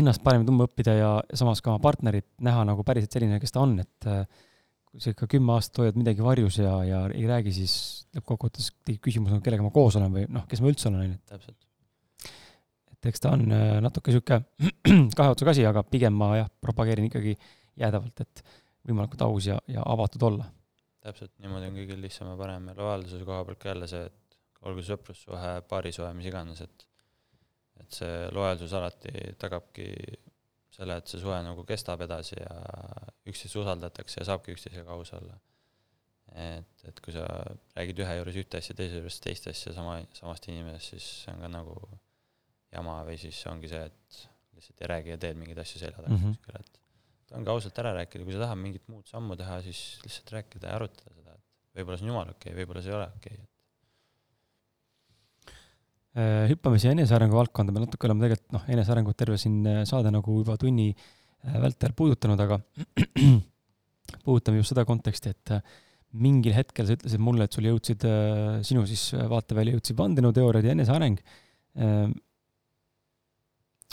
[0.00, 3.60] ennast paremini tundma õppida ja samas ka oma partnerit näha nagu päriselt selline, kes ta
[3.60, 4.24] on, et äh,
[4.88, 7.74] kui sa ikka kümme aastat hoiad midagi varjus ja, ja ei räägi, siis
[8.16, 8.70] lõppkokkuvõttes
[9.04, 11.18] küsimus, no kellega ma koos olen või noh, kes ma üldse olen, on ju.
[11.32, 12.30] täpselt.
[12.94, 14.40] et eks ta on äh, natuke sihuke
[15.18, 17.36] kahe otsaga asi, aga pigem ma jah, propageerin ikkagi
[17.78, 18.44] jäädavalt, et
[18.88, 20.48] võimalikult aus ja, ja avatud olla.
[21.04, 24.38] täpselt, niimoodi on kõigil lihtsam ja parem ja lojaalsuse koha pealt ka jälle see, et
[24.68, 26.88] olgu sõprussuhe, paarisuhe, mis iganes, et
[27.78, 29.84] et see lojaalsus alati tagabki
[30.78, 32.54] selle, et see suhe nagu kestab edasi ja
[33.28, 35.38] üksteist usaldatakse ja saabki üksteisega aus olla.
[36.38, 37.24] et, et kui sa
[37.76, 41.44] räägid ühe juures ühte asja, teise juures teist asja sama, samast inimesest, siis see on
[41.44, 41.76] ka nagu
[42.74, 44.18] jama või siis ongi see, et
[44.58, 46.36] lihtsalt ei räägi ja teed mingeid asju selja taga mm -hmm.
[46.36, 50.34] kuskil, et ongi ausalt ära rääkida, kui sa tahad mingit muud sammu teha, siis lihtsalt
[50.36, 53.08] rääkida ja arutada seda, et võib-olla see on jumala okei okay,, võib-olla see ei ole
[53.16, 53.57] okei okay., Äh,
[56.16, 60.38] hüppame siia enesearengu valdkonda, me natuke oleme tegelikult noh, enesearengut terve siin äh, saade nagu
[60.40, 62.58] juba tunni äh, vältel puudutanud, aga
[64.24, 65.52] puudutame just seda konteksti, et
[66.18, 68.06] mingil hetkel sa ütlesid mulle, et sul jõudsid,
[68.64, 71.20] sinu siis vaatevälja jõudsid vandenõuteooriad ja eneseareng.
[71.84, 72.14] Ähm,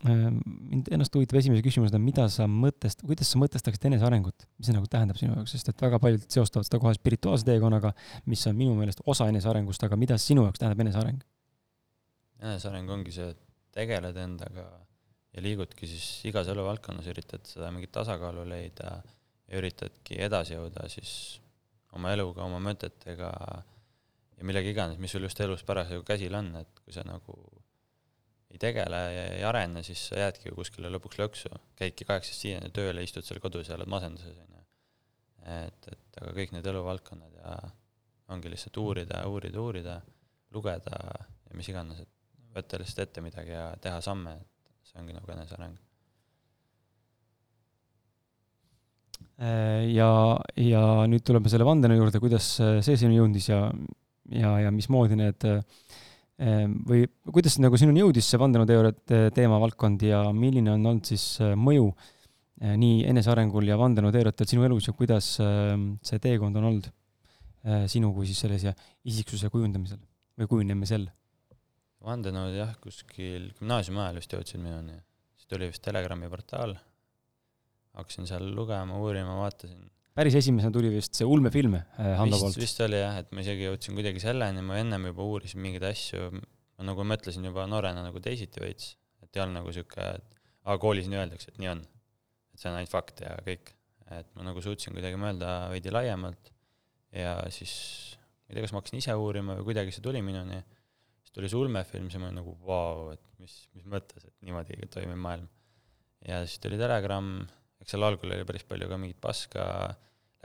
[0.07, 0.39] ähm,
[0.71, 4.87] mind ennast huvitab esimese küsimusena, mida sa mõtest-, kuidas sa mõtestaksid enesearengut, mis see nagu
[4.87, 7.91] tähendab sinu jaoks, sest et väga paljud seostavad seda kohe spirituaalse teekonnaga,
[8.31, 11.19] mis on minu meelest osa enesearengust, aga mida sinu jaoks tähendab eneseareng?
[12.41, 13.41] Eneseareng ongi see, et
[13.75, 14.65] tegeled endaga
[15.35, 18.95] ja liigudki siis igas eluvaldkonnas, üritad seda mingit tasakaalu leida
[19.45, 21.11] ja üritadki edasi jõuda siis
[21.95, 23.31] oma eluga, oma mõtetega
[24.35, 27.35] ja millega iganes, mis sul just elus parasjagu käsil on, et kui sa nagu
[28.51, 32.71] ei tegele ja ei arene, siis sa jäädki ju kuskile lõpuks lõksu, käidki kaheksast viieni
[32.75, 34.65] tööle, istud seal kodus ja oled masenduses, on ju.
[35.57, 37.55] et, et aga kõik need eluvaldkonnad ja
[38.31, 39.95] ongi lihtsalt uurida, uurida, uurida,
[40.55, 42.14] lugeda ja mis iganes, et
[42.55, 45.75] võtta lihtsalt ette midagi ja teha samme, et see ongi nagu eneseareng.
[49.35, 50.09] Äh, ja,
[50.59, 53.67] ja nüüd tuleme selle vandenõu juurde, kuidas see sinu jõudis ja,
[54.31, 55.47] ja, ja mismoodi need
[56.35, 61.53] Ehm, või kuidas nagu sinuni jõudis see vandenõuteooriate teemavaldkond ja milline on olnud siis äh,
[61.55, 67.85] mõju äh, nii enesearengul ja vandenõuteooriatel sinu elus ja kuidas see teekond on olnud äh,
[67.91, 68.75] sinu kui siis sellise
[69.07, 70.01] isiksuse kujundamisel
[70.35, 71.07] või kujunemisel?
[72.05, 74.97] Vandenõud jah, kuskil gümnaasiumi ajal vist jõudsid minuni,
[75.35, 76.75] siis tuli vist Telegrami portaal,
[77.97, 82.59] hakkasin seal lugema, uurima, vaatasin päris esimesena tuli vist see ulmefilm äh, Hando poolt.
[82.59, 86.29] vist oli jah, et ma isegi jõudsin kuidagi selleni, ma ennem juba uurisin mingeid asju,
[86.39, 90.77] ma nagu mõtlesin juba noorena nagu teisiti veits, et ei olnud nagu sihuke, et aa,
[90.81, 91.83] koolis nii öeldakse, et nii on.
[92.55, 93.73] et see on ainult fakt ja kõik.
[94.15, 96.51] et ma nagu suutsin kuidagi mõelda veidi laiemalt
[97.15, 97.73] ja siis
[98.45, 100.59] ma ei tea, kas ma hakkasin ise uurima või kuidagi see tuli minuni,
[101.35, 105.19] tuli see ulmefilm, siis ma olin nagu vau, et mis, mis mõttes, et niimoodi toimib
[105.21, 105.47] maailm.
[106.25, 107.29] ja siis tuli Telegram,
[107.83, 109.65] eks seal algul oli päris palju ka mingit paska,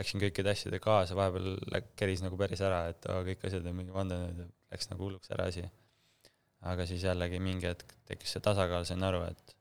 [0.01, 3.79] läksin kõikide asjadega kaasa, vahepeal läk-, keris nagu päris ära, et oo, kõik asjad on
[3.79, 5.65] mingi vandenõud läks nagu hulluks ära asi.
[6.71, 9.57] aga siis jällegi mingi hetk tekkis see tasakaal, sain aru, et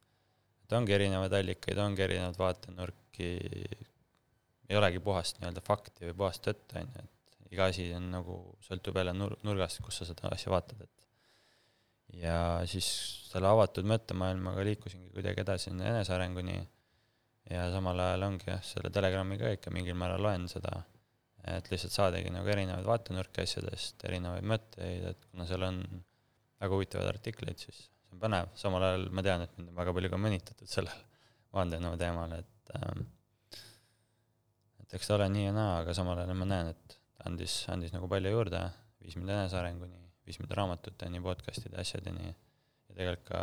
[0.66, 3.30] et ongi erinevaid allikaid, ongi erinevaid vaatenurki,
[4.70, 8.36] ei olegi puhast nii-öelda fakti või puhast tõtt, on ju, et iga asi on nagu,
[8.68, 10.99] sõltub jälle nur-, nurgast, kus sa seda asja vaatad, et
[12.18, 12.38] ja
[12.70, 12.88] siis
[13.30, 16.60] selle avatud mõttemaailmaga liikusingi kuidagi edasi enesearenguni.
[17.50, 20.84] Ja samal ajal ongi jah, selle Telegramiga ikka mingil määral loen seda,
[21.50, 25.80] et lihtsalt saadagi nagu erinevaid vaatenurki asjadest, erinevaid mõtteid, et kuna seal on
[26.60, 29.96] väga huvitavaid artikleid, siis see on põnev, samal ajal ma tean, et mind on väga
[29.98, 31.02] palju ka mõnitatud sellel
[31.58, 33.08] vandenõu teemal, et ähm,
[34.84, 37.96] et eks ta ole nii ja naa, aga samal ajal ma näen, et andis, andis
[37.96, 38.62] nagu palju juurde,
[39.02, 43.42] viis mind enesearenguni, viis mind raamatuteni, podcast'ide, asjadeni ja tegelikult ka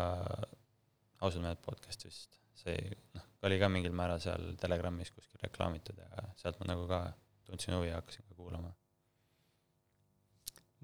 [1.26, 2.76] ausad mehed podcast vist, see
[3.16, 7.00] noh, oli ka mingil määral seal Telegramis kuskil reklaamitud ja sealt ma nagu ka
[7.46, 8.72] tundsin huvi ja hakkasin ka kuulama.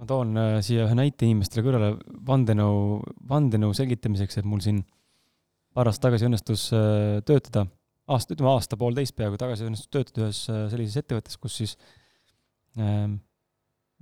[0.00, 1.92] ma toon äh, siia ühe näite inimestele kõrvale
[2.26, 4.82] vandenõu, vandenõu selgitamiseks, et mul siin
[5.76, 7.66] paar aastat tagasi õnnestus äh, töötada,
[8.10, 11.76] aasta, ütleme aasta-poolteist peaaegu tagasi õnnestus töötada ühes äh, sellises ettevõttes, kus siis
[12.80, 13.20] ähm,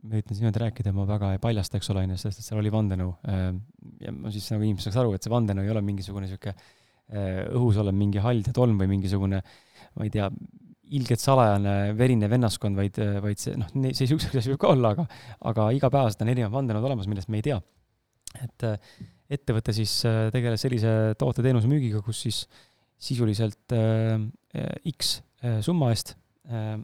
[0.03, 2.61] ma üritan siin niimoodi rääkida, ma väga ei paljasta, eks ole, onju, sest et seal
[2.63, 3.15] oli vandenõu.
[4.01, 6.55] ja ma siis nagu inimesed saaks aru, et see vandenõu ei ole mingisugune sihuke
[7.11, 9.41] Äh, õhus olev mingi hall tolm või mingisugune,
[9.99, 10.29] ma ei tea,
[10.95, 15.07] ilgelt salajane verine vennaskond, vaid, vaid see, noh, see siukseid asju võib ka olla, aga,
[15.51, 17.59] aga igapäevaselt on erinevad vandenõud olemas, millest me ei tea.
[18.45, 18.95] et äh,
[19.39, 22.45] ettevõte siis äh, tegeles sellise toote-teenuse müügiga, kus siis
[23.01, 24.15] sisuliselt äh,
[24.93, 25.17] X
[25.67, 26.15] summa eest
[26.47, 26.77] äh,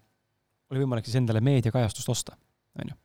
[0.72, 2.34] oli võimalik siis endale meediakajastust osta,
[2.82, 2.98] on ju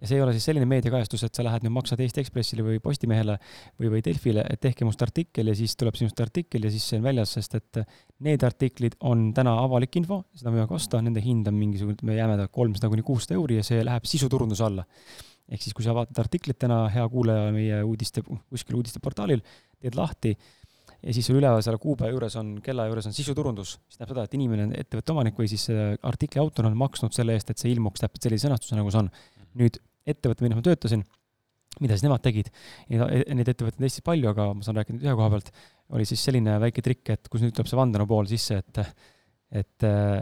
[0.00, 2.78] ja see ei ole siis selline meediakajastus, et sa lähed nüüd maksad Eesti Ekspressile või
[2.82, 3.38] Postimehele
[3.80, 7.00] või, või Delfile, et tehke must artikkel ja siis tuleb sinust artikkel ja siis see
[7.00, 7.80] on väljas, sest et
[8.26, 12.38] need artiklid on täna avalik info, seda võimalik osta, nende hind on mingisugune, me jääme
[12.38, 14.86] ta kolmsada kuni kuussada euri ja see läheb sisuturunduse alla.
[15.48, 19.40] ehk siis, kui sa vaatad artiklit täna, hea kuulaja, meie uudiste, kuskil uudisteportaalil,
[19.80, 20.34] teed lahti
[21.02, 24.26] ja siis sul üleval selle kuupäeva juures on, kella juures on sisuturundus, mis tähendab seda,
[24.26, 25.68] et inimene ettevõtte omanik või siis
[26.06, 29.12] artikli autor on maksnud selle eest, et see ilmuks täpselt sellise sõnastuse, nagu see on.
[29.58, 29.78] nüüd
[30.08, 31.04] ettevõte, milles ma töötasin,
[31.78, 32.48] mida siis nemad tegid,
[32.90, 35.52] neid ettevõtteid on Eestis palju, aga ma saan rääkida ühe koha pealt,
[35.94, 38.82] oli siis selline väike trikk, et kus nüüd tuleb see vandenõu pool sisse, et
[39.48, 40.18] et äh,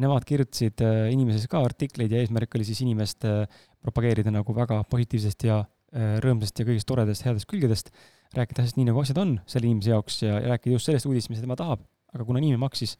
[0.00, 3.44] nemad kirjutasid äh, inimeses ka artikleid ja eesmärk oli siis inimest äh,
[3.84, 7.88] propageerida nagu väga positiivsest ja rõõmsast ja kõigist toredast, headest külgedest,
[8.36, 11.32] rääkida asjast nii, nagu asjad on selle inimese jaoks ja, ja rääkida just sellest uudisest,
[11.32, 11.82] mis tema tahab.
[12.14, 12.94] aga kuna inimene maksis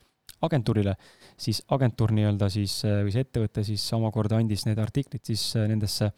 [0.47, 0.95] agentuurile,
[1.41, 5.67] siis agentuur nii-öelda siis äh, või see ettevõte siis omakorda andis need artiklid siis äh,
[5.71, 6.11] nendesse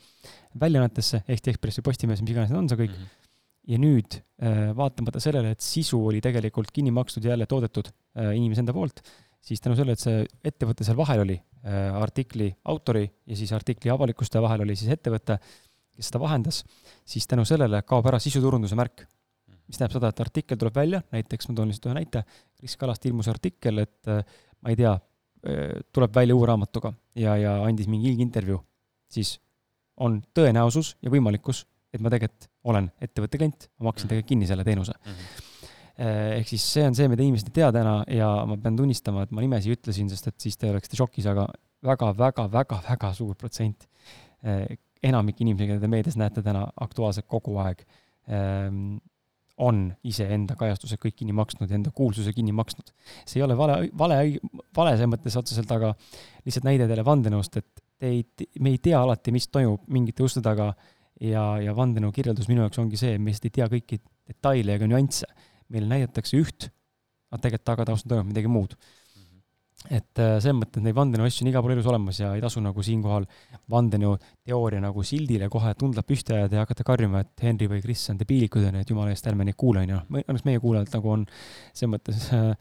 [0.60, 3.02] väljaannetesse, Eesti Ekspress või Postimees, mis iganes need on, see kõik mm.
[3.02, 3.32] -hmm.
[3.72, 7.90] ja nüüd äh, vaatamata sellele, et sisu oli tegelikult kinni makstud ja jälle toodetud
[8.36, 9.01] inimese enda poolt,
[9.40, 14.43] siis tänu sellele, et see ettevõte seal vahel oli, artikli autori ja siis artikli avalikustaja
[14.43, 15.39] vahel oli siis ettevõte,
[15.97, 16.59] kes seda vahendas,
[17.06, 19.06] siis tänu sellele kaob ära sisuturunduse märk
[19.72, 22.22] mis tähendab seda, et artikkel tuleb välja, näiteks ma toon lihtsalt ühe näite,
[22.62, 24.22] Kris Kalast ilmus artikkel, et äh,
[24.62, 28.60] ma ei tea, äh, tuleb välja uue raamatuga ja, ja andis mingi ilgintervjuu,
[29.10, 29.36] siis
[30.02, 34.12] on tõenäosus ja võimalikkus, et ma tegelikult olen ettevõtte klient, ma maksin mhm.
[34.12, 35.16] tegelikult kinni selle teenuse mm.
[35.16, 35.48] -hmm
[36.02, 39.34] ehk siis see on see, mida inimesed ei tea täna ja ma pean tunnistama, et
[39.36, 41.44] ma nimesi ütlesin, sest et siis te oleksite šokis, aga
[41.84, 43.84] väga-väga-väga-väga suur protsent
[45.02, 47.82] enamik inimesi, keda te meedias näete täna aktuaalselt kogu aeg,
[48.30, 48.97] ehm,
[49.62, 52.93] on iseenda kajastuse kõik kinni maksnud ja enda kuulsuse kinni maksnud.
[53.26, 54.18] see ei ole vale, vale,
[54.76, 55.93] vale selles mõttes otseselt, aga
[56.47, 58.24] lihtsalt näide teile vandenõust, et te ei,
[58.60, 60.72] me ei tea alati, mis toimub mingite uste taga
[61.20, 64.01] ja, ja vandenõu kirjeldus minu jaoks ongi see, me lihtsalt ei tea kõiki
[64.32, 65.28] detaile ega nüansse.
[65.72, 66.68] meile näidatakse üht,
[67.32, 68.74] aga tegelikult taga taustal toimub midagi muud.
[69.90, 72.60] Et äh, selles mõttes neid vandenõu asju on igal pool elus olemas ja ei tasu
[72.62, 73.26] nagu siinkohal
[73.72, 74.14] vandenõu
[74.46, 78.20] teooria nagu sildile kohe tundla püsti ajada ja hakata karjuma, et Henry või Kris on
[78.20, 79.98] debiilikud, onju, et jumala eest, ärme neid kuula, onju.
[80.22, 81.24] õnneks meie kuulajad nagu on
[81.72, 82.52] selles mõttes äh,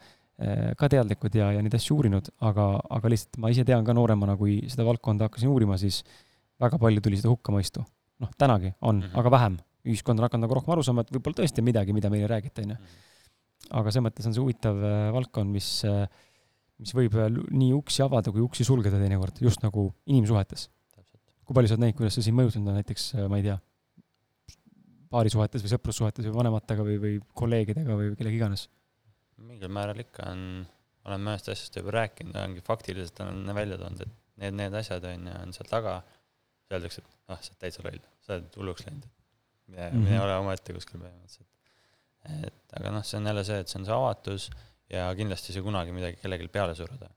[0.42, 2.68] äh, ka teadlikud ja, ja neid asju uurinud, aga,
[2.98, 6.02] aga lihtsalt ma ise tean ka nooremana, kui seda valdkonda hakkasin uurima, siis
[6.62, 7.84] väga palju tuli seda hukkamõistu.
[8.22, 9.18] noh, tänagi on mm, -hmm.
[9.18, 9.56] aga vähem.
[9.82, 12.30] ühiskond on hakanud nagu rohkem aru saama, et võib-olla tõesti on midagi, mida meile ei
[12.30, 12.74] räägita, onju.
[12.74, 13.78] Mhm.
[13.78, 14.76] aga selles mõttes on see huvitav
[15.14, 16.06] valdkond, mis äh,
[16.82, 17.16] mis võib
[17.50, 20.68] nii uksi avada kui uksi sulgeda teinekord, just nagu inimsuhetes.
[21.42, 23.56] kui palju sa oled näinud, kuidas see sind mõjutanud on näiteks, äh, ma ei tea,
[25.12, 28.68] paarisuhetes või sõprussuhetes või vanematega või, või kolleegidega või kellega iganes?
[29.42, 30.42] mingil määral ikka on,
[31.08, 35.26] olen mõnest asjast juba rääkinud, ongi faktiliselt on välja toonud, et need, need asjad on
[35.26, 35.96] ju, on seal taga,
[36.70, 39.08] öeldakse, et ah, sa oled täitsa loll, sa oled hulluks läinud.
[39.72, 40.22] mine mm, -hmm.
[40.22, 41.48] ole omaette kuskil põhimõtteliselt.
[42.44, 44.50] et aga noh, see on jälle see, et see on see avatus
[44.92, 47.10] ja kindlasti saa kunagi midagi kellelegi peale suruda.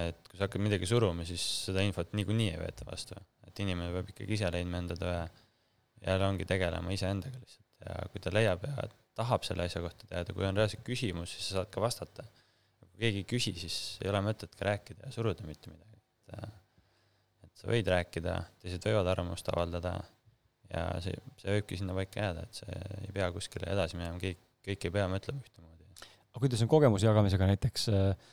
[0.00, 3.16] et kui sa hakkad midagi suruma, siis seda infot niikuinii ei võeta vastu,
[3.46, 7.96] et inimene peab ikkagi ise leidma enda tõe ja jälle ongi tegelema iseendaga lihtsalt ja
[8.12, 8.84] kui ta leiab ja
[9.18, 12.24] tahab selle asja kohta teada, kui on reaalselt küsimus, siis sa saad ka vastata.
[12.78, 15.98] kui keegi ei küsi, siis ei ole mõtet ka rääkida ja suruda mitte midagi,
[16.30, 16.54] et
[17.48, 19.96] et sa võid rääkida, teised võivad arvamust avaldada
[20.70, 22.78] ja see, see võibki sinna paika jääda, et see
[23.08, 25.69] ei pea kuskile edasi minema, kõik, kõik ei pea mõtlema ühtemoodi
[26.30, 28.28] aga kuidas on kogemuse jagamisega näiteks äh,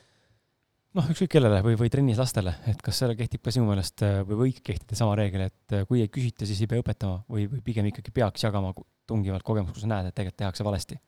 [0.96, 4.20] noh, ükskõik kellele või, või trennis lastele, et kas sellel kehtib ka sinu meelest äh,
[4.28, 7.48] või võiks kehtida sama reegel, et äh, kui ei küsita, siis ei pea õpetama või,
[7.50, 8.72] või pigem ikkagi peaks jagama
[9.08, 11.02] tungivalt kogemust, kui sa näed, et tegelikult tehakse valesti?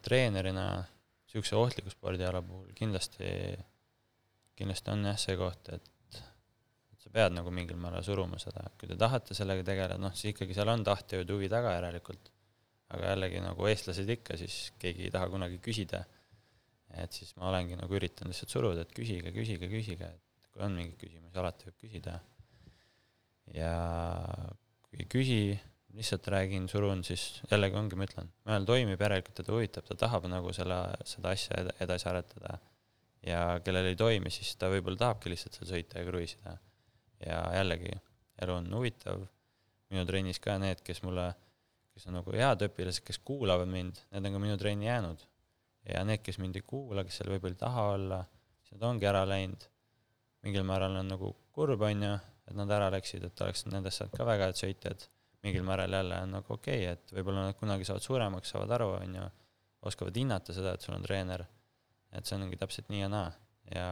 [0.00, 3.26] treenerina niisuguse ohtliku spordiala puhul kindlasti,
[4.56, 6.22] kindlasti on jah see koht, et
[6.96, 10.56] sa pead nagu mingil määral suruma seda, kui te tahate sellega tegeleda, noh, siis ikkagi
[10.56, 12.32] seal on tahtejõud huvi taga järelikult
[12.94, 16.04] aga jällegi nagu eestlased ikka, siis keegi ei taha kunagi küsida.
[16.98, 20.72] et siis ma olengi nagu üritanud lihtsalt suruda, et küsige, küsige, küsige, et kui on
[20.72, 22.14] mingeid küsimusi, alati võib küsida.
[23.54, 23.72] ja
[24.88, 25.42] kui ei küsi,
[25.98, 30.28] lihtsalt räägin, surun, siis jällegi ongi, ma ütlen, mõnel toimib, järelikult teda huvitab, ta tahab
[30.30, 30.78] nagu selle,
[31.08, 32.58] seda asja edasi aretada.
[33.26, 36.56] ja kellel ei toimi, siis ta võib-olla tahabki lihtsalt seal sõita ja kruiisida.
[37.26, 37.92] ja jällegi,
[38.42, 39.26] elu on huvitav,
[39.92, 41.32] minu trennis ka need, kes mulle
[41.98, 45.24] kes on nagu head õpilased, kes kuulavad mind, need on ka minu trenni jäänud.
[45.88, 48.18] ja need, kes mind ei kuula, kes seal võib-olla ei taha olla,
[48.62, 49.66] siis nad ongi ära läinud.
[50.46, 52.12] mingil määral on nagu kurb, on ju,
[52.46, 55.08] et nad ära läksid, et oleks nendest saanud ka väga head sõitjad.
[55.42, 58.88] mingil määral jälle on nagu okei okay,, et võib-olla nad kunagi saavad suuremaks, saavad aru,
[59.00, 59.26] on ju,
[59.90, 61.46] oskavad hinnata seda, et sul on treener.
[62.12, 63.32] et see ongi täpselt nii ja naa
[63.74, 63.88] ja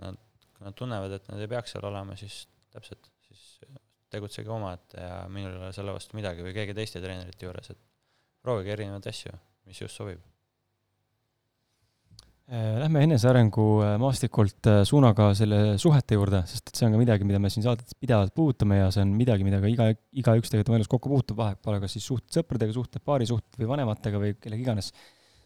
[0.00, 0.16] nad,
[0.56, 3.60] kui nad tunnevad, et nad ei peaks seal olema, siis täpselt, siis
[4.12, 7.80] tegutsege omaette ja minul ei ole selle vastu midagi või keegi teiste treenerite juures, et
[8.42, 9.32] proovige erinevaid asju,
[9.68, 10.20] mis just sobib.
[12.52, 16.98] Äh, lähme enesearengu äh, maastikult äh, suunaga selle suhete juurde, sest et see on ka
[17.00, 19.86] midagi, mida me siin saadetes pidevalt puudutame ja see on midagi, mida ka iga,
[20.20, 23.70] igaüks tegelikult oma elus kokku puutub, vahet pole, kas siis suhted sõpradega, suhted paarisuhted või
[23.70, 24.90] vanematega või kellega iganes.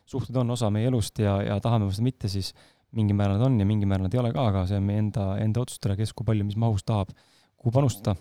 [0.09, 2.51] suhted on osa meie elust ja, ja tahame seda mitte, siis
[2.97, 5.05] mingil määral nad on ja mingil määral nad ei ole ka, aga see on meie
[5.05, 7.13] enda, enda otsustada, kes kui palju, mis mahus tahab
[7.67, 8.15] kuhu panustada.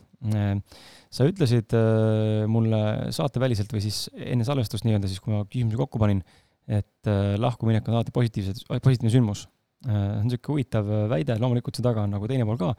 [1.15, 6.01] sa ütlesid äh, mulle saateväliselt või siis enne salvestust nii-öelda siis, kui ma küsimuse kokku
[6.01, 6.23] panin,
[6.65, 9.45] et äh, lahkuminek on alati positiivsed, positiivne sündmus.
[9.85, 12.73] Äh, see on niisugune huvitav väide, loomulikult see taga on nagu teine pool ka,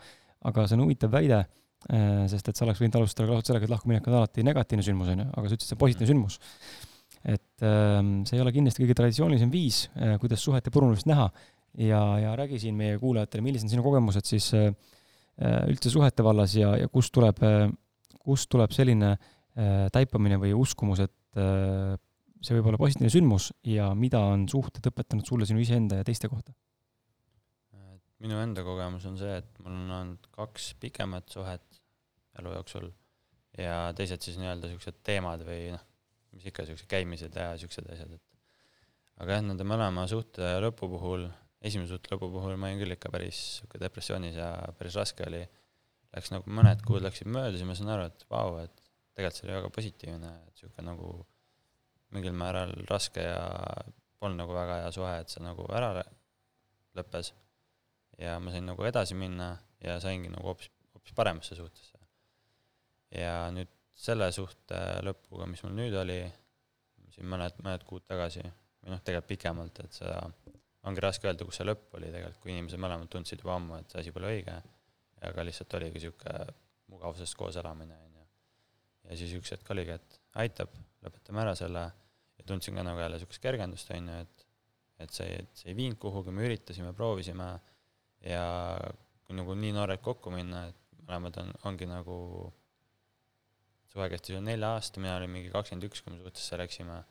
[0.50, 1.44] aga see on huvitav väide,
[2.26, 5.26] sest et sa oleks võinud alustada sellega, et lahkuminek on alati negatiivne sündmus, on ju,
[5.28, 6.38] aga sa ütlesid, see on positiivne sündmus.
[7.26, 9.84] et ähm, see ei ole kindlasti kõige traditsioonilisem viis,
[10.22, 11.28] kuidas suhete purunemist näha
[11.78, 14.95] ja, ja räägi siin meie kuulajatele, millised on sinu kogemused siis äh, Äh,
[15.44, 17.66] üldse suhete vallas ja, ja kust tuleb, äh,
[18.22, 24.22] kust tuleb selline äh, taipamine või uskumus, et see võib olla positiivne sündmus ja mida
[24.24, 26.54] on suhted õpetanud sulle sinu iseenda ja teiste kohta?
[28.24, 31.80] minu enda kogemus on see, et mul on olnud kaks pikemat suhet
[32.40, 32.86] elu jooksul
[33.60, 35.82] ja teised siis nii-öelda siuksed teemad või noh,
[36.36, 41.26] mis ikka siuksed käimised ja siuksed asjad, et aga jah, nende mõlema suhte lõpu puhul
[41.64, 45.42] esimese suhte lõpu puhul ma olin küll ikka päris sihuke depressioonis ja päris raske oli.
[46.16, 48.84] Läks nagu mõned kuud läksid mööda, siis ma sain aru, et vau, et
[49.16, 51.10] tegelikult see oli väga positiivne, et sihuke nagu
[52.14, 53.40] mingil määral raske ja
[54.20, 55.90] polnud nagu väga hea suhe, et see nagu ära
[56.96, 57.32] lõppes.
[58.18, 59.50] ja ma sain nagu edasi minna
[59.84, 61.98] ja saingi nagu hoopis, hoopis paremasse suhtesse.
[63.12, 66.20] ja nüüd selle suhte lõpuga, mis mul nüüd oli,
[67.14, 68.44] siin mõned, mõned kuud tagasi,
[68.82, 70.20] või noh, tegelikult pikemalt, et seda
[70.86, 73.92] ongi raske öelda, kus see lõpp oli tegelikult, kui inimesed mõlemad tundsid juba ammu, et
[73.92, 74.56] see asi pole õige,
[75.26, 76.46] aga lihtsalt oligi niisugune
[76.92, 78.26] mugavusest koos elamine, on ju.
[79.10, 83.18] ja siis üks hetk oligi, et aitab, lõpetame ära selle ja tundsin ka nagu jälle
[83.18, 84.46] niisugust kergendust, on ju, et
[84.96, 87.50] et see, see ei viinud kuhugi, me üritasime, proovisime
[88.24, 88.44] ja
[89.26, 92.16] kui nagu nii noored kokku minna, et mõlemad on, ongi nagu,
[93.92, 97.02] suve kestis ju nelja aasta, mina olin mingi kakskümmend üks, kui me suhtesse läksime.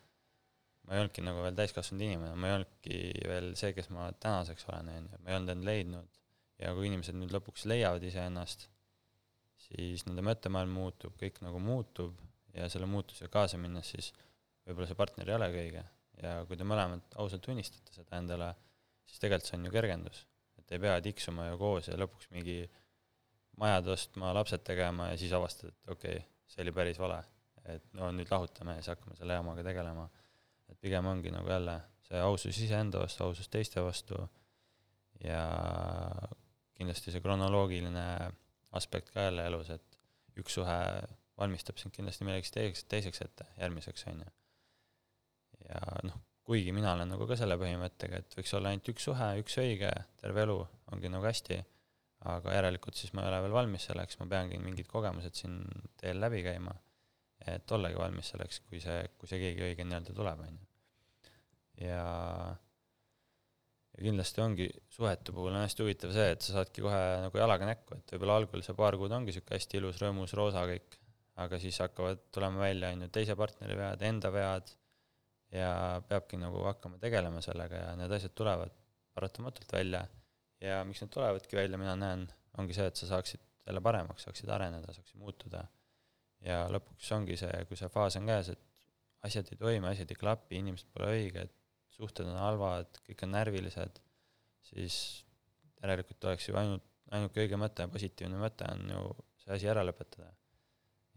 [0.85, 2.99] Ma ei olnudki nagu veel täiskasvanud inimene, ma ei olnudki
[3.31, 6.21] veel see, kes ma tänaseks olen, on ju, ma ei olnud end leidnud
[6.61, 8.69] ja kui inimesed nüüd lõpuks leiavad iseennast,
[9.65, 12.19] siis nende mõttemaailm muutub, kõik nagu muutub
[12.55, 14.11] ja selle muutusega kaasa minnes siis
[14.65, 15.83] võib-olla see partner ei olegi õige
[16.21, 18.53] ja kui te mõlemad ausalt tunnistate seda endale,
[19.07, 20.25] siis tegelikult see on ju kergendus.
[20.59, 22.63] et ei pea tiksuma ju koos ja lõpuks mingi
[23.61, 27.21] majad ostma, lapsed tegema ja siis avastad, et okei okay,, see oli päris vale.
[27.65, 30.05] et no nüüd lahutame ja siis hakkame selle jamaga tegelema.
[30.71, 34.19] Et pigem ongi nagu jälle see ausus iseenda vastu, ausus teiste vastu
[35.23, 35.41] ja
[36.77, 38.05] kindlasti see kronoloogiline
[38.75, 39.99] aspekt ka jälle elus, et
[40.39, 40.79] üks suhe
[41.39, 44.33] valmistab sind kindlasti millekski teiseks, teiseks ette, järgmiseks, on ju.
[45.69, 46.17] ja noh,
[46.47, 49.91] kuigi mina olen nagu ka selle põhimõttega, et võiks olla ainult üks suhe, üks õige,
[50.21, 50.57] terve elu
[50.93, 51.59] ongi nagu hästi,
[52.31, 55.61] aga järelikult siis ma ei ole veel valmis selleks, ma peangi mingid kogemused siin
[55.99, 56.75] teel läbi käima,
[57.45, 60.69] et ollagi valmis selleks, kui see, kui see keegi õige nii-öelda tuleb, on ju.
[61.87, 62.05] ja
[63.95, 67.69] ja kindlasti ongi suhete puhul on hästi huvitav see, et sa saadki kohe nagu jalaga
[67.69, 70.97] näkku, et võib-olla algul see paar kuud ongi niisugune hästi ilus, rõõmus, roosa kõik,
[71.43, 74.73] aga siis hakkavad tulema välja, on ju, teise partneri vead, enda vead
[75.55, 75.69] ja
[76.09, 78.73] peabki nagu hakkama tegelema sellega ja need asjad tulevad
[79.15, 80.05] paratamatult välja.
[80.61, 82.27] ja miks need tulevadki välja, mina näen,
[82.59, 85.63] ongi see, et sa saaksid jälle paremaks, saaksid areneda, saaksid muutuda.
[86.45, 88.65] Ja lõpuks ongi see, kui see faas on käes, et
[89.25, 91.53] asjad ei toimi, asjad ei klapi, inimesed pole õiged,
[91.95, 94.01] suhted on halvad, kõik on närvilised,
[94.69, 94.97] siis
[95.81, 96.85] järelikult oleks ju ainult,
[97.15, 99.03] ainuke õige mõte, positiivne mõte on ju
[99.43, 100.31] see asi ära lõpetada.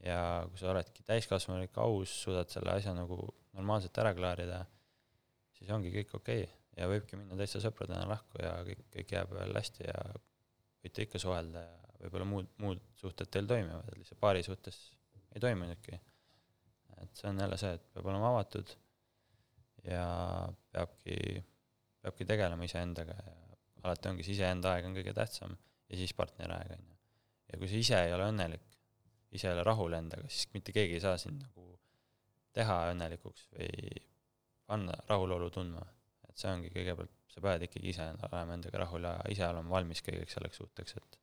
[0.05, 3.17] ja kui sa oledki täiskasvanulik, aus, suudad selle asja nagu
[3.57, 4.61] normaalselt ära klaarida,
[5.59, 6.53] siis ongi kõik okei okay.
[6.79, 9.97] ja võibki minna teiste sõpradena lahku ja kõik, kõik jääb veel hästi ja
[10.85, 14.79] võite ikka suhelda ja võib-olla muud, muud suhted teil toimivad, lihtsalt paari suhtes
[15.35, 16.01] ei toiminudki.
[17.03, 18.73] et see on jälle see, et peab olema avatud
[19.87, 20.07] ja
[20.73, 21.45] peabki,
[22.03, 23.37] peabki tegelema iseendaga ja
[23.85, 25.55] alati ongi see iseenda aeg on kõige tähtsam
[25.89, 26.97] ja siis partneri aeg, on ju.
[27.53, 28.67] ja kui sa ise ei ole õnnelik,
[29.39, 31.69] ise ei ole rahul endaga, siis mitte keegi ei saa sind nagu
[32.57, 34.03] teha õnnelikuks või
[34.69, 35.87] panna rahulolu tundma.
[36.29, 40.03] et see ongi kõigepealt, sa pead ikkagi ise olema endaga rahul ja ise olema valmis
[40.05, 41.19] kõigeks selleks suhteks, et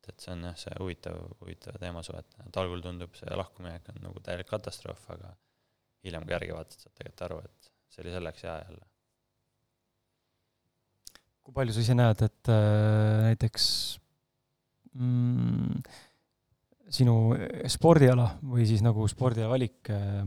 [0.00, 3.92] et, et see on jah, see huvitav, huvitav teema suhete, et algul tundub see lahkuminek
[3.92, 5.34] on nagu täielik katastroof, aga
[6.06, 8.86] hiljem, kui järgi vaatad, saad tegelikult aru, et see oli selleks hea jälle.
[11.40, 13.64] kui palju sa ise näed, et äh, näiteks
[14.94, 15.80] mm,
[16.92, 17.14] sinu
[17.72, 20.20] spordiala või siis nagu spordiala valik äh,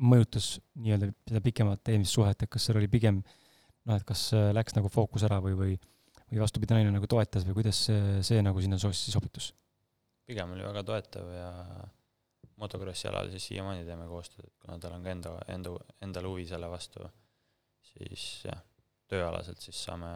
[0.00, 4.50] mõjutas nii-öelda seda pikemat eelmist suhet, et kas seal oli pigem noh, et kas äh,
[4.56, 5.74] läks nagu fookus ära või, või
[6.34, 9.52] või vastupidi, naine nagu toetas või kuidas see, see nagu sinna sobitus?
[10.24, 11.50] pigem oli väga toetav ja
[12.60, 15.74] motokrossi alal siis siiamaani teeme koostööd, et kuna tal on ka enda, enda,
[16.06, 17.04] endal huvi selle vastu,
[17.90, 18.62] siis jah,
[19.10, 20.12] tööalaselt siis saame,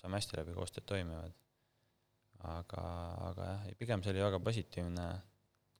[0.00, 1.36] saame hästi läbi, koostööd toimivad.
[2.42, 2.84] aga,
[3.28, 5.06] aga jah, pigem see oli väga positiivne,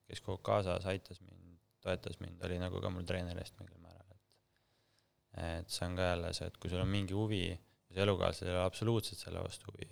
[0.07, 4.15] kes kogu aeg kaasas, aitas mind, toetas mind, oli nagu ka mul treenerist mingil määral,
[4.15, 7.43] et et see on ka jälle see, et kui sul on mingi huvi
[7.93, 9.89] ja su elukaaslasel ei ole absoluutselt selle vastu huvi,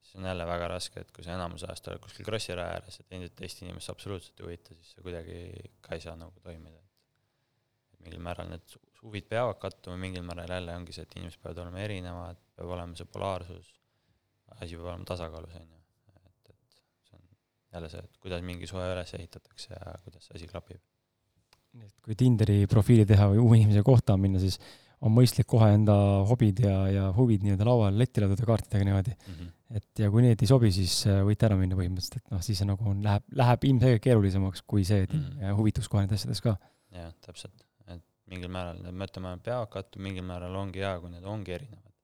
[0.00, 3.00] siis on jälle väga raske, et kui sa enamus ajast oled kuskil Krossi raja ääres
[3.00, 5.40] ja teine, teist inimest absoluutselt ei huvita, siis see kuidagi
[5.84, 10.76] ka ei saa nagu toimida, et mingil määral need huvid peavad kattuma, mingil määral jälle
[10.78, 13.72] ongi see, et inimesed peavad olema erinevad, peab olema see polaarsus,
[14.58, 15.80] asi peab olema tasakaalus, on ju.
[16.22, 16.80] et, et
[17.10, 17.26] see on
[17.74, 20.82] jälle see, et kuidas mingi suhe üles ehitatakse ja kuidas see asi klapib.
[21.78, 24.56] nii et kui Tinderi profiili teha või uue inimese kohta minna, siis
[25.04, 25.94] on mõistlik kohe enda
[26.28, 29.34] hobid ja, ja huvid nii-öelda lauale letti laduda kaartidega niimoodi mm.
[29.34, 29.50] -hmm.
[29.78, 32.62] et ja kui need ei sobi, siis äh, võite ära minna põhimõtteliselt, et noh, siis
[32.66, 35.56] nagu on, läheb, läheb ilmselgelt keerulisemaks kui see, et mm -hmm.
[35.60, 36.56] huvituvus kohe nendes asjades ka.
[36.96, 41.24] jah, täpselt, et mingil määral need mõttemaailmad peavad kattuma, mingil määral ongi hea, kui need
[41.24, 41.94] ongi erinevad.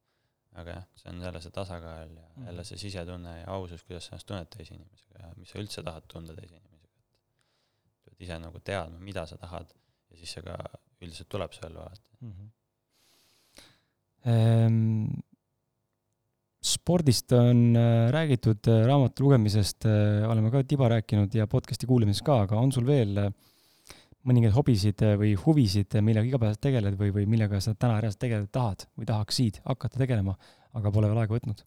[0.55, 2.45] aga jah, see on jälle see tasakaal ja mm -hmm.
[2.45, 5.83] jälle see sisetunne ja ausus, kuidas sa ennast tunned teise inimesega ja mis sa üldse
[5.83, 6.93] tahad tunda teise inimesega,
[7.85, 9.73] et pead ise nagu teadma, mida sa tahad
[10.09, 10.55] ja siis see ka
[11.01, 12.31] üldiselt tuleb sulle alati mm.
[12.31, 12.64] -hmm
[16.65, 22.25] spordist on äh, räägitud, äh, raamatu lugemisest äh, oleme ka tiba rääkinud ja podcast'i kuulamisest
[22.25, 23.13] ka, aga on sul veel
[24.25, 28.87] mõningaid hobisid või huvisid, millega igapäevaselt tegeled või, või millega sa täna reaalselt tegeleda tahad
[28.97, 30.33] või tahaksid hakata tegelema,
[30.73, 31.61] aga pole veel aega võtnud?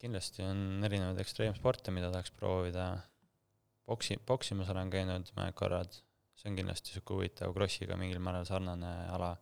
[0.00, 2.86] kindlasti on erinevaid ekstreemsporte, mida tahaks proovida.
[3.88, 5.92] boksi, poksimas olen käinud mõned korrad,
[6.36, 9.34] see on kindlasti niisugune huvitav, krossiga mingil määral sarnane ala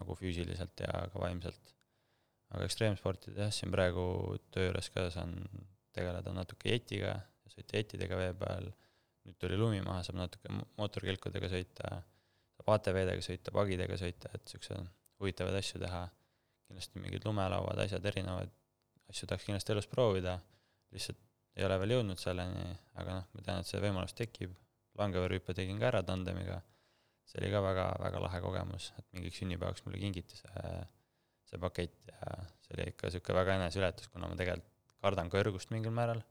[0.00, 1.74] nagu füüsiliselt ja ka vaimselt.
[2.52, 4.04] aga ekstreemsportides jah, siin praegu
[4.52, 5.38] töö juures ka saan
[5.96, 7.14] tegeleda natuke jetiga,
[7.48, 8.66] sõita jettidega vee peal,
[9.26, 11.94] nüüd tuli lumi maha, saab natuke mootorkelkudega sõita,
[12.58, 14.88] saab ATV-dega sõita, pagidega sõita, et siukseid
[15.22, 16.02] huvitavaid asju teha,
[16.68, 18.52] kindlasti mingid lumelauad, asjad, erinevaid
[19.12, 20.38] asju tahaks kindlasti elus proovida,
[20.92, 21.20] lihtsalt
[21.56, 22.64] ei ole veel jõudnud selleni,
[23.00, 24.54] aga noh, ma tean, et see võimalus tekib,
[24.98, 26.60] langevõrrihüppe tegin ka ära tandemiga,
[27.28, 30.74] see oli ka väga, väga lahe kogemus, et mingiks sünnipäevaks mulle kingiti see,
[31.50, 34.70] see pakett ja see oli ikka niisugune väga eneseületus, kuna ma tegelikult
[35.02, 36.22] kardan kõrgust mingil määral,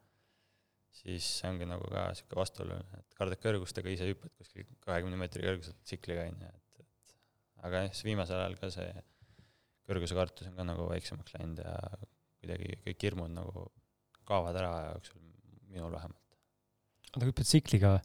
[0.95, 5.19] siis see ongi nagu ka niisugune vastuolu, et kardad kõrgust, aga ise hüppad kuskil kahekümne
[5.19, 7.15] meetri kõrguselt tsikliga, on ju, et, et
[7.67, 8.91] aga jah, siis viimasel ajal ka see
[9.89, 11.75] kõrguse kartus on ka nagu väiksemaks läinud ja
[12.41, 13.65] kuidagi kõik hirmud nagu
[14.27, 15.21] kaovad ära aja jooksul,
[15.71, 16.37] minul vähemalt.
[17.11, 17.97] oota, hüppad tsikliga,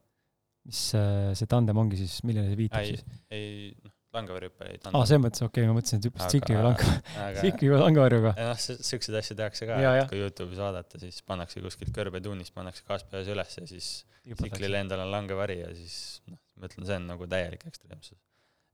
[0.67, 3.21] mis äh, see tandem ongi siis, millele see viitab ei, siis?
[3.31, 3.53] ei,
[3.85, 6.91] noh, langevarjuhüpe ei aa ah,, selles mõttes, okei okay,, ma mõtlesin, et hüppasid tsikliga lange,
[7.23, 8.33] aga tsikliga langevarjuga.
[8.39, 13.31] noh, siukseid asju tehakse ka, et kui Youtube'is vaadata, siis pannakse kuskilt kõrbetunnist, pannakse gaaspeas
[13.33, 13.91] üles ja siis
[14.35, 15.99] tsiklile endal on langevari ja siis
[16.31, 18.19] noh, ma ütlen, see on nagu täielik ekstreemsus.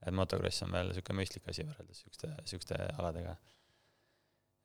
[0.03, 3.37] et motokross on veel siuke mõistlik asi võrreldes siukeste, siukeste aladega.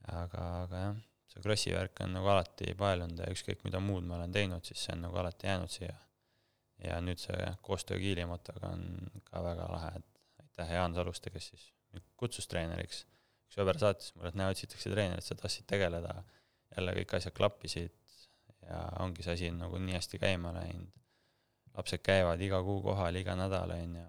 [0.09, 1.00] aga, aga jah,
[1.32, 4.86] see krossi värk on nagu alati paelunud ja ükskõik mida muud ma olen teinud, siis
[4.86, 5.96] see on nagu alati jäänud siia.
[6.84, 8.84] Ja nüüd see koostöö Kiilimotoga on
[9.30, 13.05] ka väga lahe, et aitäh Jaan Saluste, kes siis nüüd kutsus treeneriks.
[13.48, 16.22] üks sõber saatis mulle, et näe, otsitakse treenerit, sa tahtsid tegeleda.
[16.76, 17.94] jälle kõik asjad klappisid
[18.68, 20.90] ja ongi see asi nagu nii hästi käima läinud.
[21.78, 24.09] lapsed käivad iga kuu kohal, iga nädal, on ju.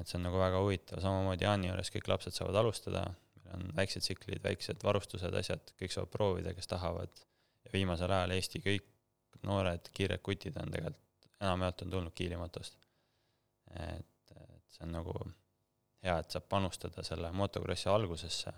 [0.00, 3.04] et see on nagu väga huvitav, samamoodi Jaani juures kõik lapsed saavad alustada,
[3.42, 7.24] meil on väiksed tsiklid, väiksed varustused, asjad, kõik saavad proovida, kes tahavad.
[7.64, 8.88] ja viimasel ajal Eesti kõik
[9.46, 11.11] noored kiired kutid on tegelikult,
[11.42, 12.76] enamjaolt on tulnud Kiilimotost.
[13.80, 15.14] et, et see on nagu
[16.02, 18.52] hea, et saab panustada selle motokrossi algusesse,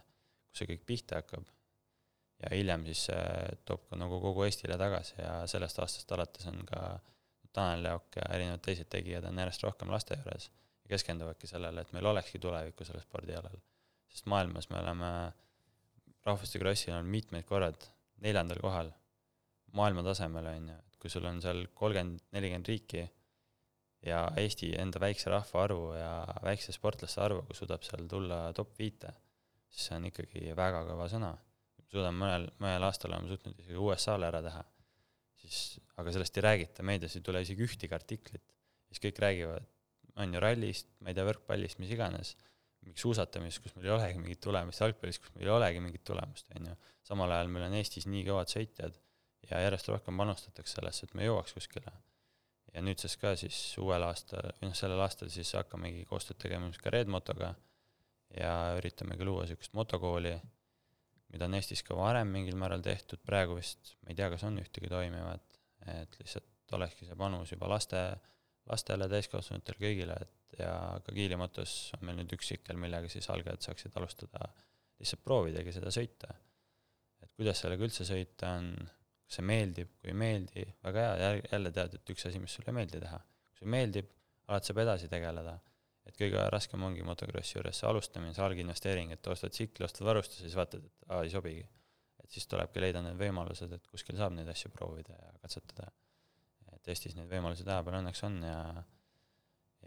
[0.48, 1.46] kus see kõik pihta hakkab.
[2.42, 6.64] ja hiljem siis see toob ka nagu kogu Eestile tagasi ja sellest aastast alates on
[6.66, 6.80] ka
[7.54, 11.92] Tanel Jaok ja erinevad teised tegijad on järjest rohkem laste juures ja keskenduvadki sellele, et
[11.94, 13.62] meil olekski tulevikku sellel spordialal.
[14.08, 15.10] sest maailmas me oleme
[16.26, 17.86] rahvaste krossil on mitmeid korrad
[18.24, 18.90] neljandal kohal
[19.72, 23.02] maailma tasemel, on ju, kui sul on seal kolmkümmend, nelikümmend riiki
[24.08, 26.12] ja Eesti enda väikse rahvaarvu ja
[26.44, 29.10] väikse sportlaste arvuga suudab seal tulla top viite,
[29.68, 31.34] siis see on ikkagi väga kõva sõna.
[31.92, 34.64] suudame mõnel, mõnel aastal oleme suutnud isegi USA-le ära teha,
[35.42, 35.58] siis,
[36.00, 38.56] aga sellest ei räägita, meedias ei tule isegi ühtegi artiklit.
[38.88, 39.68] siis kõik räägivad,
[40.24, 42.34] on ju rallist, ma ei tea, võrkpallist, mis iganes,
[42.80, 46.48] mingi suusatamisest, kus meil ei olegi mingit tulemust, jalgpallist, kus meil ei olegi mingit tulemust,
[46.56, 46.76] on ju.
[47.04, 49.03] samal ajal meil on Eestis nii kõvad sõitjad
[49.50, 51.92] ja järjest rohkem panustatakse sellesse, et me jõuaks kuskile
[52.74, 56.92] ja nüüdsest ka siis uuel aastal, või noh, sellel aastal siis hakkamegi koostööd tegema ka
[56.94, 57.54] Red Motoga
[58.34, 60.34] ja üritamegi luua niisugust motokooli,
[61.34, 64.58] mida on Eestis ka varem mingil määral tehtud, praegu vist ma ei tea, kas on
[64.62, 65.60] ühtegi toimivat,
[65.94, 68.00] et lihtsalt olekski see panus juba laste,
[68.70, 70.72] lastele, täiskasvanutele, kõigile, et ja
[71.04, 74.48] ka Kiilimotos on meil nüüd üks tsikkel, millega siis algajad saaksid alustada
[75.00, 76.34] lihtsalt proovidagi seda sõita.
[77.22, 78.68] et kuidas sellega üldse sõita on,
[79.24, 82.72] kas see meeldib, kui ei meeldi, väga hea, jälle tead, et üks asi, mis sulle
[82.72, 83.20] ei meeldi teha.
[83.48, 84.10] kui sulle meeldib,
[84.48, 85.58] alati saab edasi tegeleda.
[86.04, 90.42] et kõige raskem ongi motokrossi juures see alustamine, see alginvesteering, et ostad tsikli, ostad varustuse,
[90.44, 91.64] siis vaatad, et aa, ei sobigi.
[92.22, 95.88] et siis tulebki leida need võimalused, et kuskil saab neid asju proovida ja katsetada.
[96.74, 98.58] et Eestis neid võimalusi tänapäeval õnneks on ja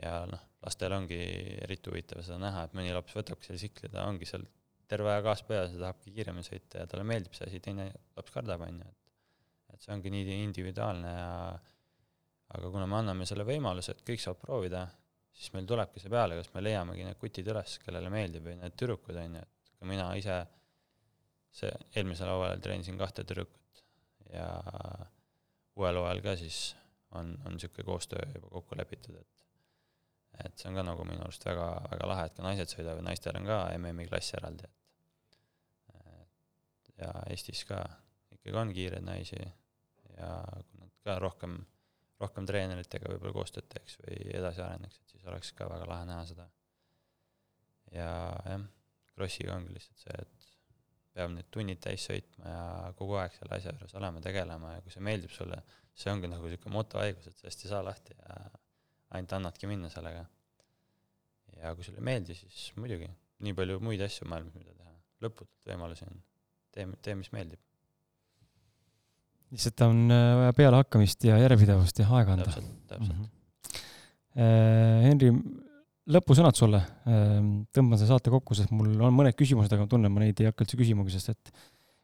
[0.01, 1.17] ja noh, lastel ongi
[1.65, 4.45] eriti huvitav seda näha, et mõni laps võtabki selle tsikli, ta ongi seal
[4.87, 8.33] terve aja gaas peas ja tahabki kiiremini sõita ja talle meeldib see asi, teine laps
[8.33, 9.06] kardab, on ju, et
[9.73, 11.33] et see ongi nii individuaalne ja
[12.55, 14.85] aga kuna me anname selle võimaluse, et kõik saavad proovida,
[15.35, 18.77] siis meil tulebki see peale, kas me leiamegi need kutid üles, kellele meeldib või need
[18.79, 20.37] tüdrukud, on ju, et ka mina ise
[21.57, 23.83] see eelmisel hooajal treenisin kahte tüdrukut
[24.31, 24.47] ja
[25.77, 26.61] uuel hooajal ka siis
[27.17, 29.45] on, on niisugune koostöö juba kokku lepitud, et
[30.45, 33.39] et see on ka nagu minu arust väga, väga lahe, et ka naised sõidavad, naistel
[33.39, 34.67] on ka MM-i klass eraldi,
[35.97, 37.81] et ja Eestis ka
[38.47, 39.37] ikkagi on kiireid naisi
[40.17, 40.29] ja
[40.69, 41.57] kui nad ka rohkem,
[42.21, 46.25] rohkem treeneritega võib-olla koostööd teeks või edasi areneks, et siis oleks ka väga lahe näha
[46.25, 46.47] seda.
[47.91, 48.11] ja
[48.45, 48.63] jah,
[49.15, 50.47] krossiga ongi lihtsalt see, et
[51.17, 52.63] peab need tunnid täis sõitma ja
[52.97, 55.59] kogu aeg selle asja juures olema, tegelema ja kui see meeldib sulle,
[55.97, 58.41] see ongi nagu niisugune motohaigus, et sellest ei saa lahti ja
[59.17, 60.25] ainult annadki minna sellega.
[61.57, 63.09] ja kui sulle ei meeldi, siis muidugi,
[63.45, 64.93] nii palju muid asju maailmas, mida teha,
[65.25, 66.21] lõputult võimalusi on.
[66.71, 67.66] tee, tee, mis meeldib.
[69.53, 72.47] Lihtsalt on äh, vaja pealehakkamist ja järjepidevust ja aega anda.
[72.49, 73.23] täpselt, täpselt mm.
[73.23, 73.33] -hmm.
[75.01, 75.31] Henri,
[76.13, 76.77] lõpusõnad sulle.
[77.73, 80.51] tõmban selle saate kokku, sest mul on mõned küsimused, aga ma tunnen, ma neid ei
[80.51, 81.49] hakka üldse küsimagi, sest et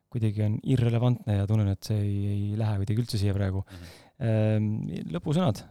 [0.09, 3.85] kuidagi on irrelevantne ja tunnen, et see ei, ei lähe kuidagi üldse siia praegu mm.
[4.17, 5.13] -hmm.
[5.13, 5.61] lõpusõnad,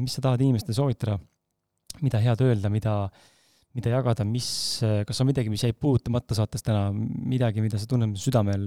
[0.00, 1.20] mis sa tahad inimestele soovitada,
[2.02, 2.96] mida head öelda, mida,
[3.78, 4.50] mida jagada, mis,
[5.06, 8.66] kas on midagi, mis jäi puutumata saates täna, midagi, mida sa tunned südamel,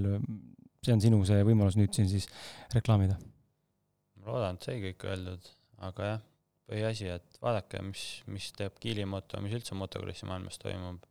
[0.82, 2.28] see on sinu see võimalus nüüd siin siis
[2.76, 3.18] reklaamida.
[4.22, 5.50] ma loodan, et sai kõik öeldud,
[5.88, 6.28] aga jah,
[6.72, 11.04] põhiasi, et vaadake, mis, mis teeb Kiilimoto, mis üldse motokrossi maailmas toimub,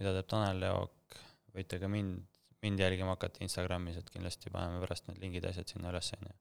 [0.00, 1.16] mida teeb Tanel Leok,
[1.56, 2.22] võite ka mind
[2.62, 6.34] mind jälgima hakata Instagramis, et kindlasti paneme pärast need lingid, asjad sinna üles, on ju.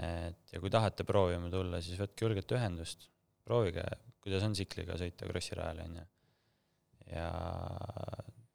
[0.00, 3.08] et ja kui tahate proovima tulla, siis võtke julgelt ühendust,
[3.44, 3.84] proovige,
[4.24, 6.06] kuidas on tsikliga sõita Krossi rajal, on ju.
[7.12, 7.28] ja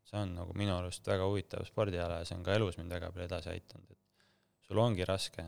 [0.10, 3.12] see on nagu minu arust väga huvitav spordiala ja see on ka elus mind väga
[3.14, 5.46] palju edasi aidanud, et sul ongi raske,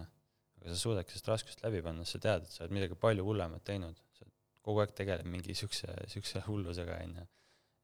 [0.60, 3.66] aga sa suudadki sellest raskust läbi panna, sa tead, et sa oled midagi palju hullemat
[3.68, 4.30] teinud, sa
[4.66, 7.28] kogu aeg tegeled mingi siukse, siukse hullusega, on ju.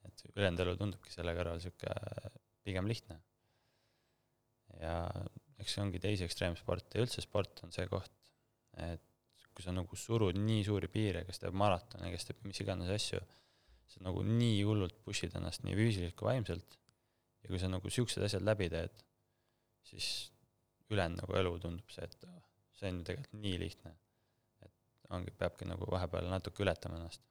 [0.07, 1.95] et ülejäänud elu tundubki selle kõrval sihuke
[2.63, 3.17] pigem lihtne.
[4.77, 5.01] ja
[5.57, 8.13] eks see ongi teise ekstreemsport ja üldse sport on see koht,
[8.77, 9.03] et
[9.57, 13.21] kui sa nagu surud nii suuri piire, kes teeb maratoni, kes teeb mis iganes asju,
[13.88, 16.77] sa nagu nii hullult push'id ennast nii füüsiliselt kui vaimselt
[17.43, 19.03] ja kui sa nagu siuksed asjad läbi teed,
[19.88, 20.09] siis
[20.91, 22.27] ülejäänud nagu elu tundub see, et
[22.77, 23.93] see on ju tegelikult nii lihtne.
[24.65, 27.23] et ongi, peabki nagu vahepeal natuke ületama ennast.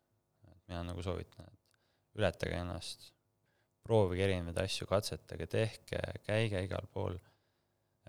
[0.49, 3.11] et mina nagu soovitan, et ületage ennast
[3.87, 7.19] proovige erinevaid asju, katsetage, tehke, käige igal pool.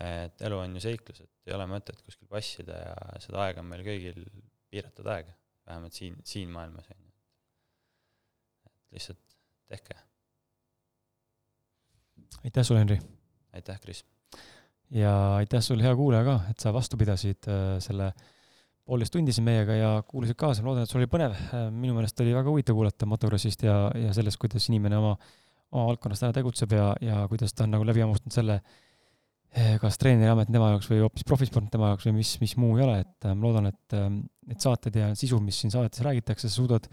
[0.03, 3.72] et elu on ju seiklus, et ei ole mõtet kuskil passida ja seda aega on
[3.72, 4.19] meil kõigil
[4.69, 5.32] piiratud aeg,
[5.65, 7.06] vähemalt siin, siin maailmas on ju.
[8.88, 9.19] Et lihtsalt
[9.68, 9.97] tehke.
[12.43, 12.99] aitäh sulle, Henri!
[13.53, 14.05] aitäh, Kris!
[14.89, 18.14] ja aitäh sulle, hea kuulaja ka, et sa vastu pidasid äh, selle
[18.88, 21.35] poolteist tundi siin meiega ja kuulasid kaasa, ma loodan, et sul oli põnev.
[21.35, 25.35] Äh, minu meelest oli väga huvitav kuulata motokrossist ja, ja sellest, kuidas inimene oma äh,
[25.76, 28.57] oma valdkonnas täna tegutseb ja, ja kuidas ta on nagu läbi hammustanud selle,
[29.51, 32.85] eh, kas treeneriamet tema jaoks või hoopis profisport tema jaoks või mis, mis muu ei
[32.85, 36.88] ole, et ma loodan, et need saated ja sisu, mis siin saadetes räägitakse, sa suudad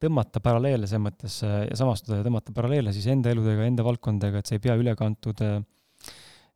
[0.00, 4.40] tõmmata paralleele selles mõttes eh, ja samastuda ja tõmmata paralleele siis enda eludega, enda valdkondadega,
[4.40, 5.58] et sa ei pea ülekantud äh,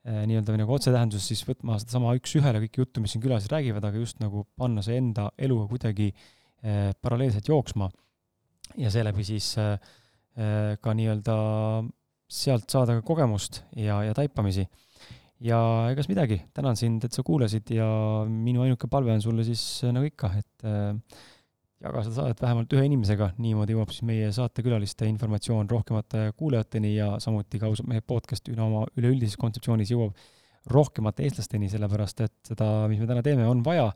[0.04, 4.18] nii-öelda nagu otsetähenduses siis võtma sedasama üks-ühele kõiki juttu, mis siin külas räägivad, aga just
[4.20, 7.88] nagu panna see enda eluga kuidagi äh, paralleelselt jooksma
[8.80, 9.78] ja seeläbi siis äh,
[10.34, 11.34] Äh, ka nii-öelda
[12.26, 14.64] sealt saada ka kogemust ja, ja taipamisi.
[15.44, 15.58] ja
[15.92, 17.86] egas midagi, tänan sind, et sa kuulasid ja
[18.26, 21.20] minu ainuke palve on sulle siis äh, nagu ikka, et äh,
[21.84, 27.10] jaga seda saadet vähemalt ühe inimesega, niimoodi jõuab siis meie saatekülaliste informatsioon rohkemate kuulajateni ja
[27.22, 30.16] samuti ka ausalt meie podcast üle oma üleüldises kontseptsioonis jõuab
[30.72, 33.90] rohkemate eestlasteni, sellepärast et seda, mis me täna teeme, on vaja.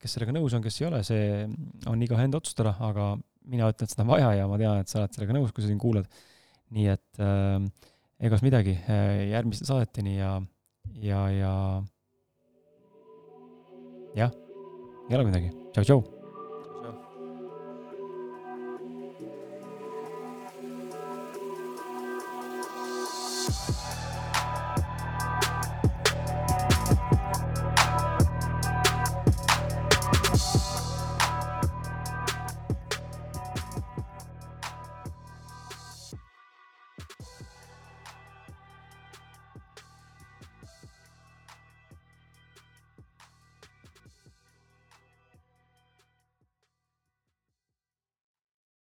[0.00, 1.24] kes sellega nõus on, kes ei ole, see
[1.88, 3.10] on igaühe enda otsustada, aga
[3.52, 5.64] mina ütlen, et seda on vaja ja ma tean, et sa oled sellega nõus, kui
[5.64, 6.08] sa siin kuulad.
[6.70, 7.58] nii et äh,
[8.28, 10.36] egas midagi, äh, järgmiste saadeteni ja,
[11.02, 11.52] ja, ja
[14.22, 14.32] jah,
[15.08, 15.52] ei ole midagi.
[15.72, 16.19] tšau, tšau